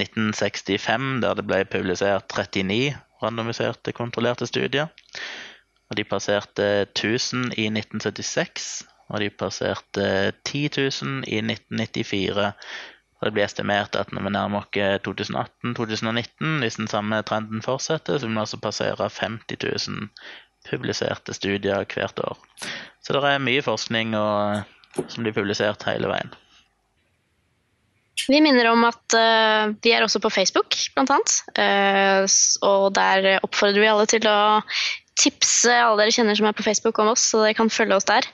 1965, 0.00 1.22
der 1.24 1.34
det 1.36 1.46
ble 1.48 1.64
publisert 1.68 2.32
39 2.36 2.94
randomiserte, 3.22 3.94
kontrollerte 3.96 4.46
studier. 4.46 4.88
Og 5.90 5.98
de 5.98 6.04
passerte 6.08 6.66
1000 6.94 7.52
i 7.60 7.68
1976, 7.68 8.86
og 9.12 9.20
de 9.20 9.28
passerte 9.30 10.32
10 10.48 10.68
000 10.78 11.28
i 11.28 11.40
1994. 11.44 12.52
Og 13.22 13.28
det 13.28 13.36
blir 13.36 13.46
estimert 13.46 13.94
at 13.94 14.10
når 14.10 14.24
vi 14.26 14.34
nærmer 14.34 14.64
oss 14.64 14.70
2018-2019, 15.06 16.56
hvis 16.58 16.78
den 16.80 16.90
samme 16.90 17.20
trenden 17.22 17.62
fortsetter, 17.62 18.18
så 18.18 18.26
vil 18.26 18.34
vi 18.34 18.42
altså 18.42 18.58
passere 18.58 19.06
50 19.06 19.62
000 19.62 20.08
publiserte 20.66 21.34
studier 21.34 21.86
hvert 21.86 22.18
år. 22.18 22.38
Så 23.02 23.14
det 23.14 23.22
er 23.22 23.42
mye 23.42 23.62
forskning 23.62 24.16
og, 24.18 24.64
som 25.06 25.22
blir 25.22 25.36
publisert 25.36 25.86
hele 25.86 26.10
veien. 26.10 26.34
Vi 28.28 28.42
minner 28.42 28.68
om 28.70 28.82
at 28.86 29.16
uh, 29.16 29.70
vi 29.82 29.94
er 29.94 30.02
også 30.04 30.20
på 30.22 30.30
Facebook, 30.30 30.76
annet. 30.98 31.38
Eh, 31.58 32.26
og 32.66 32.90
der 32.94 33.38
oppfordrer 33.42 33.82
vi 33.82 33.88
alle 33.90 34.06
til 34.10 34.26
å 34.30 34.60
tipse 35.20 35.72
alle 35.72 36.00
dere 36.00 36.14
kjenner 36.14 36.36
som 36.38 36.46
er 36.48 36.56
på 36.56 36.64
Facebook 36.64 36.98
om 37.02 37.10
oss, 37.12 37.24
så 37.32 37.42
dere 37.42 37.56
kan 37.56 37.70
følge 37.72 37.96
oss 37.98 38.08
der. 38.08 38.26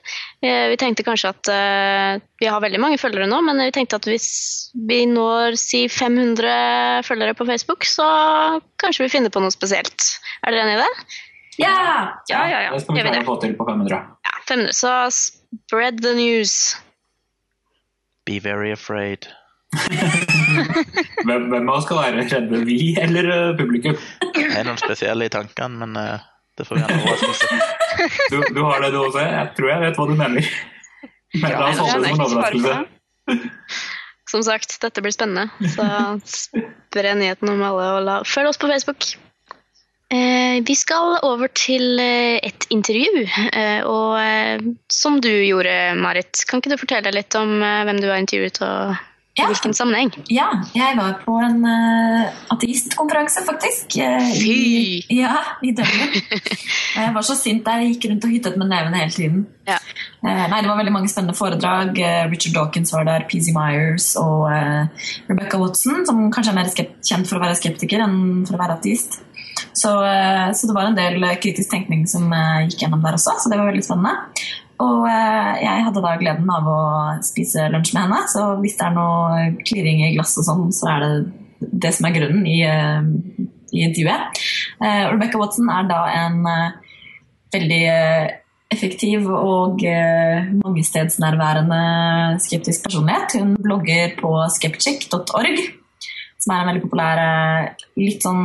Eh, 0.44 0.68
vi 0.72 0.78
tenkte 0.80 1.04
kanskje 1.06 1.32
at 1.34 1.50
eh, 1.52 2.20
Vi 2.38 2.46
har 2.46 2.62
veldig 2.62 2.80
mange 2.80 3.00
følgere 3.00 3.26
nå, 3.30 3.40
men 3.44 3.60
vi 3.64 3.74
tenkte 3.74 3.98
at 3.98 4.06
hvis 4.08 4.28
vi 4.88 5.02
når 5.10 5.58
si 5.58 5.86
500 5.90 7.06
følgere 7.06 7.34
på 7.38 7.46
Facebook, 7.48 7.88
så 7.88 8.06
kanskje 8.82 9.06
vi 9.06 9.14
finner 9.16 9.34
på 9.34 9.42
noe 9.42 9.54
spesielt. 9.54 10.12
Er 10.46 10.54
dere 10.54 10.66
enig 10.66 10.78
i 10.78 10.84
det? 10.84 11.18
Ja! 11.58 11.74
Ja, 12.30 12.44
ja, 12.46 12.62
ja. 12.68 12.70
Det 12.74 12.84
skal 12.84 12.94
vi 12.94 13.02
klare 13.02 13.24
å 13.24 13.28
få 13.32 13.40
til 13.42 13.58
på 13.58 13.66
500. 13.66 13.98
Ja, 14.28 14.38
500. 14.46 14.78
Så 14.78 14.94
spread 15.10 16.02
the 16.06 16.14
news. 16.14 16.76
Be 18.28 18.38
very 18.38 18.70
afraid. 18.70 19.26
Hvem, 21.28 21.50
hvem 21.50 21.68
av 21.68 21.74
oss 21.74 21.84
skal 21.84 21.98
være 22.00 22.22
redde? 22.24 22.62
Vi 22.64 22.94
eller 22.98 23.26
eh, 23.34 23.56
publikum? 23.58 23.98
Det 24.32 24.46
er 24.56 24.64
noen 24.64 24.78
spesielle 24.80 25.26
i 25.28 25.32
tankene, 25.32 25.84
men 25.84 25.98
det 26.58 26.66
får 26.66 26.80
være 26.80 26.96
en 26.96 27.04
overraskelse. 27.04 27.46
Du, 28.32 28.36
du 28.56 28.60
har 28.66 28.82
det 28.84 28.90
du 28.94 28.98
også? 29.04 29.22
Jeg 29.24 29.52
tror 29.56 29.70
jeg 29.72 29.84
vet 29.84 30.00
hva 30.00 30.08
du 30.08 30.16
mener. 30.18 30.50
Men 31.38 31.54
la 31.54 31.70
oss 31.70 31.80
holde 31.84 32.02
det 32.02 32.10
som 32.10 32.20
en 32.20 32.26
overraskelse. 32.26 33.38
Som 34.28 34.44
sagt, 34.44 34.74
dette 34.82 35.00
blir 35.04 35.14
spennende. 35.14 35.48
Så 35.72 35.86
spre 36.28 37.14
nyheten 37.16 37.48
om 37.54 37.64
alle 37.64 37.88
og 37.96 38.04
la, 38.04 38.18
følg 38.28 38.50
oss 38.50 38.60
på 38.60 38.68
Facebook. 38.68 39.06
Eh, 40.08 40.60
vi 40.64 40.74
skal 40.76 41.18
over 41.24 41.50
til 41.52 42.00
eh, 42.00 42.38
et 42.44 42.66
intervju. 42.72 43.26
Eh, 43.52 43.80
og 43.84 44.16
eh, 44.20 44.62
som 44.92 45.18
du 45.24 45.30
gjorde, 45.30 45.74
Marit, 46.00 46.44
kan 46.48 46.62
ikke 46.62 46.72
du 46.72 46.80
fortelle 46.80 47.12
litt 47.12 47.36
om 47.36 47.58
eh, 47.60 47.82
hvem 47.88 48.00
du 48.00 48.08
har 48.08 48.20
intervjuet 48.22 48.60
og 48.64 48.96
i 49.38 49.40
Ja. 49.40 49.46
hvilken 49.52 49.74
sammenheng? 49.74 50.10
Ja, 50.34 50.48
jeg 50.74 50.96
var 50.98 51.12
på 51.24 51.36
en 51.38 51.60
uh, 51.62 52.26
ateistkonferanse, 52.54 53.44
faktisk. 53.46 53.94
eh, 54.02 54.24
Fy! 54.34 54.56
I, 55.08 55.20
ja, 55.20 55.36
i 55.62 55.70
Dublin. 55.76 56.16
jeg 56.98 57.14
var 57.14 57.22
så 57.26 57.36
sint 57.38 57.62
der 57.66 57.84
jeg 57.84 57.94
gikk 57.94 58.08
rundt 58.10 58.26
og 58.26 58.32
hyttet 58.34 58.58
med 58.58 58.68
nevene 58.72 58.98
hele 59.04 59.14
tiden. 59.14 59.46
Ja. 59.68 59.78
Uh, 60.24 60.44
nei, 60.50 60.60
Det 60.60 60.68
var 60.72 60.80
veldig 60.80 60.92
mange 60.96 61.12
spennende 61.12 61.36
foredrag. 61.38 61.94
Uh, 61.94 62.26
Richard 62.32 62.56
Dawkins 62.58 62.92
var 62.96 63.06
der, 63.06 63.26
PZ 63.30 63.54
Myers 63.54 64.10
og 64.18 64.48
Rebecca 65.30 65.60
Watson, 65.62 66.02
som 66.08 66.24
kanskje 66.34 66.52
er 66.54 66.58
mer 66.58 66.72
kjent 66.74 67.28
for 67.30 67.38
å 67.38 67.44
være 67.46 67.58
skeptiker 67.60 68.02
enn 68.04 68.44
for 68.48 68.58
å 68.58 68.62
være 68.64 68.78
ateist. 68.80 69.20
Så, 69.78 69.90
så 70.54 70.66
det 70.68 70.74
var 70.74 70.88
en 70.88 70.96
del 70.98 71.22
kritisk 71.42 71.70
tenkning 71.70 72.04
som 72.10 72.30
gikk 72.66 72.82
gjennom 72.82 73.02
der 73.02 73.16
også, 73.18 73.34
så 73.42 73.50
det 73.50 73.58
var 73.58 73.70
veldig 73.70 73.82
spennende. 73.86 74.12
Og 74.78 75.06
eh, 75.10 75.52
jeg 75.64 75.84
hadde 75.88 76.02
da 76.04 76.14
gleden 76.20 76.50
av 76.54 76.66
å 76.70 76.80
spise 77.26 77.66
lunsj 77.72 77.94
med 77.96 78.04
henne, 78.04 78.20
så 78.30 78.44
hvis 78.62 78.76
det 78.78 78.86
er 78.86 78.94
noe 78.94 79.48
klirring 79.66 80.04
i 80.06 80.12
glass 80.14 80.36
og 80.38 80.46
sånn, 80.46 80.66
så 80.74 80.92
er 80.92 81.04
det 81.04 81.12
det 81.86 81.92
som 81.96 82.06
er 82.06 82.14
grunnen 82.14 82.44
i, 82.46 82.60
eh, 82.62 83.08
i 83.74 83.82
intervjuet. 83.88 84.42
Eh, 84.78 85.04
Rebecca 85.10 85.40
Watson 85.40 85.70
er 85.74 85.88
da 85.90 86.02
en 86.20 86.38
veldig 87.54 87.82
effektiv 88.68 89.24
og 89.32 89.80
mangestedsnærværende 89.80 91.78
skeptisk 92.44 92.84
personlighet. 92.84 93.38
Hun 93.40 93.54
blogger 93.64 94.12
på 94.18 94.34
skeptic.org, 94.52 95.62
som 96.36 96.52
er 96.52 96.60
en 96.60 96.70
veldig 96.70 96.84
populær 96.84 97.22
litt 97.96 98.26
sånn 98.28 98.44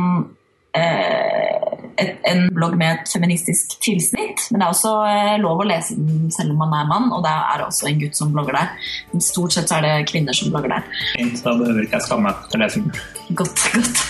et, 0.74 2.16
en 2.26 2.48
blogg 2.54 2.74
med 2.78 2.90
et 2.90 3.12
feministisk 3.12 3.76
tilsnitt. 3.84 4.46
Men 4.50 4.60
det 4.60 4.66
er 4.66 4.72
også 4.72 4.92
eh, 5.08 5.34
lov 5.42 5.62
å 5.62 5.68
lese 5.68 5.96
den 5.98 6.30
selv 6.34 6.54
om 6.54 6.62
man 6.64 6.74
er 6.78 6.88
mann, 6.90 7.10
og 7.14 7.24
det 7.26 7.32
er 7.32 7.64
også 7.66 7.88
en 7.90 8.00
gutt 8.02 8.18
som 8.18 8.32
blogger 8.34 8.58
der. 8.58 8.90
Men 9.12 9.24
stort 9.24 9.56
sett 9.56 9.70
så 9.70 9.78
er 9.78 9.86
det 9.86 10.10
kvinner 10.10 10.36
som 10.36 10.52
blogger 10.54 10.76
der. 10.76 10.88
Fint, 11.14 11.38
da 11.44 11.54
behøver 11.60 11.86
ikke 11.86 11.98
jeg 12.00 12.08
skamme 12.08 12.30
meg 12.30 12.50
til 12.50 12.60
å 12.60 12.64
lese 12.64 12.82
den. 12.82 13.00
Godt, 13.40 13.64
godt. 13.74 14.04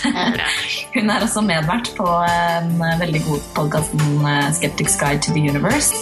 Hun 0.95 1.13
er 1.13 1.27
også 1.27 1.45
medvert 1.45 1.93
på 1.97 2.09
en 2.25 2.75
veldig 3.01 3.23
god 3.29 3.47
podkast 3.61 3.95
om 3.99 4.27
eh, 4.31 4.51
Skeptics 4.57 4.99
Guide 5.01 5.23
to 5.25 5.35
the 5.37 5.45
Universe. 5.45 5.95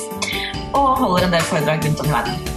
Og 0.73 0.97
holder 0.97 1.28
en 1.28 1.38
del 1.38 1.47
foredrag 1.52 1.86
rundt 1.86 2.04
om 2.06 2.12
i 2.12 2.17
verden. 2.17 2.52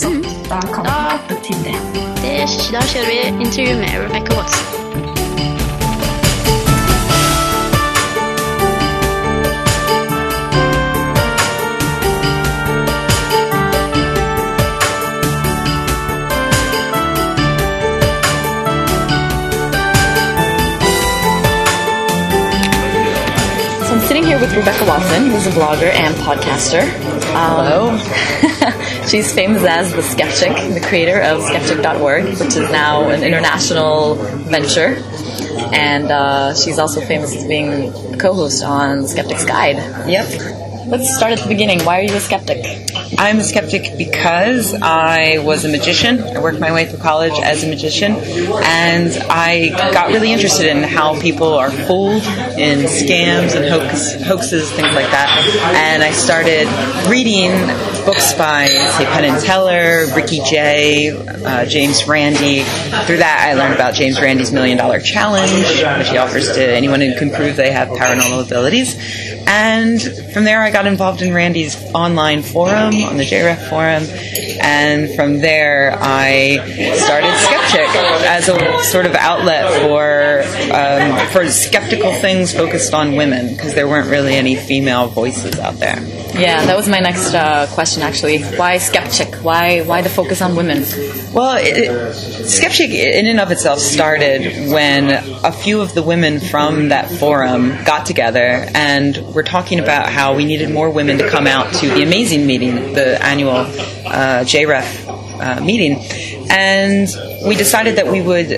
Så 0.00 0.10
da 0.46 0.60
kan 0.70 0.86
vi 0.86 0.92
hoppe 1.10 1.40
til 1.46 1.64
det. 1.66 1.78
Det, 2.20 2.36
da 2.70 2.84
kjører 2.92 3.10
vi 3.10 3.18
intervju 3.46 3.80
med 3.80 3.98
Rebecca 4.04 4.38
Watson. 4.38 5.19
With 24.40 24.56
Rebecca 24.56 24.84
Watson, 24.86 25.26
who's 25.26 25.46
a 25.46 25.50
blogger 25.50 25.92
and 25.92 26.14
podcaster. 26.16 26.80
Hello. 27.34 27.98
she's 29.06 29.34
famous 29.34 29.62
as 29.64 29.92
the 29.92 30.02
Skeptic, 30.02 30.52
the 30.72 30.80
creator 30.80 31.20
of 31.20 31.42
Skeptic.org, 31.42 32.24
which 32.24 32.56
is 32.56 32.70
now 32.70 33.10
an 33.10 33.22
international 33.22 34.14
venture. 34.14 34.96
And 35.74 36.10
uh, 36.10 36.54
she's 36.54 36.78
also 36.78 37.02
famous 37.02 37.36
as 37.36 37.46
being 37.46 37.92
a 38.14 38.16
co-host 38.16 38.64
on 38.64 39.06
Skeptic's 39.06 39.44
Guide. 39.44 39.76
Yep. 40.08 40.86
Let's 40.86 41.14
start 41.14 41.32
at 41.32 41.40
the 41.40 41.48
beginning. 41.48 41.84
Why 41.84 42.00
are 42.00 42.04
you 42.04 42.14
a 42.14 42.20
skeptic? 42.20 42.64
I'm 43.20 43.38
a 43.38 43.44
skeptic 43.44 43.98
because 43.98 44.72
I 44.72 45.40
was 45.44 45.66
a 45.66 45.68
magician. 45.68 46.22
I 46.22 46.40
worked 46.40 46.58
my 46.58 46.72
way 46.72 46.86
through 46.86 47.00
college 47.00 47.34
as 47.38 47.62
a 47.62 47.68
magician, 47.68 48.12
and 48.12 49.14
I 49.28 49.68
got 49.92 50.08
really 50.08 50.32
interested 50.32 50.64
in 50.64 50.82
how 50.82 51.20
people 51.20 51.52
are 51.52 51.70
fooled 51.70 52.22
in 52.56 52.86
scams 52.86 53.54
and 53.54 53.66
hoax, 53.68 54.14
hoaxes, 54.22 54.70
things 54.72 54.94
like 54.94 55.10
that. 55.10 55.28
And 55.74 56.02
I 56.02 56.12
started 56.12 56.66
reading 57.10 57.50
books 58.06 58.32
by, 58.32 58.68
say, 58.96 59.04
Penn 59.04 59.26
and 59.26 59.44
Teller, 59.44 60.06
Ricky 60.16 60.40
Jay, 60.48 61.10
uh, 61.10 61.66
James 61.66 62.08
Randi. 62.08 62.62
Through 63.04 63.18
that, 63.18 63.46
I 63.46 63.52
learned 63.52 63.74
about 63.74 63.92
James 63.92 64.18
Randi's 64.18 64.50
Million 64.50 64.78
Dollar 64.78 64.98
Challenge, 64.98 65.52
which 65.98 66.08
he 66.08 66.16
offers 66.16 66.50
to 66.52 66.66
anyone 66.66 67.02
who 67.02 67.14
can 67.18 67.30
prove 67.30 67.56
they 67.56 67.70
have 67.70 67.88
paranormal 67.88 68.46
abilities. 68.46 68.96
And 69.46 70.00
from 70.32 70.44
there, 70.44 70.62
I 70.62 70.70
got 70.70 70.86
involved 70.86 71.22
in 71.22 71.34
Randy's 71.34 71.76
online 71.92 72.42
forum, 72.42 72.94
on 72.94 73.16
the 73.16 73.24
JREF 73.24 73.68
forum. 73.68 74.04
And 74.60 75.10
from 75.14 75.38
there, 75.40 75.96
I 76.00 76.56
started 76.96 77.34
Skeptic 77.38 77.88
as 78.26 78.48
a 78.48 78.82
sort 78.84 79.06
of 79.06 79.14
outlet 79.14 79.82
for, 79.82 80.42
um, 80.72 81.28
for 81.28 81.50
skeptical 81.50 82.12
things 82.12 82.52
focused 82.52 82.94
on 82.94 83.16
women, 83.16 83.54
because 83.54 83.74
there 83.74 83.88
weren't 83.88 84.08
really 84.10 84.36
any 84.36 84.54
female 84.54 85.08
voices 85.08 85.58
out 85.58 85.78
there. 85.78 85.98
Yeah, 86.34 86.64
that 86.66 86.76
was 86.76 86.88
my 86.88 87.00
next 87.00 87.34
uh, 87.34 87.66
question 87.72 88.02
actually. 88.02 88.42
Why 88.42 88.78
skeptic? 88.78 89.36
Why 89.36 89.82
why 89.82 90.02
the 90.02 90.08
focus 90.08 90.40
on 90.40 90.56
women? 90.56 90.84
Well, 91.32 91.56
it, 91.58 91.76
it, 91.76 92.14
Skeptic 92.50 92.90
in 92.90 93.26
and 93.26 93.40
of 93.40 93.50
itself 93.50 93.78
started 93.78 94.70
when 94.70 95.10
a 95.44 95.52
few 95.52 95.80
of 95.80 95.94
the 95.94 96.02
women 96.02 96.40
from 96.40 96.88
that 96.88 97.10
forum 97.10 97.70
got 97.84 98.06
together 98.06 98.66
and 98.74 99.16
were 99.34 99.42
talking 99.42 99.78
about 99.78 100.08
how 100.08 100.34
we 100.34 100.44
needed 100.44 100.70
more 100.70 100.90
women 100.90 101.18
to 101.18 101.28
come 101.28 101.46
out 101.46 101.72
to 101.74 101.88
the 101.88 102.02
amazing 102.02 102.46
meeting, 102.46 102.94
the 102.94 103.22
annual 103.24 103.58
uh, 104.06 104.44
JREF 104.44 105.40
uh, 105.40 105.60
meeting. 105.64 105.98
And 106.50 107.08
we 107.46 107.54
decided 107.54 107.96
that 107.96 108.08
we 108.08 108.20
would 108.20 108.50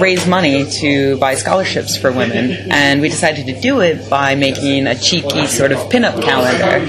raise 0.00 0.26
money 0.26 0.64
to 0.80 1.18
buy 1.18 1.34
scholarships 1.34 1.96
for 1.96 2.12
women. 2.12 2.70
And 2.70 3.00
we 3.00 3.08
decided 3.08 3.46
to 3.46 3.60
do 3.60 3.80
it 3.80 4.08
by 4.08 4.36
making 4.36 4.86
a 4.86 4.94
cheeky 4.94 5.46
sort 5.46 5.72
of 5.72 5.78
pinup 5.90 6.22
calendar. 6.22 6.86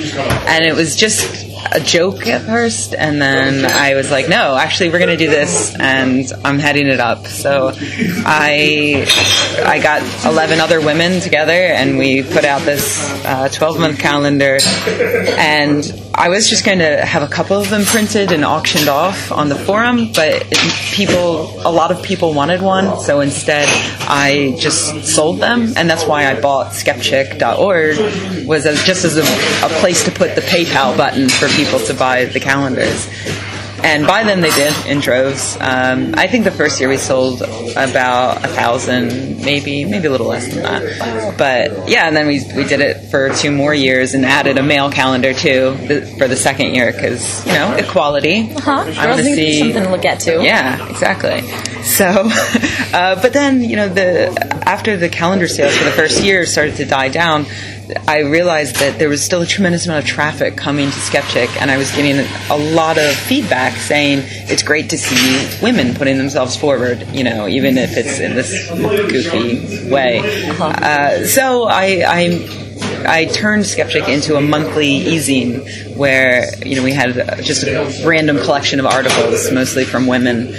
And 0.47 0.64
it 0.64 0.76
was 0.76 0.95
just 0.95 1.51
a 1.72 1.80
joke 1.80 2.28
at 2.28 2.41
first, 2.41 2.93
and 2.93 3.22
then 3.22 3.66
I 3.66 3.95
was 3.95 4.12
like, 4.12 4.28
no, 4.28 4.55
actually, 4.57 4.89
we're 4.89 4.99
going 4.99 5.18
to 5.18 5.26
do 5.26 5.30
this, 5.30 5.76
and 5.80 6.32
I'm 6.43 6.59
heading 6.59 6.88
it 6.88 6.99
up. 6.99 7.28
So 7.28 7.72
I 7.76 9.05
I 9.66 9.80
got 9.80 10.01
11 10.26 10.59
other 10.59 10.82
women 10.82 11.22
together, 11.22 11.53
and 11.53 11.97
we 11.97 12.24
put 12.24 12.45
out 12.45 12.62
this 12.64 12.99
uh, 13.26 13.49
12 13.49 13.80
month 13.80 13.99
calendar, 13.99 14.57
and 15.38 15.84
I 16.14 16.30
was 16.30 16.49
just 16.49 16.66
going 16.66 16.80
to 16.80 17.05
have 17.05 17.24
a 17.24 17.28
couple 17.28 17.57
of 17.57 17.70
them 17.70 17.84
printed 17.84 18.32
and 18.32 18.43
auctioned 18.43 18.89
off 18.89 19.32
on 19.32 19.49
the 19.49 19.55
forum, 19.55 20.12
but 20.14 20.49
people, 20.91 21.62
a 21.66 21.72
lot 21.72 21.91
of 21.91 22.03
people 22.03 22.34
wanted 22.34 22.62
one, 22.62 22.99
so 22.99 23.22
instead 23.22 23.68
I 24.01 24.55
just 24.59 25.05
sold 25.05 25.39
them, 25.39 25.74
and 25.78 25.89
that's 25.89 26.05
why 26.05 26.28
I 26.30 26.39
bought 26.39 26.74
Skeptic.org 26.74 27.97
was 28.45 28.66
as, 28.66 28.84
just 28.84 29.05
as 29.05 29.18
a, 29.18 29.24
a 29.66 29.70
place 29.80 30.03
to 30.05 30.12
put 30.12 30.36
the 30.36 30.41
PayPal 30.41 30.95
button 30.97 31.30
for 31.30 31.47
people 31.47 31.80
to 31.80 31.93
buy 31.93 32.26
the 32.26 32.39
calendars. 32.39 33.07
And 33.84 34.05
by 34.05 34.23
then 34.23 34.41
they 34.41 34.51
did 34.51 34.73
in 34.86 34.99
droves. 34.99 35.57
Um, 35.59 36.13
I 36.15 36.27
think 36.27 36.43
the 36.43 36.51
first 36.51 36.79
year 36.79 36.89
we 36.89 36.97
sold 36.97 37.41
about 37.41 38.43
a 38.43 38.47
thousand, 38.47 39.43
maybe 39.43 39.86
maybe 39.86 40.07
a 40.07 40.11
little 40.11 40.27
less 40.27 40.53
than 40.53 40.63
that. 40.63 41.38
But 41.38 41.89
yeah, 41.89 42.07
and 42.07 42.15
then 42.15 42.27
we 42.27 42.41
we 42.55 42.63
did 42.63 42.82
it 42.82 43.09
for 43.09 43.29
two 43.34 43.51
more 43.51 43.73
years 43.73 44.13
and 44.13 44.25
added 44.25 44.57
a 44.57 44.63
mail 44.63 44.91
calendar 44.91 45.34
too 45.34 45.75
for 46.17 46.27
the 46.27 46.36
second 46.36 46.73
year 46.73 46.91
because 46.91 47.45
you 47.45 47.53
know 47.53 47.73
equality. 47.73 48.47
Huh? 48.47 48.86
I 48.97 49.07
want 49.07 49.19
to 49.19 49.23
see 49.23 49.59
something 49.59 49.84
to 49.84 49.89
look 49.89 50.05
at 50.05 50.19
too. 50.19 50.41
yeah, 50.41 50.89
exactly. 50.89 51.41
So, 51.84 52.05
uh, 52.93 53.21
but 53.21 53.34
then 53.34 53.61
you 53.61 53.75
know 53.75 53.89
the 53.89 54.29
after 54.65 54.97
the 54.97 55.09
calendar 55.09 55.47
sales 55.47 55.75
for 55.75 55.84
the 55.84 55.91
first 55.91 56.23
year 56.23 56.45
started 56.45 56.75
to 56.77 56.86
die 56.86 57.09
down, 57.09 57.45
I 58.07 58.19
realized 58.19 58.75
that 58.77 58.99
there 58.99 59.09
was 59.09 59.23
still 59.23 59.41
a 59.41 59.45
tremendous 59.45 59.85
amount 59.85 60.03
of 60.03 60.09
traffic 60.09 60.55
coming 60.55 60.89
to 60.89 60.99
Skeptic, 60.99 61.49
and 61.61 61.71
I 61.71 61.77
was 61.77 61.91
getting 61.95 62.25
a 62.49 62.57
lot 62.57 62.97
of 62.97 63.13
feedback 63.13 63.77
saying 63.77 64.19
it's 64.49 64.63
great 64.63 64.89
to 64.91 64.97
see 64.97 65.63
women 65.63 65.93
putting 65.95 66.17
themselves 66.17 66.55
forward. 66.55 67.05
You 67.11 67.23
know, 67.23 67.47
even 67.47 67.77
if 67.77 67.97
it's 67.97 68.19
in 68.19 68.35
this 68.35 68.69
goofy 68.69 69.89
way. 69.89 70.21
Uh, 70.59 71.25
so 71.25 71.65
I. 71.65 72.03
I 72.07 72.57
I 73.03 73.25
turned 73.25 73.65
Skeptic 73.65 74.07
into 74.07 74.35
a 74.35 74.41
monthly 74.41 74.87
e-zine 74.87 75.95
where 75.95 76.45
you 76.63 76.75
know 76.75 76.83
we 76.83 76.93
had 76.93 77.43
just 77.43 77.63
a 77.63 78.03
random 78.05 78.37
collection 78.37 78.79
of 78.79 78.85
articles, 78.85 79.51
mostly 79.51 79.85
from 79.85 80.07
women, 80.07 80.53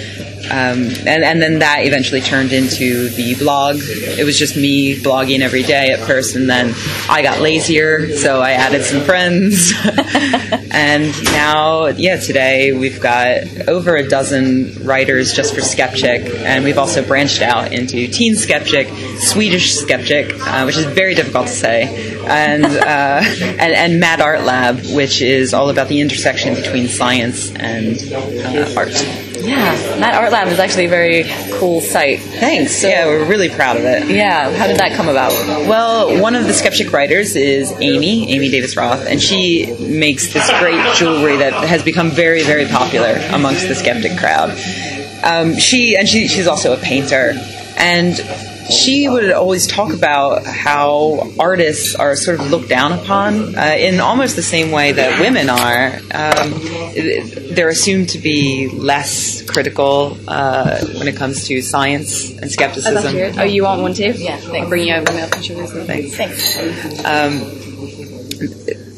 um, 0.51 0.85
and 1.07 1.25
and 1.25 1.41
then 1.41 1.61
that 1.61 1.87
eventually 1.87 2.21
turned 2.21 2.53
into 2.53 3.09
the 3.11 3.35
blog. 3.37 3.77
It 3.81 4.25
was 4.25 4.39
just 4.39 4.57
me 4.57 4.97
blogging 4.97 5.41
every 5.41 5.63
day 5.63 5.91
at 5.91 6.01
first, 6.01 6.37
and 6.37 6.49
then 6.49 6.75
I 7.09 7.23
got 7.23 7.41
lazier, 7.41 8.17
so 8.17 8.41
I 8.41 8.53
added 8.53 8.83
some 8.85 9.03
friends, 9.03 9.73
and 10.71 11.25
now 11.25 11.87
yeah, 11.87 12.17
today 12.17 12.73
we've 12.73 13.01
got 13.01 13.69
over 13.69 13.97
a 13.97 14.09
dozen 14.09 14.85
writers 14.85 15.33
just 15.33 15.55
for 15.55 15.61
Skeptic, 15.61 16.23
and 16.45 16.65
we've 16.65 16.79
also 16.79 17.07
branched 17.07 17.43
out 17.43 17.73
into 17.73 18.09
Teen 18.09 18.37
Skeptic, 18.37 18.89
Swedish 19.19 19.75
Skeptic, 19.75 20.35
uh, 20.41 20.65
which 20.65 20.77
is 20.77 20.85
very 20.87 21.15
difficult 21.15 21.47
to 21.47 21.53
say, 21.53 22.23
and, 22.27 22.65
uh, 22.65 23.21
and 23.59 23.73
and 23.73 24.01
Mad 24.01 24.21
Art 24.21 24.43
Lab, 24.43 24.81
which 24.95 25.23
is 25.23 25.55
all 25.55 25.71
about 25.71 25.89
the 25.89 26.01
intersection 26.01 26.55
between 26.55 26.89
science 26.89 27.53
and 27.55 27.97
uh, 28.13 28.75
art. 28.77 29.32
Yeah, 29.45 29.75
that 29.99 30.15
art 30.15 30.33
lab 30.33 30.49
is 30.49 30.59
actually 30.59 30.87
a 30.87 30.89
very 30.89 31.25
cool 31.59 31.81
site. 31.81 32.21
Thanks. 32.21 32.83
yeah, 32.83 33.07
we're 33.07 33.25
really 33.25 33.49
proud 33.49 33.77
of 33.77 33.85
it. 33.85 34.09
Yeah, 34.09 34.51
how 34.57 34.67
did 34.67 34.79
that 34.79 34.97
come 34.97 35.09
about? 35.09 35.33
Well, 35.69 36.21
one 36.21 36.35
of 36.35 36.45
the 36.47 36.53
skeptic 36.55 36.93
writers 36.93 37.37
is 37.37 37.73
Amy, 37.81 38.31
Amy 38.33 38.51
Davis 38.51 38.77
Roth, 38.77 39.07
and 39.07 39.21
she 39.21 39.75
makes 39.79 40.33
this 40.33 40.49
great 40.59 40.95
jewelry 40.97 41.37
that 41.37 41.53
has 41.65 41.83
become 41.83 42.11
very, 42.11 42.43
very 42.43 42.67
popular 42.67 43.21
amongst 43.33 43.69
the 43.69 43.75
skeptic 43.75 44.17
crowd. 44.19 44.51
Um, 45.25 45.57
she 45.57 45.97
and 45.97 46.09
she, 46.09 46.29
she's 46.29 46.47
also 46.47 46.73
a 46.73 46.79
painter, 46.79 47.33
and 47.77 48.19
she 48.71 49.09
would 49.09 49.31
always 49.33 49.67
talk 49.67 49.93
about 49.93 50.45
how 50.45 51.31
artists 51.39 51.95
are 51.95 52.17
sort 52.17 52.41
of 52.41 52.51
looked 52.51 52.69
down 52.69 52.93
upon 52.93 53.57
uh, 53.57 53.77
in 53.79 54.01
almost 54.01 54.37
the 54.37 54.43
same 54.43 54.71
way 54.71 54.93
that 54.93 55.21
women 55.21 55.49
are. 55.49 55.95
Um, 56.15 57.55
they're 57.55 57.69
assumed 57.69 58.11
to 58.11 58.19
be 58.19 58.69
less 58.69 59.43
critical 59.43 60.17
uh, 60.29 60.85
when 60.99 61.09
it 61.09 61.17
comes 61.17 61.47
to 61.49 61.61
science 61.63 62.31
and 62.31 62.51
skepticism. 62.51 63.39
Oh, 63.39 63.45
you 63.45 63.65
want 63.65 63.83
one 63.83 63.95
too? 63.95 64.13
Yeah, 64.13 64.37
thanks. 64.37 64.55
I'll 64.55 64.69
bring 64.69 64.89
you 64.89 64.95
over 64.95 65.13
milk 65.13 65.35
and 65.35 65.45
sugar. 65.45 65.67
Thanks. 65.67 66.17
Thanks. 66.17 67.05
um, 67.05 67.63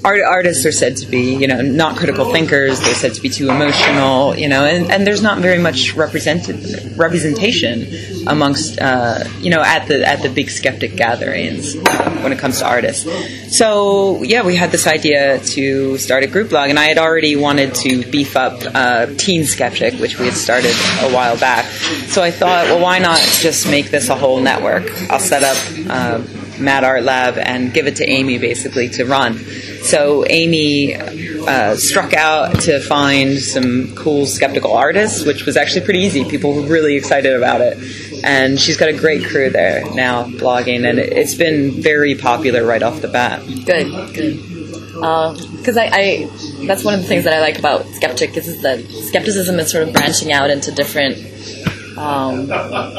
art, 0.05 0.21
artists 0.21 0.67
are 0.67 0.73
said 0.73 0.97
to 0.99 1.07
be, 1.07 1.35
you 1.35 1.49
know, 1.49 1.61
not 1.61 1.97
critical 1.97 2.31
thinkers. 2.31 2.81
They're 2.81 2.95
said 2.95 3.15
to 3.15 3.23
be 3.23 3.31
too 3.31 3.49
emotional, 3.49 4.37
you 4.37 4.49
know, 4.49 4.65
and, 4.65 4.91
and 4.91 5.07
there's 5.07 5.23
not 5.23 5.39
very 5.39 5.59
much 5.59 5.95
represented 5.95 6.97
representation 6.99 7.87
amongst, 8.27 8.79
uh, 8.81 9.25
you 9.41 9.51
know, 9.51 9.63
at 9.63 9.87
the 9.87 10.07
at 10.07 10.23
the 10.23 10.29
big 10.29 10.51
skeptic 10.51 10.97
gatherings 10.97 11.77
when 11.77 12.33
it 12.33 12.39
comes 12.39 12.59
to 12.59 12.67
artists. 12.67 13.07
So 13.57 14.23
yeah, 14.23 14.45
we 14.45 14.57
had 14.57 14.71
this 14.71 14.87
idea 14.87 15.39
to 15.39 15.99
start 15.99 16.25
a 16.25 16.27
group 16.27 16.51
blog, 16.51 16.71
and 16.71 16.79
I 16.79 16.85
had 16.85 16.99
already 16.99 17.37
wanted 17.37 17.75
to 17.77 18.05
beef 18.11 18.37
up 18.37 18.61
uh, 18.75 19.07
Teen 19.17 19.45
Skeptic, 19.45 19.95
which 20.01 20.19
we 20.19 20.27
had 20.27 20.35
started 20.35 20.75
a 21.01 21.13
while 21.13 21.39
back. 21.39 21.65
So 21.65 22.23
I 22.23 22.31
thought, 22.31 22.67
well, 22.67 22.81
why 22.81 22.99
not 22.99 23.21
just 23.21 23.69
make 23.69 23.91
this 23.91 24.09
a 24.09 24.15
whole 24.15 24.41
network? 24.41 24.91
I'll 25.11 25.19
set 25.19 25.43
up. 25.43 25.57
Uh, 25.89 26.41
Mad 26.59 26.85
Art 26.85 27.03
Lab 27.03 27.37
and 27.37 27.73
give 27.73 27.87
it 27.89 27.97
to 27.97 28.09
Amy 28.09 28.39
basically 28.39 28.89
to 28.91 29.05
run. 29.05 29.39
So 29.85 30.25
Amy 30.29 30.97
uh, 30.97 31.77
struck 31.77 32.15
out 32.15 32.61
to 32.63 32.81
find 32.81 33.39
some 33.39 33.95
cool 33.95 34.25
skeptical 34.25 34.73
artists, 34.73 35.27
which 35.27 35.45
was 35.45 35.59
actually 35.59 35.85
pretty 35.85 36.01
easy. 36.01 36.25
People 36.25 36.55
were 36.55 36.63
really 36.63 36.97
excited 36.97 37.35
about 37.35 37.61
it. 37.61 37.77
And 38.25 38.59
she's 38.59 38.79
got 38.79 38.89
a 38.89 38.95
great 38.95 39.27
crew 39.27 39.51
there 39.51 39.85
now 39.95 40.25
blogging, 40.25 40.89
and 40.89 40.99
it's 40.99 41.35
been 41.35 41.83
very 41.83 42.15
popular 42.15 42.65
right 42.65 42.83
off 42.83 43.03
the 43.03 43.09
bat. 43.09 43.45
Good, 43.67 44.15
good. 44.15 44.43
Because 44.95 45.77
I, 45.77 45.91
I, 45.93 46.31
that's 46.67 46.83
one 46.83 46.95
of 46.95 47.03
the 47.03 47.07
things 47.07 47.25
that 47.25 47.35
I 47.35 47.41
like 47.41 47.59
about 47.59 47.85
Skeptic 47.89 48.37
is 48.39 48.63
that 48.63 48.81
skepticism 48.81 49.59
is 49.59 49.71
sort 49.71 49.87
of 49.87 49.93
branching 49.93 50.33
out 50.33 50.49
into 50.49 50.73
different 50.73 51.19
um, 51.97 52.51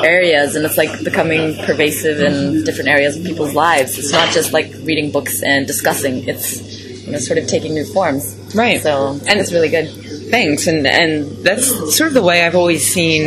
areas, 0.04 0.56
and 0.56 0.66
it's 0.66 0.78
like 0.78 1.04
becoming 1.04 1.56
pervasive 1.66 2.22
in 2.22 2.64
different 2.64 2.89
areas 2.89 3.18
of 3.18 3.26
people's 3.26 3.54
lives. 3.54 3.98
It's 3.98 4.12
not 4.12 4.34
just 4.34 4.54
like 4.54 4.72
reading 4.84 5.12
books 5.12 5.43
and 5.43 5.68
discussing; 5.68 6.28
it's 6.28 6.62
you 7.06 7.12
know 7.12 7.20
sort 7.20 7.38
of 7.38 7.48
taking 7.48 7.74
new 7.74 7.86
forms. 7.86 8.36
Right. 8.56 8.82
So, 8.82 9.20
and 9.28 9.39
it's 9.39 9.52
really 9.52 9.70
good. 9.70 9.89
Thanks, 10.32 10.68
and 10.68 10.88
and 10.88 11.32
that's 11.43 11.96
sort 11.96 12.08
of 12.08 12.14
the 12.14 12.24
way 12.24 12.43
I've 12.46 12.56
always 12.56 12.86
seen. 12.86 13.24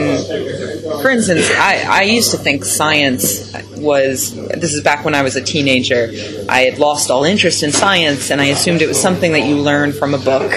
For 1.03 1.11
instance, 1.11 1.51
I, 1.51 1.85
I 1.89 2.03
used 2.03 2.33
to 2.33 2.39
think 2.39 2.65
science 2.65 3.55
was 3.81 4.35
this 4.35 4.75
is 4.75 4.83
back 4.83 5.05
when 5.05 5.15
I 5.15 5.23
was 5.23 5.37
a 5.37 5.41
teenager. 5.41 6.11
I 6.49 6.63
had 6.63 6.79
lost 6.79 7.11
all 7.11 7.25
interest 7.25 7.63
in 7.63 7.73
science, 7.73 8.31
and 8.31 8.41
I 8.41 8.47
assumed 8.47 8.83
it 8.83 8.89
was 8.89 9.01
something 9.01 9.33
that 9.33 9.45
you 9.45 9.57
learn 9.57 9.93
from 9.93 10.15
a 10.15 10.19
book 10.19 10.53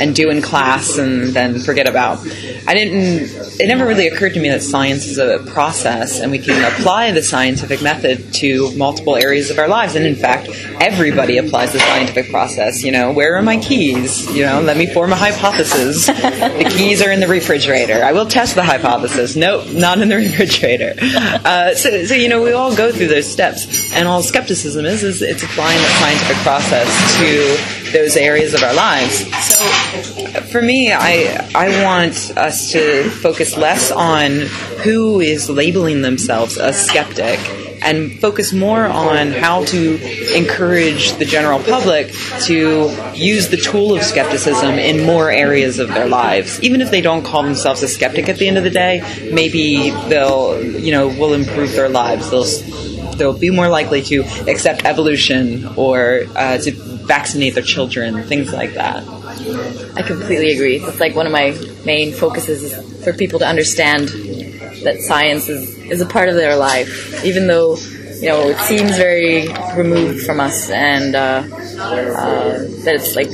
and 0.00 0.14
do 0.14 0.30
in 0.30 0.42
class 0.42 0.98
and 0.98 1.28
then 1.28 1.60
forget 1.60 1.88
about. 1.88 2.18
I 2.66 2.74
didn't. 2.74 3.60
It 3.60 3.66
never 3.68 3.86
really 3.86 4.08
occurred 4.08 4.34
to 4.34 4.40
me 4.40 4.48
that 4.48 4.62
science 4.62 5.06
is 5.06 5.18
a 5.18 5.38
process, 5.52 6.20
and 6.20 6.30
we 6.30 6.38
can 6.38 6.64
apply 6.72 7.12
the 7.12 7.22
scientific 7.22 7.82
method 7.82 8.32
to 8.34 8.74
multiple 8.76 9.16
areas 9.16 9.50
of 9.50 9.58
our 9.58 9.68
lives. 9.68 9.94
And 9.94 10.06
in 10.06 10.16
fact, 10.16 10.48
everybody 10.80 11.38
applies 11.38 11.72
the 11.72 11.78
scientific 11.80 12.30
process. 12.30 12.82
You 12.82 12.92
know, 12.92 13.12
where 13.12 13.36
are 13.36 13.42
my 13.42 13.58
keys? 13.58 14.26
You 14.34 14.46
know, 14.46 14.60
let 14.60 14.76
me 14.76 14.86
form 14.86 15.12
a 15.12 15.16
hypothesis. 15.16 16.06
the 16.06 16.72
keys 16.76 17.02
are 17.02 17.10
in 17.10 17.20
the 17.20 17.28
refrigerator. 17.28 18.02
I 18.02 18.12
will 18.12 18.26
test 18.26 18.54
the 18.54 18.64
hypothesis. 18.64 19.36
Nope, 19.36 19.68
not 19.72 20.00
in 20.00 20.08
the 20.08 20.16
refrigerator. 20.28 20.94
Uh, 21.00 21.74
so, 21.74 22.04
so, 22.04 22.14
you 22.14 22.28
know, 22.28 22.42
we 22.42 22.52
all 22.56 22.74
go 22.74 22.92
through 22.92 23.08
those 23.08 23.30
steps, 23.30 23.90
and 23.92 24.08
all 24.08 24.22
skepticism 24.22 24.84
is 24.84 25.02
is 25.02 25.22
it's 25.22 25.42
applying 25.42 25.78
the 25.80 25.88
scientific 25.88 26.36
process 26.38 26.88
to 27.18 27.92
those 27.92 28.16
areas 28.16 28.54
of 28.54 28.62
our 28.62 28.74
lives. 28.74 29.24
So, 29.44 30.40
for 30.50 30.62
me, 30.62 30.92
I 30.92 31.48
I 31.54 31.84
want 31.84 32.36
us 32.36 32.72
to 32.72 33.08
focus 33.10 33.56
less 33.56 33.90
on 33.90 34.40
who 34.82 35.20
is 35.20 35.48
labeling 35.48 36.02
themselves 36.02 36.56
a 36.56 36.72
skeptic 36.72 37.38
and 37.84 38.18
focus 38.20 38.52
more 38.52 38.84
on 38.84 39.30
how 39.30 39.64
to 39.66 40.36
encourage 40.36 41.12
the 41.14 41.24
general 41.24 41.60
public 41.60 42.12
to 42.40 42.90
use 43.14 43.48
the 43.48 43.56
tool 43.56 43.94
of 43.94 44.02
skepticism 44.02 44.78
in 44.78 45.04
more 45.04 45.30
areas 45.30 45.78
of 45.78 45.88
their 45.88 46.08
lives. 46.08 46.60
Even 46.62 46.80
if 46.80 46.90
they 46.90 47.00
don't 47.00 47.24
call 47.24 47.42
themselves 47.42 47.82
a 47.82 47.88
skeptic 47.88 48.28
at 48.28 48.38
the 48.38 48.48
end 48.48 48.58
of 48.58 48.64
the 48.64 48.70
day, 48.70 49.02
maybe 49.32 49.90
they'll, 50.08 50.62
you 50.62 50.92
know, 50.92 51.08
will 51.08 51.34
improve 51.34 51.72
their 51.72 51.88
lives. 51.88 52.30
They'll 52.30 52.46
they'll 53.14 53.38
be 53.38 53.50
more 53.50 53.68
likely 53.68 54.02
to 54.02 54.22
accept 54.48 54.84
evolution 54.84 55.66
or 55.76 56.24
uh, 56.34 56.58
to 56.58 56.72
vaccinate 56.72 57.54
their 57.54 57.62
children, 57.62 58.24
things 58.24 58.52
like 58.52 58.74
that. 58.74 59.04
I 59.96 60.02
completely 60.02 60.52
agree. 60.52 60.76
It's 60.76 61.00
like 61.00 61.14
one 61.14 61.26
of 61.26 61.32
my 61.32 61.56
main 61.84 62.12
focuses 62.12 62.62
is 62.62 63.04
for 63.04 63.12
people 63.12 63.38
to 63.40 63.46
understand 63.46 64.08
that 64.84 64.96
science 65.00 65.48
is, 65.48 65.73
is 65.90 66.00
a 66.00 66.06
part 66.06 66.28
of 66.28 66.34
their 66.34 66.56
life, 66.56 67.24
even 67.24 67.46
though 67.46 67.76
you 68.20 68.28
know 68.28 68.48
it 68.48 68.58
seems 68.58 68.96
very 68.96 69.48
removed 69.76 70.24
from 70.26 70.40
us, 70.40 70.70
and 70.70 71.14
uh, 71.14 71.42
uh, 71.78 72.58
that 72.84 72.94
it's 72.96 73.14
like 73.16 73.28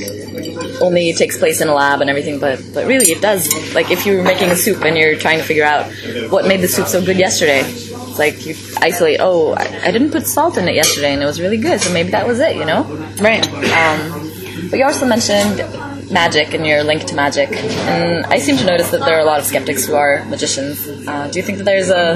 only 0.81 1.13
takes 1.13 1.37
place 1.37 1.61
in 1.61 1.67
a 1.67 1.73
lab 1.73 2.01
and 2.01 2.09
everything. 2.09 2.39
But 2.39 2.61
but 2.73 2.85
really, 2.87 3.11
it 3.11 3.21
does. 3.21 3.73
Like 3.73 3.91
if 3.91 4.05
you're 4.05 4.23
making 4.23 4.49
a 4.49 4.55
soup 4.55 4.83
and 4.83 4.97
you're 4.97 5.15
trying 5.17 5.37
to 5.39 5.43
figure 5.45 5.63
out 5.65 5.91
what 6.29 6.47
made 6.47 6.61
the 6.61 6.67
soup 6.67 6.87
so 6.87 7.03
good 7.03 7.17
yesterday, 7.17 7.59
it's 7.61 8.19
like 8.19 8.45
you 8.45 8.55
isolate. 8.81 9.17
Oh, 9.19 9.53
I, 9.53 9.87
I 9.87 9.91
didn't 9.91 10.11
put 10.11 10.27
salt 10.27 10.57
in 10.57 10.67
it 10.67 10.75
yesterday, 10.75 11.13
and 11.13 11.21
it 11.21 11.25
was 11.25 11.39
really 11.39 11.57
good. 11.57 11.79
So 11.81 11.91
maybe 11.93 12.11
that 12.11 12.27
was 12.27 12.39
it. 12.39 12.55
You 12.55 12.65
know, 12.65 12.83
Right. 13.21 13.45
um, 13.47 14.31
but 14.69 14.79
you 14.79 14.85
also 14.85 15.05
mentioned 15.05 15.59
magic 16.11 16.53
and 16.53 16.65
your 16.65 16.83
link 16.83 17.05
to 17.05 17.15
magic. 17.15 17.49
And 17.51 18.25
I 18.25 18.37
seem 18.39 18.57
to 18.57 18.65
notice 18.65 18.91
that 18.91 19.01
there 19.01 19.17
are 19.17 19.21
a 19.21 19.25
lot 19.25 19.39
of 19.39 19.45
skeptics 19.45 19.85
who 19.85 19.95
are 19.95 20.25
magicians. 20.25 20.87
Uh, 21.07 21.27
do 21.31 21.39
you 21.39 21.43
think 21.43 21.57
that 21.59 21.63
there's 21.63 21.89
a 21.89 22.15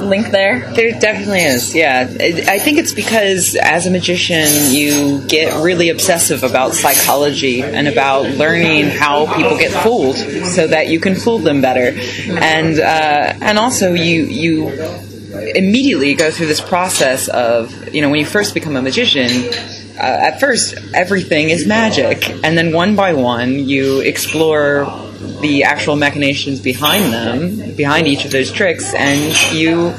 link 0.00 0.28
there? 0.28 0.70
There 0.72 0.92
definitely 0.98 1.40
is, 1.40 1.74
yeah. 1.74 2.08
I 2.20 2.58
think 2.58 2.78
it's 2.78 2.92
because 2.92 3.54
as 3.56 3.86
a 3.86 3.90
magician, 3.90 4.48
you 4.72 5.26
get 5.26 5.62
really 5.62 5.88
obsessive 5.88 6.42
about 6.42 6.74
psychology 6.74 7.62
and 7.62 7.88
about 7.88 8.26
learning 8.30 8.90
how 8.90 9.32
people 9.34 9.58
get 9.58 9.72
fooled 9.82 10.16
so 10.16 10.66
that 10.66 10.88
you 10.88 11.00
can 11.00 11.14
fool 11.14 11.38
them 11.38 11.60
better. 11.60 11.98
And, 12.28 12.78
uh, 12.78 13.34
and 13.40 13.58
also 13.58 13.94
you, 13.94 14.24
you 14.24 14.68
immediately 15.54 16.14
go 16.14 16.30
through 16.30 16.46
this 16.46 16.60
process 16.60 17.28
of, 17.28 17.94
you 17.94 18.02
know, 18.02 18.10
when 18.10 18.20
you 18.20 18.26
first 18.26 18.54
become 18.54 18.76
a 18.76 18.82
magician, 18.82 19.28
uh, 19.98 20.02
at 20.02 20.40
first 20.40 20.74
everything 20.94 21.50
is 21.50 21.66
magic, 21.66 22.28
and 22.44 22.56
then 22.56 22.72
one 22.72 22.96
by 22.96 23.14
one 23.14 23.58
you 23.58 24.00
explore 24.00 24.86
the 25.40 25.64
actual 25.64 25.96
machinations 25.96 26.60
behind 26.60 27.12
them, 27.12 27.74
behind 27.74 28.06
each 28.06 28.24
of 28.24 28.30
those 28.30 28.52
tricks, 28.52 28.94
and 28.94 29.54
you 29.54 29.94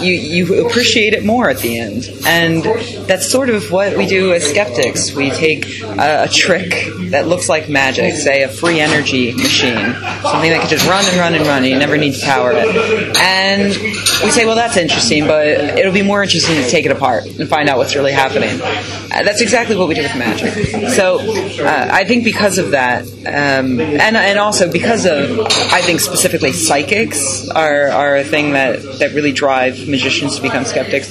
you 0.00 0.14
you 0.14 0.66
appreciate 0.66 1.14
it 1.14 1.24
more 1.24 1.48
at 1.48 1.58
the 1.58 1.78
end. 1.78 2.08
And 2.26 2.62
that's 3.06 3.30
sort 3.30 3.50
of 3.50 3.70
what 3.70 3.96
we 3.96 4.06
do 4.06 4.32
as 4.32 4.44
skeptics. 4.44 5.12
We 5.14 5.30
take 5.30 5.80
a, 5.82 6.24
a 6.24 6.28
trick 6.28 6.88
that 7.10 7.26
looks 7.26 7.48
like 7.48 7.68
magic, 7.68 8.14
say 8.14 8.42
a 8.42 8.48
free 8.48 8.80
energy 8.80 9.32
machine, 9.32 9.94
something 10.22 10.50
that 10.50 10.60
can 10.60 10.68
just 10.68 10.88
run 10.88 11.04
and 11.06 11.16
run 11.16 11.34
and 11.34 11.46
run, 11.46 11.58
and 11.58 11.66
you 11.66 11.78
never 11.78 11.96
need 11.96 12.14
to 12.14 12.24
power 12.24 12.52
it. 12.52 13.16
And 13.18 13.68
we 14.22 14.30
say, 14.30 14.44
well, 14.44 14.56
that's 14.56 14.76
interesting, 14.76 15.26
but 15.26 15.46
it'll 15.46 15.92
be 15.92 16.02
more 16.02 16.22
interesting 16.22 16.56
to 16.56 16.68
take 16.68 16.86
it 16.86 16.92
apart 16.92 17.26
and 17.26 17.48
find 17.48 17.68
out 17.68 17.78
what's 17.78 17.94
really 17.94 18.12
happening. 18.12 18.60
Uh, 18.60 19.22
that's 19.22 19.40
exactly 19.40 19.76
what 19.76 19.88
we 19.88 19.94
do 19.94 20.02
with 20.02 20.16
magic. 20.16 20.90
So 20.90 21.18
uh, 21.64 21.88
I 21.92 22.04
think 22.04 22.24
because 22.24 22.58
of 22.58 22.72
that, 22.72 23.04
um, 23.26 23.80
and 23.80 24.16
and 24.16 24.38
also 24.38 24.70
because 24.70 25.06
of 25.06 25.40
I 25.72 25.80
think 25.82 26.00
specifically 26.00 26.52
psychics 26.52 27.48
are 27.48 27.88
are 27.88 28.16
a 28.16 28.24
thing 28.24 28.52
that 28.52 28.82
that 28.98 29.12
really 29.14 29.32
drive 29.74 29.88
magicians 29.88 30.36
to 30.36 30.42
become 30.42 30.64
skeptics 30.64 31.10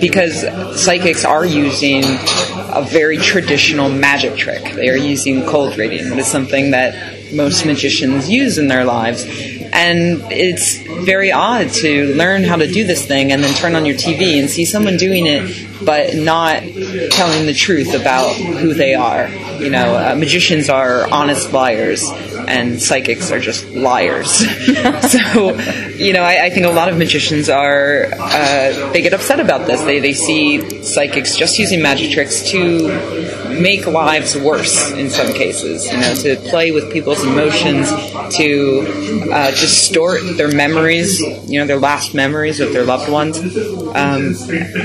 because 0.00 0.44
psychics 0.80 1.24
are 1.24 1.44
using 1.44 2.02
a 2.04 2.84
very 2.88 3.16
traditional 3.16 3.88
magic 3.88 4.36
trick. 4.36 4.74
They 4.74 4.88
are 4.88 4.96
using 4.96 5.44
cold 5.46 5.76
reading, 5.76 6.10
which 6.10 6.20
is 6.20 6.26
something 6.26 6.72
that 6.72 7.32
most 7.32 7.64
magicians 7.64 8.28
use 8.28 8.58
in 8.58 8.68
their 8.68 8.84
lives. 8.84 9.24
And 9.72 10.20
it's 10.32 10.78
very 11.04 11.30
odd 11.30 11.70
to 11.74 12.14
learn 12.14 12.42
how 12.42 12.56
to 12.56 12.66
do 12.66 12.84
this 12.84 13.06
thing 13.06 13.32
and 13.32 13.42
then 13.42 13.54
turn 13.54 13.76
on 13.76 13.86
your 13.86 13.94
TV 13.94 14.40
and 14.40 14.50
see 14.50 14.64
someone 14.64 14.96
doing 14.96 15.26
it 15.26 15.68
but 15.84 16.14
not 16.14 16.62
telling 17.10 17.46
the 17.46 17.54
truth 17.54 17.94
about 17.94 18.34
who 18.34 18.74
they 18.74 18.94
are. 18.94 19.28
You 19.58 19.70
know, 19.70 19.96
uh, 19.96 20.14
magicians 20.14 20.68
are 20.68 21.10
honest 21.10 21.52
liars, 21.52 22.10
and 22.50 22.82
psychics 22.82 23.30
are 23.30 23.38
just 23.38 23.68
liars. 23.70 24.30
so, 25.10 25.56
you 25.94 26.12
know, 26.12 26.22
I, 26.22 26.46
I, 26.46 26.50
think 26.50 26.66
a 26.66 26.70
lot 26.70 26.88
of 26.88 26.98
magicians 26.98 27.48
are 27.48 28.06
uh, 28.12 28.92
they 28.92 29.02
get 29.02 29.14
upset 29.14 29.38
about 29.40 29.66
this. 29.66 29.82
They 29.82 30.00
they 30.00 30.12
see 30.12 30.82
psychics 30.82 31.36
just 31.36 31.58
using 31.58 31.80
magic 31.80 32.10
tricks 32.10 32.50
to 32.50 32.88
make 33.60 33.86
lives 33.86 34.36
worse 34.36 34.90
in 34.92 35.10
some 35.10 35.32
cases. 35.32 35.86
You 35.86 35.98
know, 35.98 36.14
to 36.14 36.36
play 36.50 36.72
with 36.72 36.92
people's 36.92 37.22
emotions, 37.22 37.88
to 38.36 39.30
uh, 39.32 39.50
distort 39.50 40.20
their 40.36 40.52
memories. 40.52 41.20
You 41.20 41.60
know, 41.60 41.66
their 41.66 41.78
last 41.78 42.14
memories 42.14 42.60
of 42.60 42.72
their 42.72 42.84
loved 42.84 43.10
ones. 43.10 43.38
Um, 43.38 44.34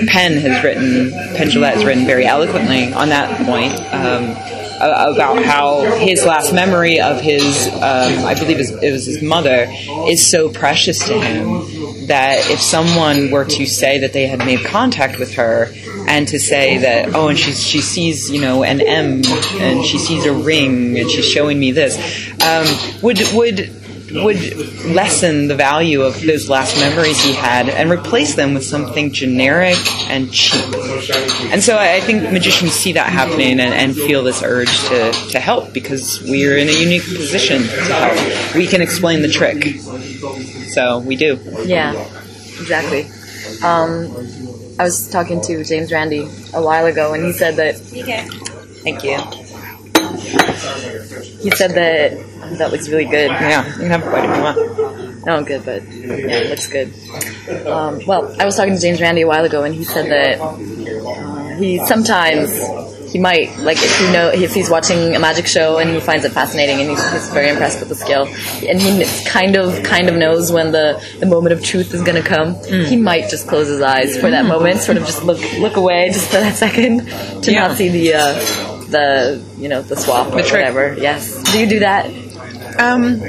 Penn 0.07 0.37
has 0.37 0.63
written, 0.63 1.11
Penn 1.35 1.49
Jillette 1.49 1.75
has 1.75 1.85
written 1.85 2.05
very 2.05 2.25
eloquently 2.25 2.93
on 2.93 3.09
that 3.09 3.45
point. 3.45 3.73
Um, 3.93 4.54
about 4.77 5.43
how 5.43 5.97
his 5.97 6.25
last 6.25 6.53
memory 6.53 6.99
of 6.99 7.21
his, 7.21 7.67
um, 7.75 8.25
I 8.25 8.35
believe 8.37 8.59
it 8.59 8.91
was 8.91 9.05
his 9.05 9.21
mother, 9.21 9.67
is 10.07 10.25
so 10.25 10.49
precious 10.49 10.99
to 11.07 11.19
him 11.19 12.07
that 12.07 12.49
if 12.51 12.61
someone 12.61 13.31
were 13.31 13.45
to 13.45 13.65
say 13.65 13.99
that 13.99 14.13
they 14.13 14.27
had 14.27 14.39
made 14.39 14.63
contact 14.65 15.19
with 15.19 15.35
her 15.35 15.71
and 16.07 16.27
to 16.27 16.39
say 16.39 16.77
that 16.77 17.15
oh 17.15 17.29
and 17.29 17.39
she 17.39 17.51
she 17.51 17.81
sees 17.81 18.29
you 18.29 18.39
know 18.39 18.63
an 18.63 18.79
M 18.81 19.23
and 19.59 19.83
she 19.83 19.97
sees 19.97 20.25
a 20.25 20.33
ring 20.33 20.99
and 20.99 21.09
she's 21.09 21.25
showing 21.25 21.59
me 21.59 21.71
this 21.71 21.97
um, 22.43 22.67
would 23.01 23.19
would 23.33 23.84
would 24.23 24.85
lessen 24.85 25.47
the 25.47 25.55
value 25.55 26.01
of 26.01 26.21
those 26.21 26.49
last 26.49 26.79
memories 26.79 27.21
he 27.21 27.33
had 27.33 27.69
and 27.69 27.89
replace 27.89 28.35
them 28.35 28.53
with 28.53 28.63
something 28.63 29.11
generic 29.11 29.77
and 30.09 30.31
cheap. 30.31 30.63
And 31.51 31.63
so 31.63 31.77
I 31.77 31.99
think 32.01 32.31
magicians 32.31 32.73
see 32.73 32.93
that 32.93 33.07
happening 33.07 33.59
and, 33.59 33.73
and 33.73 33.95
feel 33.95 34.23
this 34.23 34.43
urge 34.43 34.77
to, 34.87 35.11
to 35.31 35.39
help 35.39 35.73
because 35.73 36.21
we're 36.21 36.57
in 36.57 36.69
a 36.69 36.71
unique 36.71 37.03
position 37.03 37.63
to 37.63 37.93
help. 37.93 38.55
We 38.55 38.67
can 38.67 38.81
explain 38.81 39.21
the 39.21 39.29
trick. 39.29 39.79
So 40.71 40.99
we 40.99 41.15
do. 41.15 41.39
Yeah, 41.65 41.93
exactly. 42.59 43.05
Um, 43.63 44.11
I 44.77 44.83
was 44.83 45.09
talking 45.09 45.41
to 45.41 45.63
James 45.63 45.91
Randi 45.91 46.27
a 46.53 46.61
while 46.61 46.85
ago 46.85 47.13
and 47.13 47.25
he 47.25 47.31
said 47.31 47.55
that. 47.55 47.77
Thank 48.85 49.03
you. 49.03 49.44
He 50.17 51.51
said 51.51 51.71
that 51.71 52.57
that 52.57 52.71
looks 52.71 52.89
really 52.89 53.05
good. 53.05 53.29
Yeah, 53.29 53.65
you 53.65 53.73
can 53.73 53.89
have 53.89 54.05
a 54.05 54.11
bite 54.11 54.29
if 54.29 54.35
you 54.35 54.43
want. 54.43 55.25
No, 55.25 55.43
good, 55.43 55.65
but 55.65 55.83
yeah, 55.83 56.37
it 56.37 56.49
looks 56.49 56.67
good. 56.67 56.93
Um, 57.67 58.01
well, 58.05 58.35
I 58.39 58.45
was 58.45 58.55
talking 58.55 58.75
to 58.75 58.79
James 58.79 59.01
Randi 59.01 59.21
a 59.21 59.27
while 59.27 59.43
ago, 59.43 59.63
and 59.63 59.73
he 59.73 59.83
said 59.83 60.09
that 60.11 60.39
uh, 60.39 61.57
he 61.57 61.83
sometimes 61.85 62.51
he 63.15 63.21
might 63.21 63.57
like 63.59 63.77
if 63.79 64.01
you 64.01 64.11
know 64.11 64.27
if 64.27 64.53
he's 64.53 64.69
watching 64.69 65.15
a 65.15 65.19
magic 65.19 65.47
show 65.47 65.77
and 65.77 65.89
he 65.89 66.01
finds 66.01 66.25
it 66.25 66.33
fascinating 66.33 66.81
and 66.81 66.89
he's, 66.89 67.11
he's 67.13 67.29
very 67.29 67.47
impressed 67.47 67.79
with 67.79 67.87
the 67.87 67.95
skill 67.95 68.27
and 68.67 68.81
he 68.81 69.05
kind 69.23 69.55
of 69.55 69.81
kind 69.83 70.09
of 70.09 70.15
knows 70.15 70.51
when 70.51 70.73
the, 70.73 71.01
the 71.19 71.25
moment 71.25 71.53
of 71.53 71.63
truth 71.63 71.93
is 71.93 72.01
going 72.01 72.21
to 72.21 72.27
come 72.27 72.55
mm. 72.55 72.85
he 72.85 72.97
might 72.97 73.29
just 73.29 73.47
close 73.47 73.69
his 73.69 73.81
eyes 73.81 74.17
for 74.17 74.29
that 74.29 74.43
mm. 74.43 74.49
moment 74.49 74.81
sort 74.81 74.97
of 74.97 75.05
just 75.05 75.23
look 75.23 75.39
look 75.59 75.77
away 75.77 76.09
just 76.11 76.27
for 76.27 76.41
that 76.41 76.55
second 76.55 77.05
to 77.41 77.53
yeah. 77.53 77.67
not 77.67 77.77
see 77.77 77.87
the 77.87 78.13
uh, 78.13 78.74
the 78.95 79.43
you 79.57 79.69
know 79.69 79.81
the 79.81 79.95
swap 79.95 80.27
or 80.27 80.35
whatever 80.35 80.95
yes 80.97 81.43
do 81.51 81.59
you 81.59 81.67
do 81.67 81.79
that 81.79 82.05
um, 82.79 83.21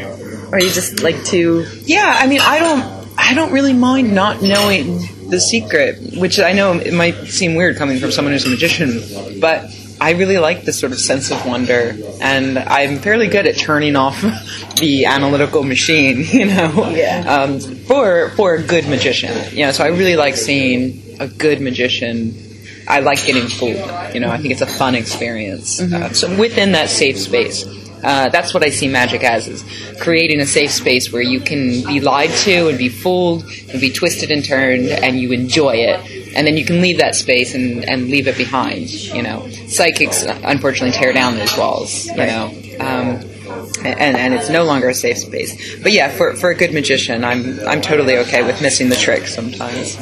or 0.52 0.60
you 0.60 0.70
just 0.70 1.02
like 1.02 1.22
to? 1.26 1.66
Yeah, 1.84 2.16
I 2.18 2.26
mean, 2.26 2.40
I 2.40 2.58
don't, 2.58 3.18
I 3.18 3.34
don't 3.34 3.52
really 3.52 3.72
mind 3.72 4.14
not 4.14 4.42
knowing 4.42 4.98
the 5.28 5.40
secret, 5.40 5.98
which 6.16 6.38
I 6.38 6.52
know 6.52 6.74
it 6.74 6.94
might 6.94 7.26
seem 7.26 7.54
weird 7.54 7.76
coming 7.76 7.98
from 7.98 8.12
someone 8.12 8.32
who's 8.32 8.46
a 8.46 8.50
magician, 8.50 9.40
but 9.40 9.70
I 10.00 10.12
really 10.12 10.38
like 10.38 10.62
this 10.64 10.78
sort 10.78 10.92
of 10.92 11.00
sense 11.00 11.30
of 11.30 11.44
wonder, 11.46 11.96
and 12.20 12.58
I'm 12.58 12.98
fairly 12.98 13.28
good 13.28 13.46
at 13.46 13.56
turning 13.56 13.96
off 13.96 14.20
the 14.80 15.06
analytical 15.06 15.62
machine, 15.62 16.18
you 16.32 16.46
know, 16.46 16.90
yeah. 16.90 17.24
um, 17.26 17.60
for 17.60 18.30
for 18.30 18.54
a 18.54 18.62
good 18.62 18.88
magician. 18.88 19.32
You 19.56 19.66
know, 19.66 19.72
so 19.72 19.84
I 19.84 19.88
really 19.88 20.16
like 20.16 20.36
seeing 20.36 21.16
a 21.18 21.28
good 21.28 21.60
magician. 21.60 22.45
I 22.88 23.00
like 23.00 23.24
getting 23.24 23.48
fooled. 23.48 24.14
You 24.14 24.20
know, 24.20 24.30
I 24.30 24.38
think 24.38 24.52
it's 24.52 24.62
a 24.62 24.66
fun 24.66 24.94
experience. 24.94 25.80
Mm-hmm. 25.80 26.02
Uh, 26.02 26.12
so 26.12 26.38
within 26.38 26.72
that 26.72 26.88
safe 26.88 27.18
space. 27.18 27.64
Uh, 28.04 28.28
that's 28.28 28.54
what 28.54 28.62
I 28.62 28.70
see 28.70 28.86
magic 28.86 29.24
as: 29.24 29.48
is 29.48 29.64
creating 29.98 30.40
a 30.40 30.46
safe 30.46 30.70
space 30.70 31.12
where 31.12 31.22
you 31.22 31.40
can 31.40 31.82
be 31.82 31.98
lied 31.98 32.30
to 32.44 32.68
and 32.68 32.78
be 32.78 32.88
fooled 32.88 33.42
and 33.70 33.80
be 33.80 33.90
twisted 33.90 34.30
and 34.30 34.44
turned, 34.44 34.88
and 34.88 35.18
you 35.18 35.32
enjoy 35.32 35.76
it. 35.76 36.34
And 36.36 36.46
then 36.46 36.56
you 36.56 36.64
can 36.64 36.82
leave 36.82 36.98
that 36.98 37.14
space 37.14 37.54
and, 37.54 37.88
and 37.88 38.08
leave 38.08 38.28
it 38.28 38.36
behind. 38.36 38.90
You 38.90 39.22
know, 39.22 39.48
psychics 39.66 40.22
unfortunately 40.22 40.92
tear 40.92 41.12
down 41.12 41.36
those 41.36 41.56
walls. 41.56 42.06
You 42.06 42.16
know. 42.16 42.62
Um, 42.78 43.35
and, 43.84 44.16
and 44.16 44.34
it's 44.34 44.50
no 44.50 44.64
longer 44.64 44.88
a 44.88 44.94
safe 44.94 45.18
space. 45.18 45.80
But 45.82 45.92
yeah, 45.92 46.08
for, 46.08 46.34
for 46.34 46.50
a 46.50 46.54
good 46.54 46.72
magician, 46.72 47.24
I'm 47.24 47.60
I'm 47.66 47.80
totally 47.80 48.16
okay 48.18 48.42
with 48.42 48.60
missing 48.62 48.88
the 48.88 48.96
trick 48.96 49.26
sometimes. 49.26 49.96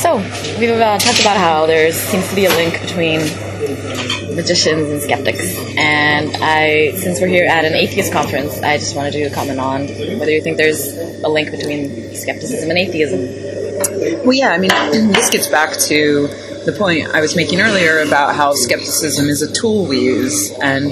So 0.00 0.16
we've 0.58 0.70
uh, 0.70 0.98
talked 0.98 1.20
about 1.20 1.36
how 1.36 1.66
there 1.66 1.92
seems 1.92 2.28
to 2.28 2.34
be 2.34 2.46
a 2.46 2.50
link 2.50 2.80
between 2.80 3.20
magicians 4.34 4.90
and 4.90 5.00
skeptics. 5.00 5.56
And 5.76 6.36
I, 6.36 6.92
since 6.96 7.20
we're 7.20 7.28
here 7.28 7.46
at 7.46 7.64
an 7.64 7.74
atheist 7.74 8.12
conference, 8.12 8.60
I 8.62 8.78
just 8.78 8.96
wanted 8.96 9.12
to 9.12 9.30
comment 9.30 9.60
on 9.60 9.86
whether 10.18 10.30
you 10.30 10.42
think 10.42 10.56
there's 10.56 10.96
a 11.22 11.28
link 11.28 11.50
between 11.50 12.14
skepticism 12.14 12.70
and 12.70 12.78
atheism. 12.78 14.24
Well, 14.24 14.32
yeah, 14.32 14.50
I 14.50 14.58
mean, 14.58 14.70
this 15.12 15.30
gets 15.30 15.46
back 15.48 15.76
to 15.88 16.28
the 16.64 16.74
point 16.76 17.08
I 17.08 17.20
was 17.20 17.36
making 17.36 17.60
earlier 17.60 18.00
about 18.00 18.34
how 18.34 18.52
skepticism 18.54 19.28
is 19.28 19.42
a 19.42 19.52
tool 19.52 19.86
we 19.86 20.00
use. 20.00 20.50
And 20.50 20.86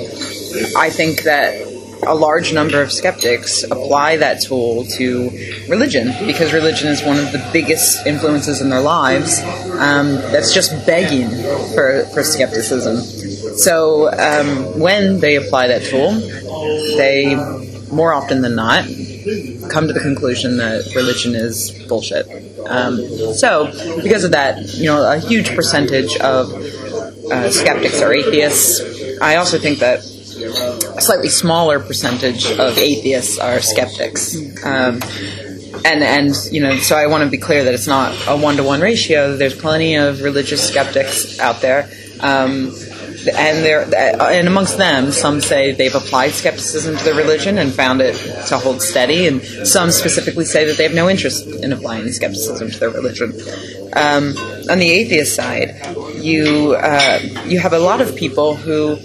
I 0.76 0.90
think 0.90 1.22
that 1.22 1.71
a 2.06 2.14
large 2.14 2.52
number 2.52 2.82
of 2.82 2.90
skeptics 2.90 3.62
apply 3.64 4.16
that 4.16 4.40
tool 4.40 4.84
to 4.84 5.30
religion 5.68 6.12
because 6.26 6.52
religion 6.52 6.88
is 6.88 7.02
one 7.02 7.18
of 7.18 7.30
the 7.32 7.48
biggest 7.52 8.06
influences 8.06 8.60
in 8.60 8.70
their 8.70 8.80
lives 8.80 9.40
um, 9.78 10.14
that's 10.32 10.52
just 10.52 10.86
begging 10.86 11.28
for, 11.74 12.04
for 12.12 12.22
skepticism. 12.22 12.96
So 13.56 14.10
um, 14.12 14.78
when 14.80 15.20
they 15.20 15.36
apply 15.36 15.68
that 15.68 15.82
tool, 15.84 16.12
they 16.96 17.36
more 17.92 18.12
often 18.12 18.42
than 18.42 18.54
not 18.54 18.84
come 19.70 19.86
to 19.86 19.92
the 19.92 20.00
conclusion 20.00 20.56
that 20.56 20.92
religion 20.96 21.34
is 21.34 21.70
bullshit. 21.88 22.26
Um, 22.66 22.96
so 23.34 23.66
because 24.02 24.24
of 24.24 24.32
that, 24.32 24.74
you 24.74 24.86
know, 24.86 25.10
a 25.10 25.18
huge 25.18 25.54
percentage 25.54 26.16
of 26.16 26.52
uh, 27.30 27.50
skeptics 27.50 28.00
are 28.00 28.12
atheists. 28.12 28.80
I 29.20 29.36
also 29.36 29.58
think 29.58 29.78
that 29.78 30.00
slightly 31.00 31.28
smaller 31.28 31.80
percentage 31.80 32.50
of 32.50 32.78
atheists 32.78 33.38
are 33.38 33.60
skeptics. 33.60 34.36
Um, 34.64 35.00
and 35.84 36.02
and 36.02 36.34
you 36.50 36.60
know, 36.60 36.76
so 36.76 36.96
I 36.96 37.06
want 37.06 37.24
to 37.24 37.30
be 37.30 37.38
clear 37.38 37.64
that 37.64 37.74
it's 37.74 37.86
not 37.86 38.14
a 38.28 38.36
one 38.36 38.56
to 38.56 38.62
one 38.62 38.80
ratio. 38.80 39.36
There's 39.36 39.58
plenty 39.58 39.96
of 39.96 40.22
religious 40.22 40.66
skeptics 40.66 41.38
out 41.40 41.60
there. 41.60 41.90
Um, 42.20 42.72
and 43.28 43.64
there, 43.64 43.82
and 44.20 44.48
amongst 44.48 44.78
them, 44.78 45.12
some 45.12 45.40
say 45.40 45.72
they've 45.72 45.94
applied 45.94 46.30
skepticism 46.32 46.96
to 46.96 47.04
their 47.04 47.14
religion 47.14 47.58
and 47.58 47.72
found 47.72 48.00
it 48.00 48.16
to 48.48 48.58
hold 48.58 48.82
steady, 48.82 49.28
and 49.28 49.42
some 49.66 49.90
specifically 49.90 50.44
say 50.44 50.64
that 50.64 50.76
they 50.76 50.82
have 50.82 50.94
no 50.94 51.08
interest 51.08 51.46
in 51.46 51.72
applying 51.72 52.10
skepticism 52.10 52.70
to 52.70 52.78
their 52.78 52.90
religion. 52.90 53.32
Um, 53.94 54.34
on 54.70 54.78
the 54.78 54.90
atheist 54.90 55.36
side, 55.36 55.76
you 56.16 56.74
uh, 56.74 57.20
you 57.44 57.60
have 57.60 57.72
a 57.72 57.78
lot 57.78 58.00
of 58.00 58.16
people 58.16 58.56
who 58.56 58.96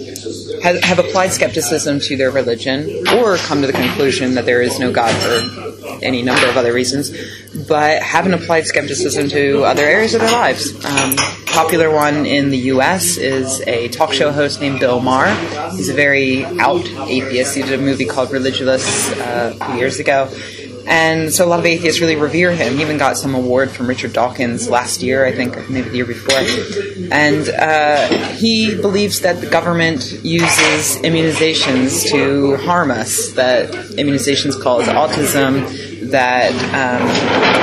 have, 0.62 0.82
have 0.82 0.98
applied 0.98 1.32
skepticism 1.32 2.00
to 2.00 2.16
their 2.16 2.30
religion, 2.30 3.06
or 3.16 3.36
come 3.36 3.60
to 3.60 3.66
the 3.66 3.72
conclusion 3.72 4.34
that 4.34 4.46
there 4.46 4.62
is 4.62 4.78
no 4.78 4.92
God 4.92 5.14
for 5.14 5.98
any 6.02 6.22
number 6.22 6.46
of 6.46 6.56
other 6.56 6.72
reasons, 6.72 7.10
but 7.66 8.02
haven't 8.02 8.34
applied 8.34 8.66
skepticism 8.66 9.28
to 9.30 9.64
other 9.64 9.84
areas 9.84 10.14
of 10.14 10.20
their 10.20 10.32
lives. 10.32 10.72
Um, 10.84 11.14
popular 11.46 11.90
one 11.90 12.26
in 12.26 12.50
the 12.50 12.58
U.S. 12.72 13.16
is 13.16 13.60
a 13.62 13.88
talk 13.88 14.12
show 14.12 14.30
host 14.30 14.60
named 14.60 14.80
Bill 14.80 15.00
Maher. 15.00 15.34
He's 15.72 15.88
a 15.88 15.94
very 15.94 16.44
out 16.44 16.86
atheist. 16.86 17.54
He 17.54 17.62
did 17.62 17.78
a 17.78 17.82
movie 17.82 18.04
called 18.04 18.30
Religulous 18.30 19.12
uh, 19.18 19.56
a 19.58 19.66
few 19.66 19.74
years 19.76 19.98
ago. 19.98 20.30
And 20.88 21.30
so 21.30 21.44
a 21.44 21.48
lot 21.48 21.58
of 21.58 21.66
atheists 21.66 22.00
really 22.00 22.16
revere 22.16 22.50
him. 22.50 22.76
He 22.76 22.80
even 22.80 22.96
got 22.96 23.18
some 23.18 23.34
award 23.34 23.70
from 23.70 23.88
Richard 23.88 24.14
Dawkins 24.14 24.70
last 24.70 25.02
year, 25.02 25.26
I 25.26 25.32
think, 25.32 25.68
maybe 25.68 25.90
the 25.90 25.96
year 25.96 26.06
before. 26.06 26.38
And 27.12 27.46
uh, 27.50 28.08
he 28.32 28.74
believes 28.74 29.20
that 29.20 29.42
the 29.42 29.48
government 29.50 30.12
uses 30.24 30.96
immunizations 31.02 32.10
to 32.10 32.56
harm 32.64 32.90
us, 32.90 33.32
that 33.32 33.70
immunizations 33.70 34.60
cause 34.62 34.86
autism, 34.86 36.10
that 36.10 36.52
um, 36.72 37.06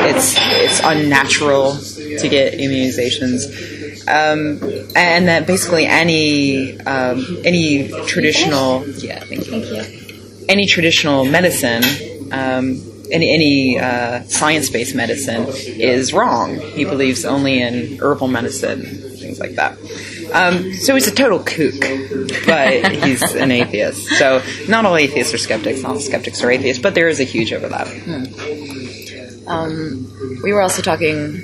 it's, 0.07 0.36
it's 0.38 0.82
unnatural 0.84 1.78
to 1.78 2.30
get 2.30 2.53
immunizations. 2.53 3.73
Um, 4.07 4.59
and 4.95 5.30
that 5.30 5.47
basically 5.47 5.88
any 5.88 6.80
um, 6.82 7.26
any 7.43 7.89
traditional 8.05 8.88
yeah 8.88 9.17
thank 9.17 9.47
you. 9.47 10.45
any 10.47 10.67
traditional 10.67 11.26
medicine 11.26 11.84
um, 12.32 12.80
any, 13.12 13.32
any 13.32 13.80
uh, 13.80 14.24
science 14.24 14.70
based 14.70 14.95
medicine 14.95 15.45
is 15.47 16.14
wrong. 16.14 16.60
He 16.60 16.86
believes 16.86 17.26
only 17.26 17.62
in 17.62 17.99
herbal 17.99 18.28
medicine, 18.28 18.84
things 18.84 19.39
like 19.39 19.56
that. 19.56 19.78
Um, 20.34 20.74
so 20.74 20.95
he's 20.95 21.08
a 21.08 21.16
total 21.16 21.39
kook, 21.39 21.80
but 22.45 22.91
he's 22.91 23.22
an 23.36 23.51
atheist. 23.51 24.08
So 24.18 24.41
not 24.68 24.86
all 24.86 24.95
atheists 24.95 25.34
are 25.34 25.38
skeptics, 25.38 25.82
not 25.82 25.91
all 25.91 25.99
skeptics 25.99 26.43
are 26.43 26.51
atheists, 26.51 26.82
but 26.82 26.95
there 26.95 27.08
is 27.08 27.20
a 27.20 27.24
huge 27.24 27.53
overlap. 27.53 27.88
Um, 29.47 30.12
we 30.43 30.53
were 30.53 30.62
also 30.62 30.82
talking 30.82 31.39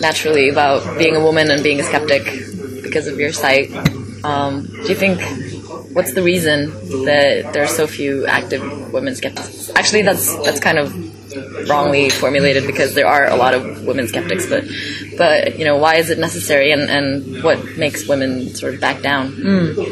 naturally 0.00 0.50
about 0.50 0.98
being 0.98 1.16
a 1.16 1.22
woman 1.22 1.50
and 1.50 1.62
being 1.62 1.80
a 1.80 1.84
skeptic 1.84 2.24
because 2.82 3.06
of 3.06 3.18
your 3.18 3.32
site. 3.32 3.70
Um, 4.24 4.66
do 4.66 4.88
you 4.88 4.94
think 4.94 5.20
what's 5.92 6.14
the 6.14 6.22
reason 6.22 6.70
that 7.04 7.50
there 7.52 7.64
are 7.64 7.68
so 7.68 7.86
few 7.86 8.26
active 8.26 8.92
women 8.92 9.14
skeptics? 9.14 9.70
Actually, 9.74 10.02
that's 10.02 10.36
that's 10.44 10.60
kind 10.60 10.78
of 10.78 10.94
wrongly 11.68 12.10
formulated 12.10 12.66
because 12.66 12.94
there 12.94 13.06
are 13.06 13.26
a 13.28 13.36
lot 13.36 13.54
of 13.54 13.84
women 13.84 14.08
skeptics, 14.08 14.46
but 14.46 14.64
but 15.16 15.58
you 15.58 15.64
know 15.64 15.76
why 15.76 15.96
is 15.96 16.10
it 16.10 16.18
necessary 16.18 16.72
and 16.72 16.82
and 16.82 17.42
what 17.42 17.76
makes 17.76 18.06
women 18.08 18.54
sort 18.54 18.74
of 18.74 18.80
back 18.80 19.02
down? 19.02 19.34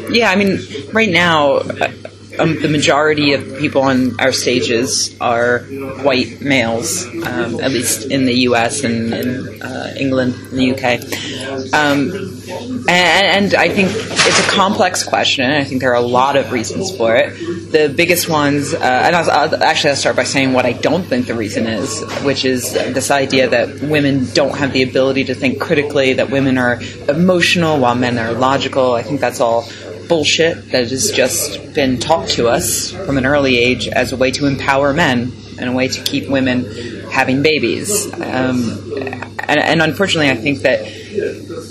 Yeah, 0.09 0.31
I 0.31 0.35
mean, 0.35 0.59
right 0.91 1.09
now, 1.09 1.55
uh, 1.57 1.91
um, 2.39 2.61
the 2.61 2.69
majority 2.69 3.33
of 3.33 3.57
people 3.57 3.81
on 3.81 4.19
our 4.19 4.31
stages 4.31 5.15
are 5.19 5.59
white 6.01 6.41
males, 6.41 7.05
um, 7.05 7.59
at 7.59 7.71
least 7.71 8.05
in 8.05 8.25
the 8.25 8.41
U.S. 8.49 8.83
and 8.83 9.13
in 9.13 9.61
uh, 9.61 9.93
England, 9.97 10.35
and 10.35 10.57
the 10.57 10.65
U.K. 10.65 10.99
Um, 11.73 12.11
and, 12.89 12.89
and 12.89 13.55
I 13.55 13.69
think 13.69 13.89
it's 13.93 14.39
a 14.39 14.49
complex 14.49 15.03
question. 15.03 15.49
I 15.49 15.63
think 15.63 15.81
there 15.81 15.91
are 15.91 16.01
a 16.01 16.01
lot 16.01 16.35
of 16.35 16.51
reasons 16.51 16.95
for 16.95 17.15
it. 17.15 17.37
The 17.71 17.93
biggest 17.95 18.29
ones, 18.29 18.73
uh, 18.73 18.77
and 18.77 19.15
I'll, 19.15 19.29
I'll, 19.29 19.63
actually 19.63 19.91
I'll 19.91 19.95
start 19.95 20.15
by 20.15 20.23
saying 20.23 20.53
what 20.53 20.65
I 20.65 20.73
don't 20.73 21.03
think 21.03 21.27
the 21.27 21.35
reason 21.35 21.67
is, 21.67 22.03
which 22.23 22.45
is 22.45 22.73
this 22.73 23.11
idea 23.11 23.49
that 23.49 23.81
women 23.81 24.27
don't 24.33 24.57
have 24.57 24.73
the 24.73 24.83
ability 24.83 25.25
to 25.25 25.35
think 25.35 25.59
critically, 25.59 26.13
that 26.13 26.29
women 26.29 26.57
are 26.57 26.81
emotional 27.07 27.79
while 27.79 27.95
men 27.95 28.17
are 28.17 28.33
logical. 28.33 28.93
I 28.93 29.03
think 29.03 29.19
that's 29.19 29.39
all 29.39 29.67
bullshit 30.07 30.71
that 30.71 30.89
has 30.89 31.11
just 31.11 31.73
been 31.73 31.99
taught 31.99 32.27
to 32.29 32.47
us 32.47 32.91
from 32.91 33.17
an 33.17 33.25
early 33.25 33.57
age 33.57 33.87
as 33.87 34.11
a 34.11 34.17
way 34.17 34.31
to 34.31 34.47
empower 34.47 34.93
men 34.93 35.31
and 35.59 35.69
a 35.69 35.71
way 35.71 35.87
to 35.87 36.03
keep 36.03 36.27
women 36.27 36.65
having 37.11 37.43
babies. 37.43 38.11
Um, 38.13 38.93
and, 39.39 39.59
and 39.59 39.81
unfortunately, 39.81 40.29
I 40.29 40.35
think 40.35 40.59
that 40.59 40.81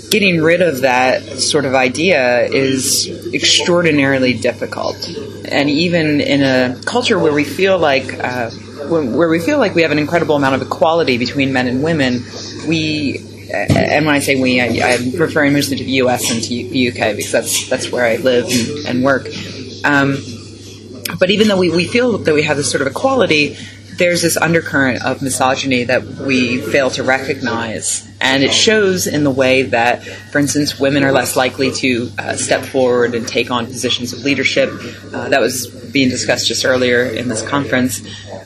getting 0.09 0.41
rid 0.41 0.61
of 0.61 0.81
that 0.81 1.23
sort 1.39 1.65
of 1.65 1.75
idea 1.75 2.45
is 2.45 3.07
extraordinarily 3.33 4.33
difficult. 4.33 4.95
And 5.49 5.69
even 5.69 6.21
in 6.21 6.41
a 6.41 6.79
culture 6.83 7.17
where 7.17 7.33
we 7.33 7.43
feel 7.43 7.77
like 7.77 8.13
uh, 8.13 8.49
where 8.89 9.29
we 9.29 9.39
feel 9.39 9.59
like 9.59 9.75
we 9.75 9.83
have 9.83 9.91
an 9.91 9.99
incredible 9.99 10.35
amount 10.35 10.55
of 10.55 10.61
equality 10.61 11.17
between 11.17 11.53
men 11.53 11.67
and 11.67 11.83
women, 11.83 12.23
we 12.67 13.25
and 13.51 14.05
when 14.05 14.13
I 14.13 14.19
say 14.19 14.39
we, 14.39 14.61
I, 14.61 14.93
I'm 14.93 15.11
referring 15.11 15.53
mostly 15.53 15.77
to 15.77 15.83
the 15.83 15.91
U.S. 16.03 16.29
and 16.31 16.43
to 16.43 16.49
the 16.49 16.89
UK 16.89 17.15
because 17.15 17.31
that's 17.31 17.69
that's 17.69 17.91
where 17.91 18.05
I 18.05 18.17
live 18.17 18.45
and, 18.45 18.87
and 18.87 19.03
work. 19.03 19.27
Um, 19.83 20.17
but 21.19 21.31
even 21.31 21.47
though 21.47 21.57
we, 21.57 21.69
we 21.69 21.87
feel 21.87 22.17
that 22.17 22.33
we 22.33 22.43
have 22.43 22.57
this 22.57 22.69
sort 22.69 22.81
of 22.81 22.87
equality, 22.87 23.57
there's 23.93 24.21
this 24.21 24.37
undercurrent 24.37 25.03
of 25.03 25.21
misogyny 25.21 25.85
that 25.85 26.03
we 26.03 26.61
fail 26.61 26.89
to 26.91 27.03
recognize. 27.03 28.08
And 28.21 28.43
it 28.43 28.53
shows 28.53 29.07
in 29.07 29.23
the 29.23 29.31
way 29.31 29.63
that, 29.63 30.03
for 30.03 30.39
instance, 30.39 30.79
women 30.79 31.03
are 31.03 31.11
less 31.11 31.35
likely 31.35 31.71
to 31.71 32.11
uh, 32.17 32.35
step 32.35 32.65
forward 32.65 33.15
and 33.15 33.27
take 33.27 33.49
on 33.49 33.65
positions 33.65 34.11
of 34.11 34.19
leadership. 34.25 34.69
Uh, 35.13 35.29
that 35.29 35.39
was 35.39 35.67
being 35.91 36.09
discussed 36.09 36.47
just 36.47 36.65
earlier 36.65 37.03
in 37.03 37.29
this 37.29 37.41
conference. 37.41 38.01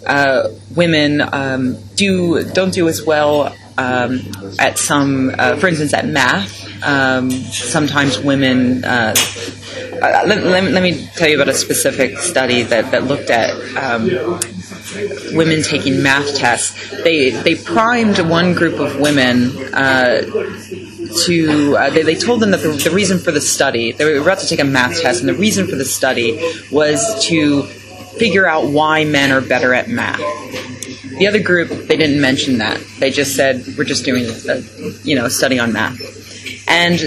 Uh, 0.05 0.49
women 0.75 1.21
um, 1.33 1.77
do 1.95 2.43
don't 2.43 2.73
do 2.73 2.87
as 2.87 3.03
well 3.03 3.55
um, 3.77 4.21
at 4.59 4.77
some, 4.77 5.31
uh, 5.37 5.55
for 5.57 5.67
instance, 5.67 5.93
at 5.93 6.05
math. 6.07 6.61
Um, 6.83 7.31
sometimes 7.31 8.19
women 8.19 8.83
uh, 8.83 9.15
uh, 10.03 10.23
let, 10.27 10.43
let, 10.43 10.83
me- 10.83 11.07
tell 11.15 11.29
you 11.29 11.35
about 11.35 11.47
a 11.47 11.53
specific 11.53 12.17
study 12.17 12.63
that, 12.63 12.91
that 12.91 13.05
looked 13.05 13.29
at 13.29 13.51
um, 13.77 14.09
women 15.33 15.61
taking 15.61 16.01
math 16.01 16.35
tests. 16.35 17.03
They 17.03 17.31
they 17.31 17.55
primed 17.55 18.19
one 18.19 18.53
group 18.53 18.79
of 18.79 18.99
women 18.99 19.51
uh, 19.73 20.21
to 21.25 21.77
uh, 21.77 21.89
they, 21.89 22.03
they 22.03 22.15
told 22.15 22.41
them 22.41 22.51
that 22.51 22.61
the, 22.61 22.69
the 22.69 22.91
reason 22.91 23.19
for 23.19 23.31
the 23.31 23.41
study 23.41 23.91
they 23.91 24.05
were 24.05 24.21
about 24.21 24.39
to 24.39 24.47
take 24.47 24.59
a 24.59 24.63
math 24.63 25.01
test, 25.01 25.21
and 25.21 25.29
the 25.29 25.33
reason 25.33 25.67
for 25.67 25.75
the 25.75 25.85
study 25.85 26.39
was 26.71 27.25
to 27.27 27.63
figure 27.63 28.47
out 28.47 28.67
why 28.67 29.05
men 29.05 29.31
are 29.31 29.41
better 29.41 29.73
at 29.73 29.89
math. 29.89 30.19
The 31.17 31.27
other 31.27 31.41
group 31.41 31.69
they 31.69 31.97
didn't 31.97 32.21
mention 32.21 32.57
that. 32.59 32.81
They 32.99 33.11
just 33.11 33.35
said 33.35 33.65
we're 33.77 33.83
just 33.83 34.05
doing 34.05 34.25
a 34.25 34.61
you 35.03 35.15
know 35.15 35.25
a 35.25 35.29
study 35.29 35.59
on 35.59 35.73
math. 35.73 36.21
And 36.67 36.99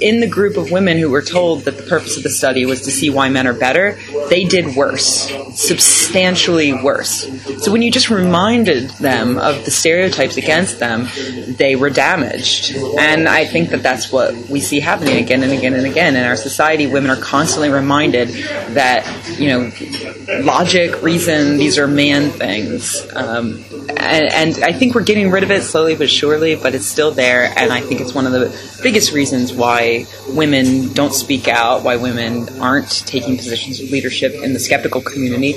in 0.00 0.20
the 0.20 0.26
group 0.28 0.56
of 0.56 0.70
women 0.70 0.98
who 0.98 1.10
were 1.10 1.22
told 1.22 1.62
that 1.62 1.76
the 1.76 1.82
purpose 1.82 2.16
of 2.16 2.22
the 2.22 2.30
study 2.30 2.66
was 2.66 2.82
to 2.82 2.90
see 2.90 3.10
why 3.10 3.28
men 3.28 3.46
are 3.46 3.52
better, 3.52 3.98
they 4.28 4.44
did 4.44 4.76
worse, 4.76 5.30
substantially 5.54 6.72
worse. 6.72 7.26
So 7.62 7.72
when 7.72 7.82
you 7.82 7.90
just 7.90 8.10
reminded 8.10 8.90
them 8.90 9.38
of 9.38 9.64
the 9.64 9.70
stereotypes 9.70 10.36
against 10.36 10.78
them, 10.78 11.08
they 11.56 11.76
were 11.76 11.90
damaged. 11.90 12.76
And 12.98 13.28
I 13.28 13.44
think 13.44 13.70
that 13.70 13.82
that's 13.82 14.12
what 14.12 14.34
we 14.48 14.60
see 14.60 14.80
happening 14.80 15.16
again 15.16 15.42
and 15.42 15.52
again 15.52 15.74
and 15.74 15.86
again 15.86 16.16
in 16.16 16.24
our 16.24 16.36
society. 16.36 16.86
Women 16.86 17.10
are 17.10 17.16
constantly 17.16 17.70
reminded 17.70 18.28
that, 18.74 19.06
you 19.38 19.48
know, 19.48 20.42
logic, 20.42 21.02
reason, 21.02 21.56
these 21.56 21.78
are 21.78 21.86
man 21.86 22.30
things. 22.30 23.06
Um, 23.14 23.64
and, 23.96 24.32
and 24.32 24.64
I 24.64 24.72
think 24.72 24.94
we're 24.94 25.04
getting 25.04 25.30
rid 25.30 25.42
of 25.42 25.50
it 25.50 25.62
slowly 25.62 25.96
but 25.96 26.10
surely, 26.10 26.54
but 26.56 26.74
it's 26.74 26.86
still 26.86 27.12
there. 27.12 27.52
And 27.56 27.72
I 27.72 27.80
think 27.80 28.00
it's 28.00 28.14
one 28.14 28.26
of 28.26 28.32
the 28.32 28.46
biggest 28.86 29.12
reasons 29.12 29.52
why 29.52 30.06
women 30.28 30.92
don't 30.92 31.12
speak 31.12 31.48
out, 31.48 31.82
why 31.82 31.96
women 31.96 32.48
aren't 32.60 33.04
taking 33.04 33.36
positions 33.36 33.80
of 33.80 33.90
leadership 33.90 34.32
in 34.32 34.52
the 34.52 34.60
skeptical 34.60 35.00
community. 35.00 35.54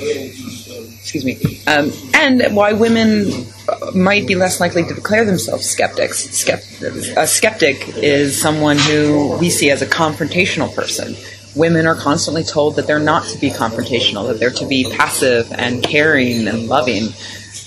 Excuse 1.00 1.24
me. 1.24 1.38
Um, 1.68 1.92
and 2.12 2.56
why 2.56 2.72
women 2.72 3.46
might 3.94 4.26
be 4.26 4.34
less 4.34 4.58
likely 4.58 4.82
to 4.82 4.94
declare 4.94 5.24
themselves 5.24 5.64
skeptics. 5.64 6.26
Skept- 6.26 7.16
a 7.16 7.24
skeptic 7.28 7.96
is 7.98 8.36
someone 8.36 8.78
who 8.78 9.38
we 9.38 9.48
see 9.48 9.70
as 9.70 9.80
a 9.80 9.86
confrontational 9.86 10.74
person. 10.74 11.14
Women 11.54 11.86
are 11.86 11.94
constantly 11.94 12.42
told 12.42 12.74
that 12.76 12.88
they're 12.88 12.98
not 12.98 13.28
to 13.28 13.38
be 13.38 13.50
confrontational, 13.50 14.26
that 14.26 14.40
they're 14.40 14.50
to 14.50 14.66
be 14.66 14.90
passive 14.90 15.52
and 15.52 15.84
caring 15.84 16.48
and 16.48 16.66
loving. 16.66 17.10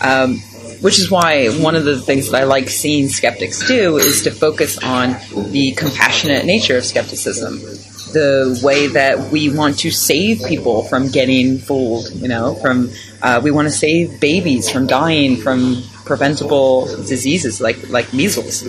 Um, 0.01 0.41
which 0.83 0.99
is 0.99 1.09
why 1.09 1.47
one 1.47 1.75
of 1.75 1.85
the 1.85 1.99
things 1.99 2.29
that 2.29 2.41
I 2.41 2.43
like 2.43 2.67
seeing 2.67 3.07
skeptics 3.07 3.65
do 3.65 3.97
is 3.97 4.23
to 4.23 4.31
focus 4.31 4.77
on 4.77 5.15
the 5.51 5.71
compassionate 5.77 6.45
nature 6.45 6.77
of 6.77 6.85
skepticism. 6.85 7.59
the 8.13 8.61
way 8.63 8.85
that 8.85 9.31
we 9.31 9.49
want 9.49 9.79
to 9.79 9.89
save 9.89 10.43
people 10.47 10.83
from 10.83 11.09
getting 11.09 11.57
fooled. 11.57 12.11
You 12.13 12.27
know, 12.27 12.53
from 12.55 12.91
uh, 13.23 13.41
we 13.43 13.49
want 13.49 13.67
to 13.67 13.73
save 13.73 14.19
babies 14.19 14.69
from 14.69 14.85
dying 14.85 15.37
from 15.37 15.81
preventable 16.05 16.85
diseases 16.85 17.61
like 17.61 17.89
like 17.89 18.13
measles. 18.13 18.63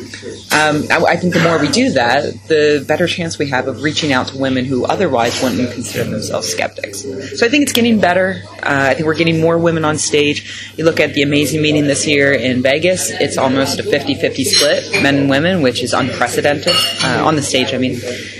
Um, 0.52 0.84
I, 0.90 1.14
I, 1.14 1.16
think 1.16 1.34
the 1.34 1.40
more 1.40 1.58
we 1.58 1.68
do 1.68 1.90
that, 1.90 2.22
the 2.48 2.84
better 2.86 3.06
chance 3.06 3.38
we 3.38 3.48
have 3.50 3.68
of 3.68 3.82
reaching 3.82 4.12
out 4.12 4.28
to 4.28 4.38
women 4.38 4.64
who 4.64 4.84
otherwise 4.84 5.42
wouldn't 5.42 5.72
consider 5.72 6.08
themselves 6.10 6.48
skeptics. 6.48 7.02
So 7.02 7.46
I 7.46 7.48
think 7.48 7.62
it's 7.62 7.72
getting 7.72 8.00
better. 8.00 8.42
Uh, 8.62 8.88
I 8.90 8.94
think 8.94 9.06
we're 9.06 9.14
getting 9.14 9.40
more 9.40 9.58
women 9.58 9.84
on 9.84 9.98
stage. 9.98 10.72
You 10.76 10.84
look 10.84 11.00
at 11.00 11.14
the 11.14 11.22
amazing 11.22 11.62
meeting 11.62 11.84
this 11.84 12.06
year 12.06 12.32
in 12.32 12.62
Vegas; 12.62 13.10
it's 13.10 13.36
almost 13.36 13.78
a 13.80 13.82
50-50 13.82 14.44
split, 14.44 15.02
men 15.02 15.16
and 15.16 15.30
women, 15.30 15.62
which 15.62 15.82
is 15.82 15.92
unprecedented 15.92 16.74
uh, 17.02 17.24
on 17.24 17.36
the 17.36 17.42
stage. 17.42 17.74
I 17.74 17.78
mean, 17.78 17.98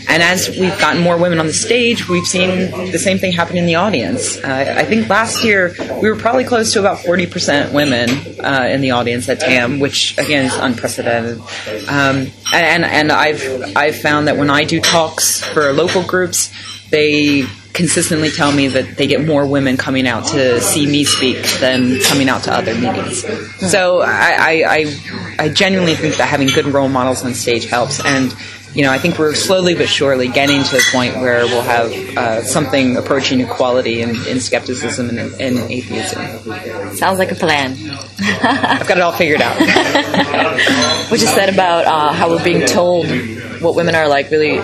and 0.08 0.22
as 0.22 0.48
we've 0.48 0.78
gotten 0.78 1.02
more 1.02 1.16
women 1.16 1.38
on 1.40 1.46
the 1.46 1.52
stage, 1.52 2.08
we've 2.08 2.26
seen 2.26 2.70
the 2.90 2.98
same 2.98 3.18
thing 3.18 3.32
happen 3.32 3.56
in 3.56 3.66
the 3.66 3.76
audience. 3.76 4.36
Uh, 4.36 4.74
I 4.78 4.84
think 4.84 5.08
last 5.08 5.44
year 5.44 5.74
we 6.00 6.10
were 6.10 6.16
probably 6.16 6.44
close 6.44 6.72
to 6.74 6.80
about 6.80 6.98
40% 6.98 7.72
women 7.72 8.10
uh, 8.44 8.68
in 8.70 8.80
the 8.80 8.92
audience 8.92 9.28
at 9.28 9.40
TAM, 9.40 9.80
which 9.80 10.16
again 10.18 10.46
is 10.46 10.54
unprecedented. 10.54 11.38
Um, 11.88 12.28
and 12.52 12.84
and 12.84 13.10
I've 13.12 13.76
I've 13.76 13.96
found 13.96 14.28
that 14.28 14.36
when 14.36 14.50
I 14.50 14.64
do 14.64 14.80
talks 14.80 15.42
for 15.42 15.72
local 15.72 16.02
groups, 16.02 16.50
they 16.90 17.46
consistently 17.74 18.30
tell 18.30 18.52
me 18.52 18.68
that 18.68 18.96
they 18.96 19.06
get 19.06 19.26
more 19.26 19.44
women 19.46 19.76
coming 19.76 20.06
out 20.06 20.24
to 20.28 20.60
see 20.60 20.86
me 20.86 21.04
speak 21.04 21.42
than 21.58 22.00
coming 22.02 22.28
out 22.28 22.44
to 22.44 22.52
other 22.52 22.72
meetings. 22.74 23.24
So 23.70 24.00
I, 24.00 24.36
I, 24.38 24.64
I, 24.68 25.36
I 25.40 25.48
genuinely 25.48 25.96
think 25.96 26.16
that 26.16 26.28
having 26.28 26.48
good 26.48 26.66
role 26.66 26.88
models 26.88 27.24
on 27.24 27.34
stage 27.34 27.66
helps. 27.66 28.02
And 28.04 28.32
you 28.74 28.82
know, 28.82 28.90
I 28.90 28.98
think 28.98 29.18
we're 29.18 29.34
slowly 29.34 29.74
but 29.74 29.88
surely 29.88 30.28
getting 30.28 30.62
to 30.64 30.76
a 30.76 30.80
point 30.90 31.16
where 31.16 31.46
we'll 31.46 31.62
have 31.62 31.92
uh, 32.16 32.42
something 32.42 32.96
approaching 32.96 33.40
equality 33.40 34.02
in, 34.02 34.10
in 34.26 34.40
skepticism 34.40 35.10
and 35.10 35.18
in 35.40 35.58
atheism. 35.70 36.22
Sounds 36.96 37.18
like 37.18 37.30
a 37.30 37.36
plan. 37.36 37.76
I've 38.20 38.86
got 38.88 38.96
it 38.96 39.00
all 39.00 39.12
figured 39.12 39.40
out. 39.40 39.58
what 41.10 41.20
you 41.20 41.26
said 41.26 41.52
about 41.52 41.86
uh, 41.86 42.12
how 42.12 42.30
we're 42.30 42.42
being 42.42 42.66
told 42.66 43.06
what 43.60 43.76
women 43.76 43.94
are 43.94 44.08
like 44.08 44.30
really 44.30 44.56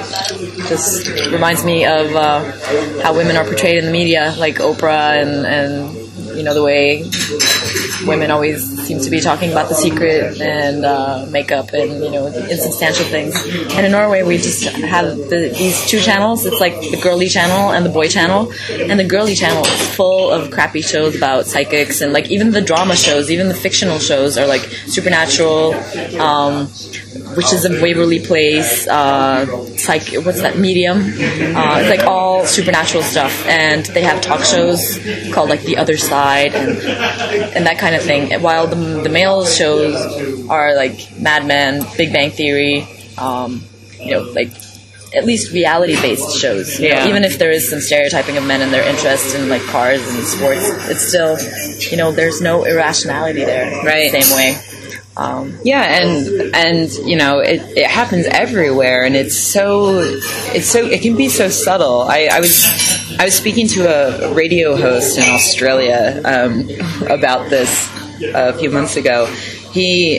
just 0.69 1.09
reminds 1.31 1.65
me 1.65 1.85
of 1.87 2.15
uh, 2.15 3.03
how 3.03 3.17
women 3.17 3.37
are 3.37 3.45
portrayed 3.45 3.77
in 3.77 3.87
the 3.87 3.93
media, 3.93 4.35
like 4.39 4.57
Oprah 4.57 5.23
and, 5.23 5.47
and 5.47 6.37
you 6.37 6.43
know 6.43 6.55
the 6.55 6.63
way 6.63 7.05
women 8.07 8.31
always 8.31 8.80
seem 8.91 9.01
to 9.01 9.11
be 9.11 9.21
talking 9.21 9.53
about 9.53 9.69
the 9.69 9.75
secret 9.75 10.41
and 10.41 10.85
uh, 10.85 11.25
makeup 11.31 11.73
and 11.73 12.03
you 12.03 12.11
know 12.11 12.27
insubstantial 12.27 13.05
things. 13.05 13.35
And 13.75 13.87
in 13.87 13.93
Norway, 13.93 14.23
we 14.25 14.37
just 14.37 14.65
have 14.65 15.17
the, 15.31 15.55
these 15.57 15.87
two 15.87 16.01
channels. 16.01 16.45
It's 16.45 16.61
like 16.61 16.75
the 16.81 16.99
girly 17.01 17.29
channel 17.29 17.71
and 17.71 17.87
the 17.87 17.91
boy 17.91 18.09
channel. 18.09 18.53
And 18.71 18.99
the 18.99 19.05
girly 19.05 19.37
channel 19.37 19.65
is 19.65 19.95
full 19.95 20.31
of 20.31 20.51
crappy 20.51 20.83
shows 20.83 21.15
about 21.15 21.47
psychics 21.47 22.01
and 22.01 22.13
like 22.13 22.31
even 22.31 22.51
the 22.51 22.61
drama 22.61 22.97
shows, 22.97 23.31
even 23.31 23.47
the 23.49 23.55
fictional 23.55 24.01
shows 24.01 24.37
are 24.37 24.47
like 24.47 24.63
supernatural. 24.97 25.75
Um, 26.21 26.69
Witches 27.37 27.65
of 27.65 27.81
Waverly 27.83 28.21
Place, 28.25 28.87
uh, 28.87 29.45
psych, 29.77 30.15
what's 30.25 30.43
that, 30.43 30.59
Medium. 30.59 30.99
Uh, 30.99 31.81
it's 31.81 31.91
like 31.91 32.07
all 32.07 32.47
supernatural 32.47 33.03
stuff, 33.03 33.47
and 33.47 33.85
they 33.87 34.03
have 34.03 34.21
talk 34.21 34.45
shows 34.45 34.99
called 35.33 35.49
like 35.49 35.63
The 35.63 35.77
Other 35.77 35.97
Side 35.97 36.55
and 36.55 36.79
and 37.57 37.67
that 37.67 37.79
kind 37.79 37.97
of 37.97 38.03
thing. 38.03 38.41
While 38.43 38.69
the 38.69 39.03
the 39.03 39.09
male 39.09 39.45
shows 39.45 40.49
are 40.49 40.77
like 40.77 41.19
Mad 41.19 41.47
Men, 41.47 41.85
Big 41.97 42.13
Bang 42.13 42.31
Theory, 42.31 42.87
um, 43.19 43.65
you 43.99 44.13
know, 44.13 44.23
like 44.23 44.53
at 45.15 45.25
least 45.25 45.53
reality 45.53 46.01
based 46.01 46.39
shows. 46.39 46.79
Yeah. 46.79 47.09
Even 47.09 47.25
if 47.25 47.39
there 47.39 47.51
is 47.51 47.69
some 47.69 47.81
stereotyping 47.81 48.37
of 48.37 48.45
men 48.45 48.61
and 48.61 48.73
their 48.73 48.89
interest 48.89 49.35
in 49.35 49.49
like 49.49 49.63
cars 49.63 50.01
and 50.09 50.25
sports, 50.25 50.63
it's 50.89 51.09
still, 51.09 51.37
you 51.91 51.97
know, 51.97 52.13
there's 52.13 52.41
no 52.41 52.65
irrationality 52.65 53.45
there. 53.45 53.83
Right. 53.85 54.13
The 54.13 54.23
same 54.23 54.37
way. 54.37 54.70
Um, 55.21 55.59
yeah, 55.63 55.83
and 55.83 56.55
and 56.55 56.91
you 57.07 57.15
know 57.15 57.41
it, 57.41 57.61
it 57.77 57.87
happens 57.87 58.25
everywhere, 58.25 59.05
and 59.05 59.15
it's 59.15 59.37
so 59.37 59.99
it's 60.55 60.67
so 60.67 60.87
it 60.87 61.03
can 61.03 61.15
be 61.15 61.29
so 61.29 61.51
subtle. 61.51 62.01
I, 62.09 62.31
I 62.33 62.41
was 62.41 62.65
I 63.19 63.27
was 63.27 63.35
speaking 63.35 63.69
to 63.69 63.83
a 63.85 64.33
radio 64.33 64.77
host 64.77 65.19
in 65.19 65.25
Australia 65.25 66.23
um, 66.25 66.71
about 67.11 67.51
this 67.51 67.87
a 68.33 68.55
few 68.55 68.71
months 68.71 68.97
ago. 68.97 69.27
He 69.73 70.19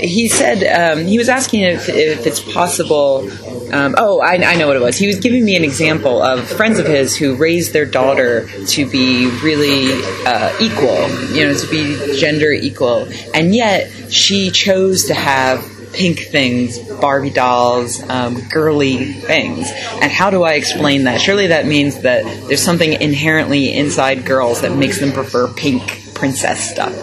he 0.00 0.28
said 0.28 0.64
um, 0.64 1.06
he 1.06 1.18
was 1.18 1.28
asking 1.28 1.62
if, 1.62 1.88
if 1.88 2.26
it's 2.26 2.40
possible. 2.40 3.30
Um, 3.72 3.94
oh, 3.96 4.20
I, 4.20 4.34
I 4.34 4.56
know 4.56 4.66
what 4.66 4.76
it 4.76 4.82
was. 4.82 4.96
He 4.96 5.06
was 5.06 5.20
giving 5.20 5.44
me 5.44 5.54
an 5.54 5.62
example 5.62 6.20
of 6.20 6.44
friends 6.48 6.80
of 6.80 6.86
his 6.86 7.16
who 7.16 7.36
raised 7.36 7.72
their 7.72 7.86
daughter 7.86 8.48
to 8.66 8.90
be 8.90 9.30
really 9.42 9.92
uh, 10.26 10.52
equal, 10.60 11.08
you 11.32 11.44
know, 11.44 11.54
to 11.54 11.70
be 11.70 12.18
gender 12.18 12.50
equal, 12.50 13.08
and 13.32 13.54
yet 13.54 13.90
she 14.12 14.50
chose 14.50 15.04
to 15.04 15.14
have 15.14 15.64
pink 15.92 16.20
things, 16.20 16.78
Barbie 16.78 17.30
dolls, 17.30 18.02
um, 18.08 18.40
girly 18.48 19.12
things. 19.12 19.70
And 20.00 20.10
how 20.10 20.30
do 20.30 20.42
I 20.42 20.52
explain 20.52 21.04
that? 21.04 21.20
Surely 21.20 21.48
that 21.48 21.66
means 21.66 22.02
that 22.02 22.24
there's 22.48 22.62
something 22.62 22.92
inherently 22.92 23.74
inside 23.74 24.24
girls 24.24 24.60
that 24.62 24.76
makes 24.76 25.00
them 25.00 25.12
prefer 25.12 25.48
pink 25.48 26.14
princess 26.14 26.70
stuff. 26.70 26.94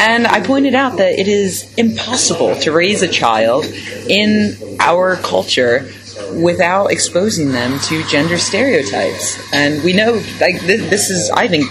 And 0.00 0.26
I 0.26 0.40
pointed 0.40 0.74
out 0.74 0.96
that 0.96 1.18
it 1.18 1.28
is 1.28 1.72
impossible 1.76 2.56
to 2.56 2.72
raise 2.72 3.02
a 3.02 3.08
child 3.08 3.66
in 4.08 4.56
our 4.80 5.16
culture 5.16 5.92
without 6.32 6.90
exposing 6.90 7.52
them 7.52 7.78
to 7.80 8.02
gender 8.04 8.38
stereotypes. 8.38 9.52
And 9.52 9.82
we 9.84 9.92
know, 9.92 10.12
like, 10.40 10.60
this, 10.62 10.88
this 10.88 11.10
is, 11.10 11.30
I 11.30 11.48
think, 11.48 11.70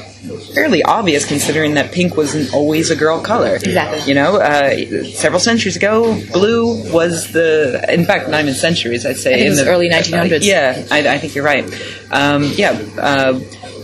fairly 0.54 0.84
obvious 0.84 1.26
considering 1.26 1.76
that 1.76 1.92
pink 1.92 2.18
wasn't 2.18 2.54
always 2.54 2.92
a 2.92 2.96
girl 2.96 3.22
color. 3.22 3.56
Exactly. 3.56 4.02
You 4.08 4.16
know, 4.16 4.38
uh, 4.38 5.04
several 5.06 5.40
centuries 5.40 5.76
ago, 5.76 6.14
blue 6.32 6.92
was 6.92 7.32
the, 7.32 7.84
in 7.92 8.06
fact, 8.06 8.30
not 8.30 8.42
even 8.42 8.54
centuries, 8.54 9.06
I'd 9.06 9.18
say. 9.18 9.32
I 9.32 9.38
think 9.38 9.46
it 9.48 9.60
in 9.60 9.66
the 9.66 9.72
early 9.72 9.90
1900s. 9.90 10.32
Uh, 10.32 10.38
yeah, 10.42 10.86
I, 10.92 11.16
I 11.16 11.18
think 11.18 11.36
you're 11.36 11.46
right. 11.46 11.66
Um, 12.12 12.44
yeah, 12.56 12.72
uh, 12.98 13.40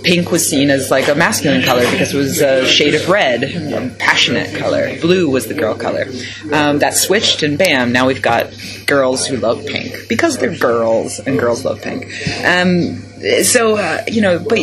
pink 0.06 0.32
was 0.32 0.48
seen 0.48 0.70
as 0.70 0.92
like 0.92 1.08
a 1.08 1.16
masculine 1.16 1.64
color 1.64 1.90
because 1.92 2.14
it 2.14 2.18
was 2.18 2.42
a 2.42 2.66
shade 2.66 2.96
of 2.96 3.10
red, 3.10 3.44
a 3.44 3.90
passionate 3.98 4.56
color. 4.56 5.00
Blue 5.02 5.30
was 5.30 5.48
the 5.48 5.54
girl 5.54 5.76
color. 5.76 6.06
Um, 6.54 6.80
that 6.80 6.94
switched, 6.94 7.44
and 7.44 7.58
bam, 7.58 7.92
now 7.92 8.08
we've 8.08 8.22
got 8.22 8.54
girls 8.86 9.26
who 9.26 9.38
love 9.38 9.66
pink 9.66 10.08
because 10.08 10.38
they're 10.38 10.56
girls, 10.56 11.20
and 11.20 11.40
girls 11.40 11.66
love 11.66 11.82
pink. 11.82 12.06
Um, 12.46 12.98
so 13.44 13.78
uh, 13.78 14.04
you 14.08 14.22
know, 14.22 14.40
but 14.40 14.60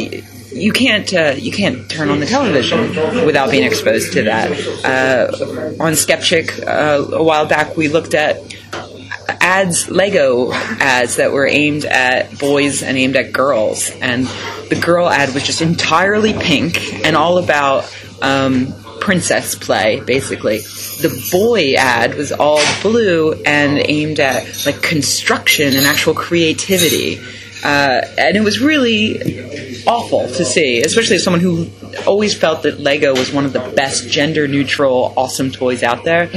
you 0.53 0.73
can't 0.73 1.13
uh, 1.13 1.35
you 1.37 1.53
can't 1.53 1.89
turn 1.91 2.09
on 2.09 2.21
the 2.21 2.27
television 2.27 2.95
without 3.27 3.51
being 3.51 3.65
exposed 3.65 4.13
to 4.13 4.23
that. 4.25 4.51
Uh, 4.85 5.83
on 5.83 5.95
Skeptic, 5.95 6.67
uh, 6.67 7.05
a 7.13 7.23
while 7.23 7.47
back, 7.47 7.77
we 7.77 7.89
looked 7.89 8.15
at 8.15 8.37
ads, 9.43 9.91
Lego 9.91 10.53
ads 10.53 11.17
that 11.17 11.33
were 11.33 11.47
aimed 11.47 11.85
at 11.85 12.39
boys 12.39 12.83
and 12.83 12.97
aimed 12.97 13.17
at 13.17 13.33
girls, 13.33 13.91
and 14.01 14.27
the 14.71 14.81
girl 14.81 15.09
ad 15.09 15.35
was 15.35 15.45
just 15.45 15.61
entirely 15.61 16.33
pink 16.33 17.05
and 17.05 17.17
all 17.17 17.39
about 17.39 17.93
um, 18.23 18.73
princess 19.01 19.55
play, 19.57 20.01
basically. 20.01 20.59
The 20.59 21.29
boy 21.33 21.75
ad 21.75 22.15
was 22.15 22.31
all 22.31 22.61
blue 22.83 23.33
and 23.45 23.83
aimed 23.85 24.21
at 24.21 24.65
like 24.65 24.81
construction 24.81 25.75
and 25.75 25.87
actual 25.87 26.15
creativity. 26.15 27.19
Uh, 27.65 28.01
and 28.19 28.37
it 28.37 28.43
was 28.43 28.61
really 28.61 29.83
awful 29.87 30.27
to 30.29 30.45
see, 30.45 30.81
especially 30.83 31.17
as 31.17 31.25
someone 31.25 31.41
who 31.41 31.69
always 32.07 32.35
felt 32.35 32.63
that 32.63 32.81
Lego 32.81 33.13
was 33.15 33.33
one 33.33 33.45
of 33.45 33.53
the 33.53 33.73
best 33.77 34.09
gender 34.09 34.47
neutral, 34.49 35.13
awesome 35.17 35.51
toys 35.51 35.83
out 35.83 36.05
there. 36.05 36.29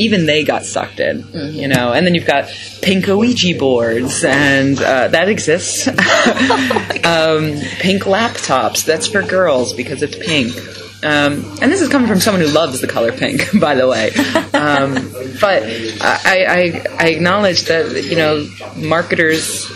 Even 0.00 0.26
they 0.26 0.44
got 0.44 0.64
sucked 0.64 0.98
in, 0.98 1.26
you 1.54 1.68
know. 1.68 1.92
And 1.92 2.06
then 2.06 2.14
you've 2.14 2.26
got 2.26 2.48
pink 2.80 3.06
Ouija 3.06 3.58
boards, 3.58 4.24
and 4.24 4.80
uh, 4.80 5.08
that 5.08 5.28
exists. 5.28 5.86
um, 5.88 7.60
pink 7.80 8.04
laptops, 8.04 8.84
that's 8.84 9.06
for 9.06 9.22
girls 9.22 9.72
because 9.74 10.02
it's 10.02 10.16
pink. 10.16 10.54
Um, 11.02 11.44
and 11.62 11.72
this 11.72 11.80
is 11.80 11.88
coming 11.88 12.08
from 12.08 12.20
someone 12.20 12.42
who 12.42 12.48
loves 12.48 12.80
the 12.80 12.86
color 12.86 13.12
pink, 13.12 13.58
by 13.60 13.74
the 13.74 13.88
way. 13.88 14.10
Um, 14.52 14.94
but 15.40 15.62
I, 16.02 16.44
I, 16.44 16.86
I 16.98 17.08
acknowledge 17.08 17.64
that 17.64 18.04
you 18.04 18.16
know 18.16 18.46
marketers 18.76 19.66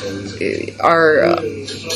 are 0.80 1.24
uh, 1.24 1.42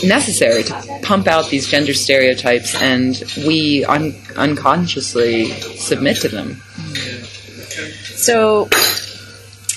necessary 0.04 0.62
to 0.64 1.00
pump 1.02 1.26
out 1.26 1.50
these 1.50 1.66
gender 1.66 1.92
stereotypes, 1.94 2.74
and 2.80 3.22
we 3.46 3.84
un- 3.84 4.14
unconsciously 4.36 5.50
submit 5.76 6.18
to 6.18 6.28
them. 6.28 6.62
So, 8.18 8.68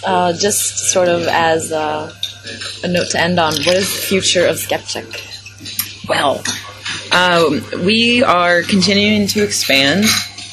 uh, 0.03 0.33
just 0.33 0.91
sort 0.91 1.07
of 1.07 1.27
as 1.27 1.71
uh, 1.71 2.11
a 2.83 2.87
note 2.87 3.11
to 3.11 3.21
end 3.21 3.39
on, 3.39 3.53
what 3.53 3.75
is 3.75 3.87
the 3.95 4.01
future 4.01 4.47
of 4.47 4.57
Skeptic? 4.57 5.05
Well, 6.09 6.43
um, 7.11 7.63
we 7.85 8.23
are 8.23 8.63
continuing 8.63 9.27
to 9.27 9.43
expand. 9.43 10.05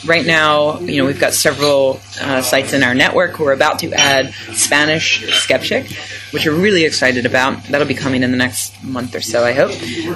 Right 0.07 0.25
now, 0.25 0.79
you 0.81 0.99
know, 0.99 1.07
we've 1.07 1.19
got 1.21 1.35
several 1.35 2.01
uh, 2.21 2.43
sites 2.43 2.73
in 2.73 2.83
our 2.83 2.95
network. 2.95 3.39
We're 3.39 3.53
about 3.53 3.81
to 3.81 3.93
add 3.93 4.33
Spanish 4.55 5.27
Skeptic. 5.43 5.91
which 6.33 6.45
we're 6.47 6.55
really 6.55 6.85
excited 6.85 7.25
about. 7.27 7.63
That'll 7.65 7.87
be 7.87 7.95
coming 7.95 8.23
in 8.23 8.31
the 8.31 8.37
next 8.37 8.83
month 8.85 9.15
or 9.15 9.21
so, 9.21 9.45
I 9.45 9.53
hope. 9.53 9.73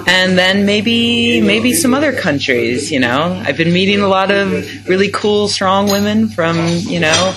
And 0.07 0.37
then 0.37 0.65
maybe 0.65 1.41
maybe 1.41 1.73
some 1.73 1.93
other 1.93 2.13
countries. 2.13 2.91
You 2.91 2.99
know, 2.99 3.41
I've 3.45 3.57
been 3.57 3.73
meeting 3.73 3.99
a 4.01 4.07
lot 4.07 4.31
of 4.31 4.87
really 4.87 5.09
cool, 5.11 5.47
strong 5.47 5.89
women 5.89 6.27
from 6.29 6.57
you 6.57 6.99
know 6.99 7.33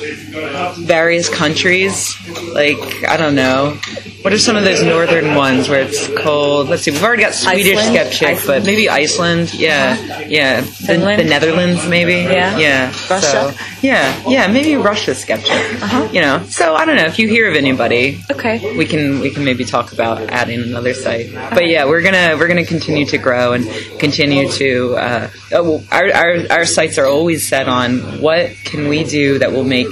various 0.78 1.28
countries. 1.28 2.14
Like 2.53 3.05
I 3.05 3.16
don't 3.16 3.34
know, 3.34 3.78
what 4.27 4.33
are 4.33 4.39
some 4.41 4.57
of 4.57 4.64
those 4.64 4.83
northern 4.83 5.37
ones 5.37 5.68
where 5.68 5.83
it's 5.83 6.09
cold? 6.18 6.68
Let's 6.68 6.83
see, 6.83 6.91
we've 6.91 7.05
already 7.05 7.22
got 7.22 7.33
Swedish 7.33 7.79
Iceland? 7.79 8.12
skeptic, 8.12 8.45
but 8.45 8.64
maybe 8.64 8.91
Iceland. 8.91 9.55
Yeah, 9.55 10.27
yeah, 10.27 10.62
the, 10.62 10.97
the 11.16 11.22
Netherlands, 11.22 11.87
maybe. 11.87 12.14
Yeah. 12.14 12.59
yeah. 12.59 12.87
Russia? 13.09 13.55
So, 13.55 13.55
yeah, 13.83 14.20
yeah, 14.27 14.49
maybe 14.49 14.74
Russia 14.74 15.14
skeptic. 15.14 15.53
Uh-huh. 15.81 16.09
You 16.12 16.22
know, 16.22 16.43
so 16.49 16.74
I 16.74 16.85
don't 16.85 16.97
know 16.97 17.05
if 17.05 17.20
you 17.20 17.29
hear 17.29 17.49
of 17.49 17.55
anybody, 17.55 18.20
Okay. 18.29 18.77
we 18.77 18.85
can 18.85 19.20
we 19.20 19.31
can 19.31 19.45
maybe 19.45 19.64
talk 19.64 19.93
about 19.93 20.18
adding 20.29 20.61
another 20.61 20.93
site. 20.93 21.33
But 21.33 21.68
yeah, 21.68 21.85
we're 21.85 22.03
gonna 22.03 22.37
we're 22.37 22.49
gonna 22.49 22.64
continue 22.64 23.07
to 23.07 23.18
grow 23.18 23.53
and 23.53 23.64
continue 24.01 24.51
to. 24.51 24.97
Uh, 24.97 25.31
oh, 25.53 25.85
our, 25.93 26.12
our 26.12 26.37
our 26.51 26.66
sites 26.66 26.99
are 26.99 27.07
always 27.07 27.47
set 27.47 27.68
on 27.68 28.20
what 28.20 28.51
can 28.64 28.89
we 28.89 29.05
do 29.05 29.39
that 29.39 29.53
will 29.53 29.62
make 29.62 29.87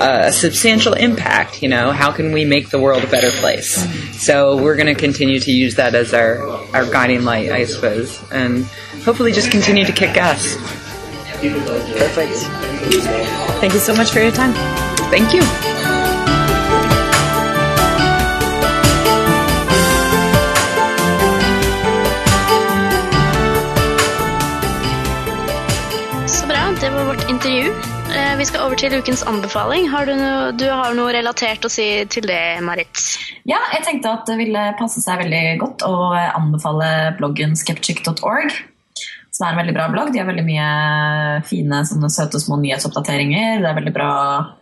a 0.00 0.32
substantial 0.32 0.94
impact. 0.94 1.62
You 1.62 1.68
know, 1.68 1.92
how 1.92 2.10
can 2.10 2.32
we 2.32 2.44
make 2.44 2.70
the 2.70 2.78
world 2.78 3.04
a 3.04 3.06
better 3.06 3.30
place? 3.30 3.86
So 4.18 4.56
we're 4.56 4.76
gonna 4.76 4.94
continue 4.94 5.38
to 5.40 5.52
use 5.52 5.74
that 5.76 5.94
as 5.94 6.14
our 6.14 6.40
our 6.72 6.86
guiding 6.86 7.24
light, 7.24 7.50
I 7.52 7.64
suppose, 7.64 8.20
and 8.32 8.64
hopefully 9.04 9.32
just 9.32 9.50
continue 9.50 9.84
to 9.84 9.92
kick 9.92 10.16
ass. 10.16 10.56
Perfect. 11.40 12.32
Thank 13.60 13.72
you 13.74 13.80
so 13.80 13.94
much 13.94 14.10
for 14.10 14.20
your 14.20 14.32
time. 14.32 14.52
Thank 15.10 15.34
you. 15.34 15.42
Så 26.26 26.46
bra, 26.46 26.74
det 26.80 26.90
var 26.90 27.04
vårt 27.04 27.30
intervju. 27.30 27.99
Eh, 28.10 28.36
Vi 28.38 28.44
skal 28.48 28.64
over 28.64 28.78
til 28.78 28.94
ukens 28.98 29.22
anbefaling. 29.28 29.86
Har 29.92 30.08
du, 30.08 30.14
noe, 30.18 30.50
du 30.56 30.66
har 30.66 30.94
noe 30.98 31.12
relatert 31.14 31.64
å 31.66 31.70
si 31.70 31.86
til 32.10 32.26
det, 32.26 32.58
Marit? 32.66 33.04
Ja, 33.48 33.60
jeg 33.74 33.84
tenkte 33.86 34.14
at 34.16 34.26
det 34.30 34.38
ville 34.40 34.64
passe 34.80 35.02
seg 35.04 35.22
veldig 35.22 35.44
godt 35.60 35.84
å 35.86 35.94
anbefale 36.16 36.90
bloggen 37.20 37.54
skeptic.org. 37.58 38.54
Som 39.30 39.46
er 39.46 39.54
en 39.54 39.60
veldig 39.60 39.76
bra 39.76 39.86
blogg. 39.92 40.10
De 40.12 40.18
har 40.20 40.26
veldig 40.28 40.44
mye 40.44 40.70
fine, 41.46 41.84
sånne 41.86 42.10
søte 42.12 42.40
små 42.42 42.58
nyhetsoppdateringer. 42.60 43.60
Det 43.62 43.70
er 43.70 43.78
veldig 43.78 43.94
bra 43.94 44.10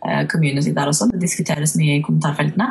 eh, 0.05 0.21
community 0.29 0.75
der 0.75 0.91
også. 0.91 1.09
Det 1.09 1.23
diskuteres 1.23 1.73
mye 1.79 1.97
i 1.97 2.03
kommentarfeltene. 2.05 2.69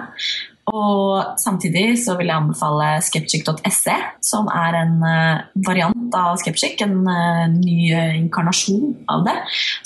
Og 0.68 1.38
samtidig 1.40 1.98
så 2.02 2.16
vil 2.18 2.30
jeg 2.30 2.36
anbefale 2.36 2.90
skeptic.se, 3.04 3.96
som 4.24 4.50
er 4.52 4.76
en 4.82 4.96
eh, 5.06 5.46
variant 5.66 6.18
av 6.18 6.36
Skeptic. 6.42 6.80
En 6.84 7.00
eh, 7.08 7.44
ny 7.54 7.78
eh, 7.92 8.18
inkarnasjon 8.20 8.94
av 9.12 9.24
det, 9.28 9.36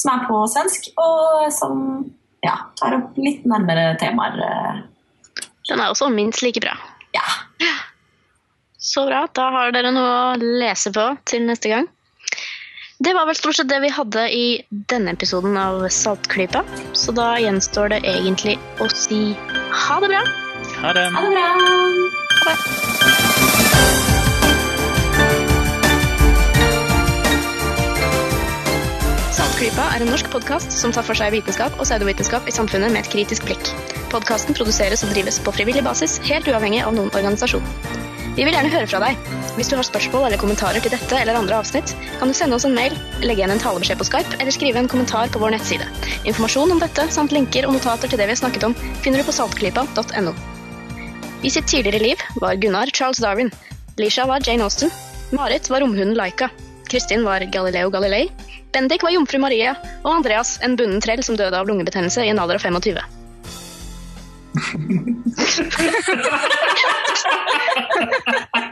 som 0.00 0.14
er 0.14 0.26
på 0.28 0.42
svensk, 0.54 0.90
og 1.00 1.46
som 1.54 1.86
ja, 2.42 2.58
tar 2.78 2.98
opp 2.98 3.18
litt 3.20 3.46
nærmere 3.48 3.92
temaer. 4.02 4.82
Den 5.68 5.80
er 5.80 5.92
også 5.92 6.10
minst 6.12 6.42
like 6.42 6.62
bra. 6.62 6.74
Ja. 7.14 7.26
Så 8.82 9.06
bra. 9.06 9.26
Da 9.30 9.50
har 9.54 9.74
dere 9.74 9.92
noe 9.94 10.14
å 10.34 10.38
lese 10.40 10.90
på 10.94 11.12
til 11.28 11.46
neste 11.46 11.70
gang. 11.70 11.86
Det 13.02 13.14
var 13.16 13.26
vel 13.26 13.34
stort 13.34 13.58
sett 13.58 13.70
det 13.70 13.80
vi 13.82 13.90
hadde 13.90 14.28
i 14.30 14.46
denne 14.90 15.14
episoden 15.16 15.56
av 15.58 15.80
Saltklypa. 15.90 16.62
Så 16.94 17.14
da 17.16 17.32
gjenstår 17.42 17.94
det 17.94 18.02
egentlig 18.06 18.58
å 18.82 18.86
si 18.94 19.32
ha 19.86 19.98
det 20.02 20.12
bra. 20.12 20.22
Ha 20.82 20.92
det. 20.92 21.02
Ha 21.14 21.20
det 21.22 21.30
bra! 21.30 22.54
Saltklypa 29.32 29.84
er 29.94 30.02
en 30.02 30.10
norsk 30.10 30.26
podkast 30.32 30.74
som 30.74 30.90
tar 30.90 31.06
for 31.06 31.14
seg 31.14 31.30
vitenskap 31.36 31.76
og 31.78 31.86
pseudovitenskap 31.86 32.50
i 32.50 32.54
samfunnet 32.56 32.90
med 32.90 33.04
et 33.04 33.12
kritisk 33.14 33.46
blikk. 33.46 33.70
Podkasten 34.10 34.58
produseres 34.58 35.06
og 35.06 35.14
drives 35.14 35.38
på 35.38 35.54
frivillig 35.54 35.84
basis, 35.86 36.18
helt 36.26 36.50
uavhengig 36.50 36.82
av 36.82 36.96
noen 36.98 37.14
organisasjon. 37.14 37.62
Vi 38.34 38.42
vil 38.42 38.56
gjerne 38.56 38.72
høre 38.74 38.88
fra 38.90 38.98
deg. 39.04 39.30
Hvis 39.54 39.70
du 39.70 39.76
har 39.78 39.86
spørsmål 39.86 40.32
eller 40.32 40.40
kommentarer 40.42 40.82
til 40.82 40.90
dette 40.90 41.14
eller 41.20 41.38
andre 41.38 41.60
avsnitt, 41.62 41.94
kan 42.18 42.26
du 42.26 42.34
sende 42.34 42.58
oss 42.58 42.66
en 42.66 42.74
mail, 42.74 42.96
legge 43.22 43.44
igjen 43.44 43.54
en 43.54 43.62
talebeskjed 43.62 44.02
på 44.02 44.08
Skype 44.10 44.40
eller 44.40 44.56
skrive 44.56 44.82
en 44.82 44.90
kommentar 44.90 45.30
på 45.30 45.44
vår 45.44 45.54
nettside. 45.54 45.86
Informasjon 46.24 46.74
om 46.74 46.82
dette 46.82 47.06
samt 47.14 47.36
linker 47.36 47.70
og 47.70 47.78
notater 47.78 48.10
til 48.10 48.18
det 48.18 48.26
vi 48.26 48.34
har 48.34 48.42
snakket 48.42 48.66
om, 48.66 48.74
finner 49.04 49.22
du 49.22 49.30
på 49.30 49.36
saltklypa.no. 49.38 50.34
I 51.42 51.50
sitt 51.50 51.66
tidligere 51.66 51.98
liv 51.98 52.16
var 52.40 52.54
Gunnar 52.54 52.86
Charles 52.86 53.18
Darwin, 53.18 53.50
Lisha 53.98 54.26
var 54.26 54.40
Jane 54.46 54.62
Austen, 54.62 54.90
Marit 55.30 55.70
var 55.70 55.80
romhunden 55.80 56.14
Laika, 56.14 56.48
Kristin 56.86 57.24
var 57.24 57.40
Galileo 57.40 57.90
Galilei, 57.90 58.30
Bendik 58.72 59.02
var 59.02 59.10
jomfru 59.10 59.38
Maria 59.42 59.74
og 60.04 60.14
Andreas 60.14 60.60
en 60.62 60.76
bunnen 60.78 61.00
trell 61.02 61.22
som 61.26 61.36
døde 61.36 61.58
av 61.58 61.66
lungebetennelse 61.66 62.24
i 62.24 62.30
en 62.30 62.38
alder 62.38 62.54
av 62.56 62.62
25. 62.62 62.98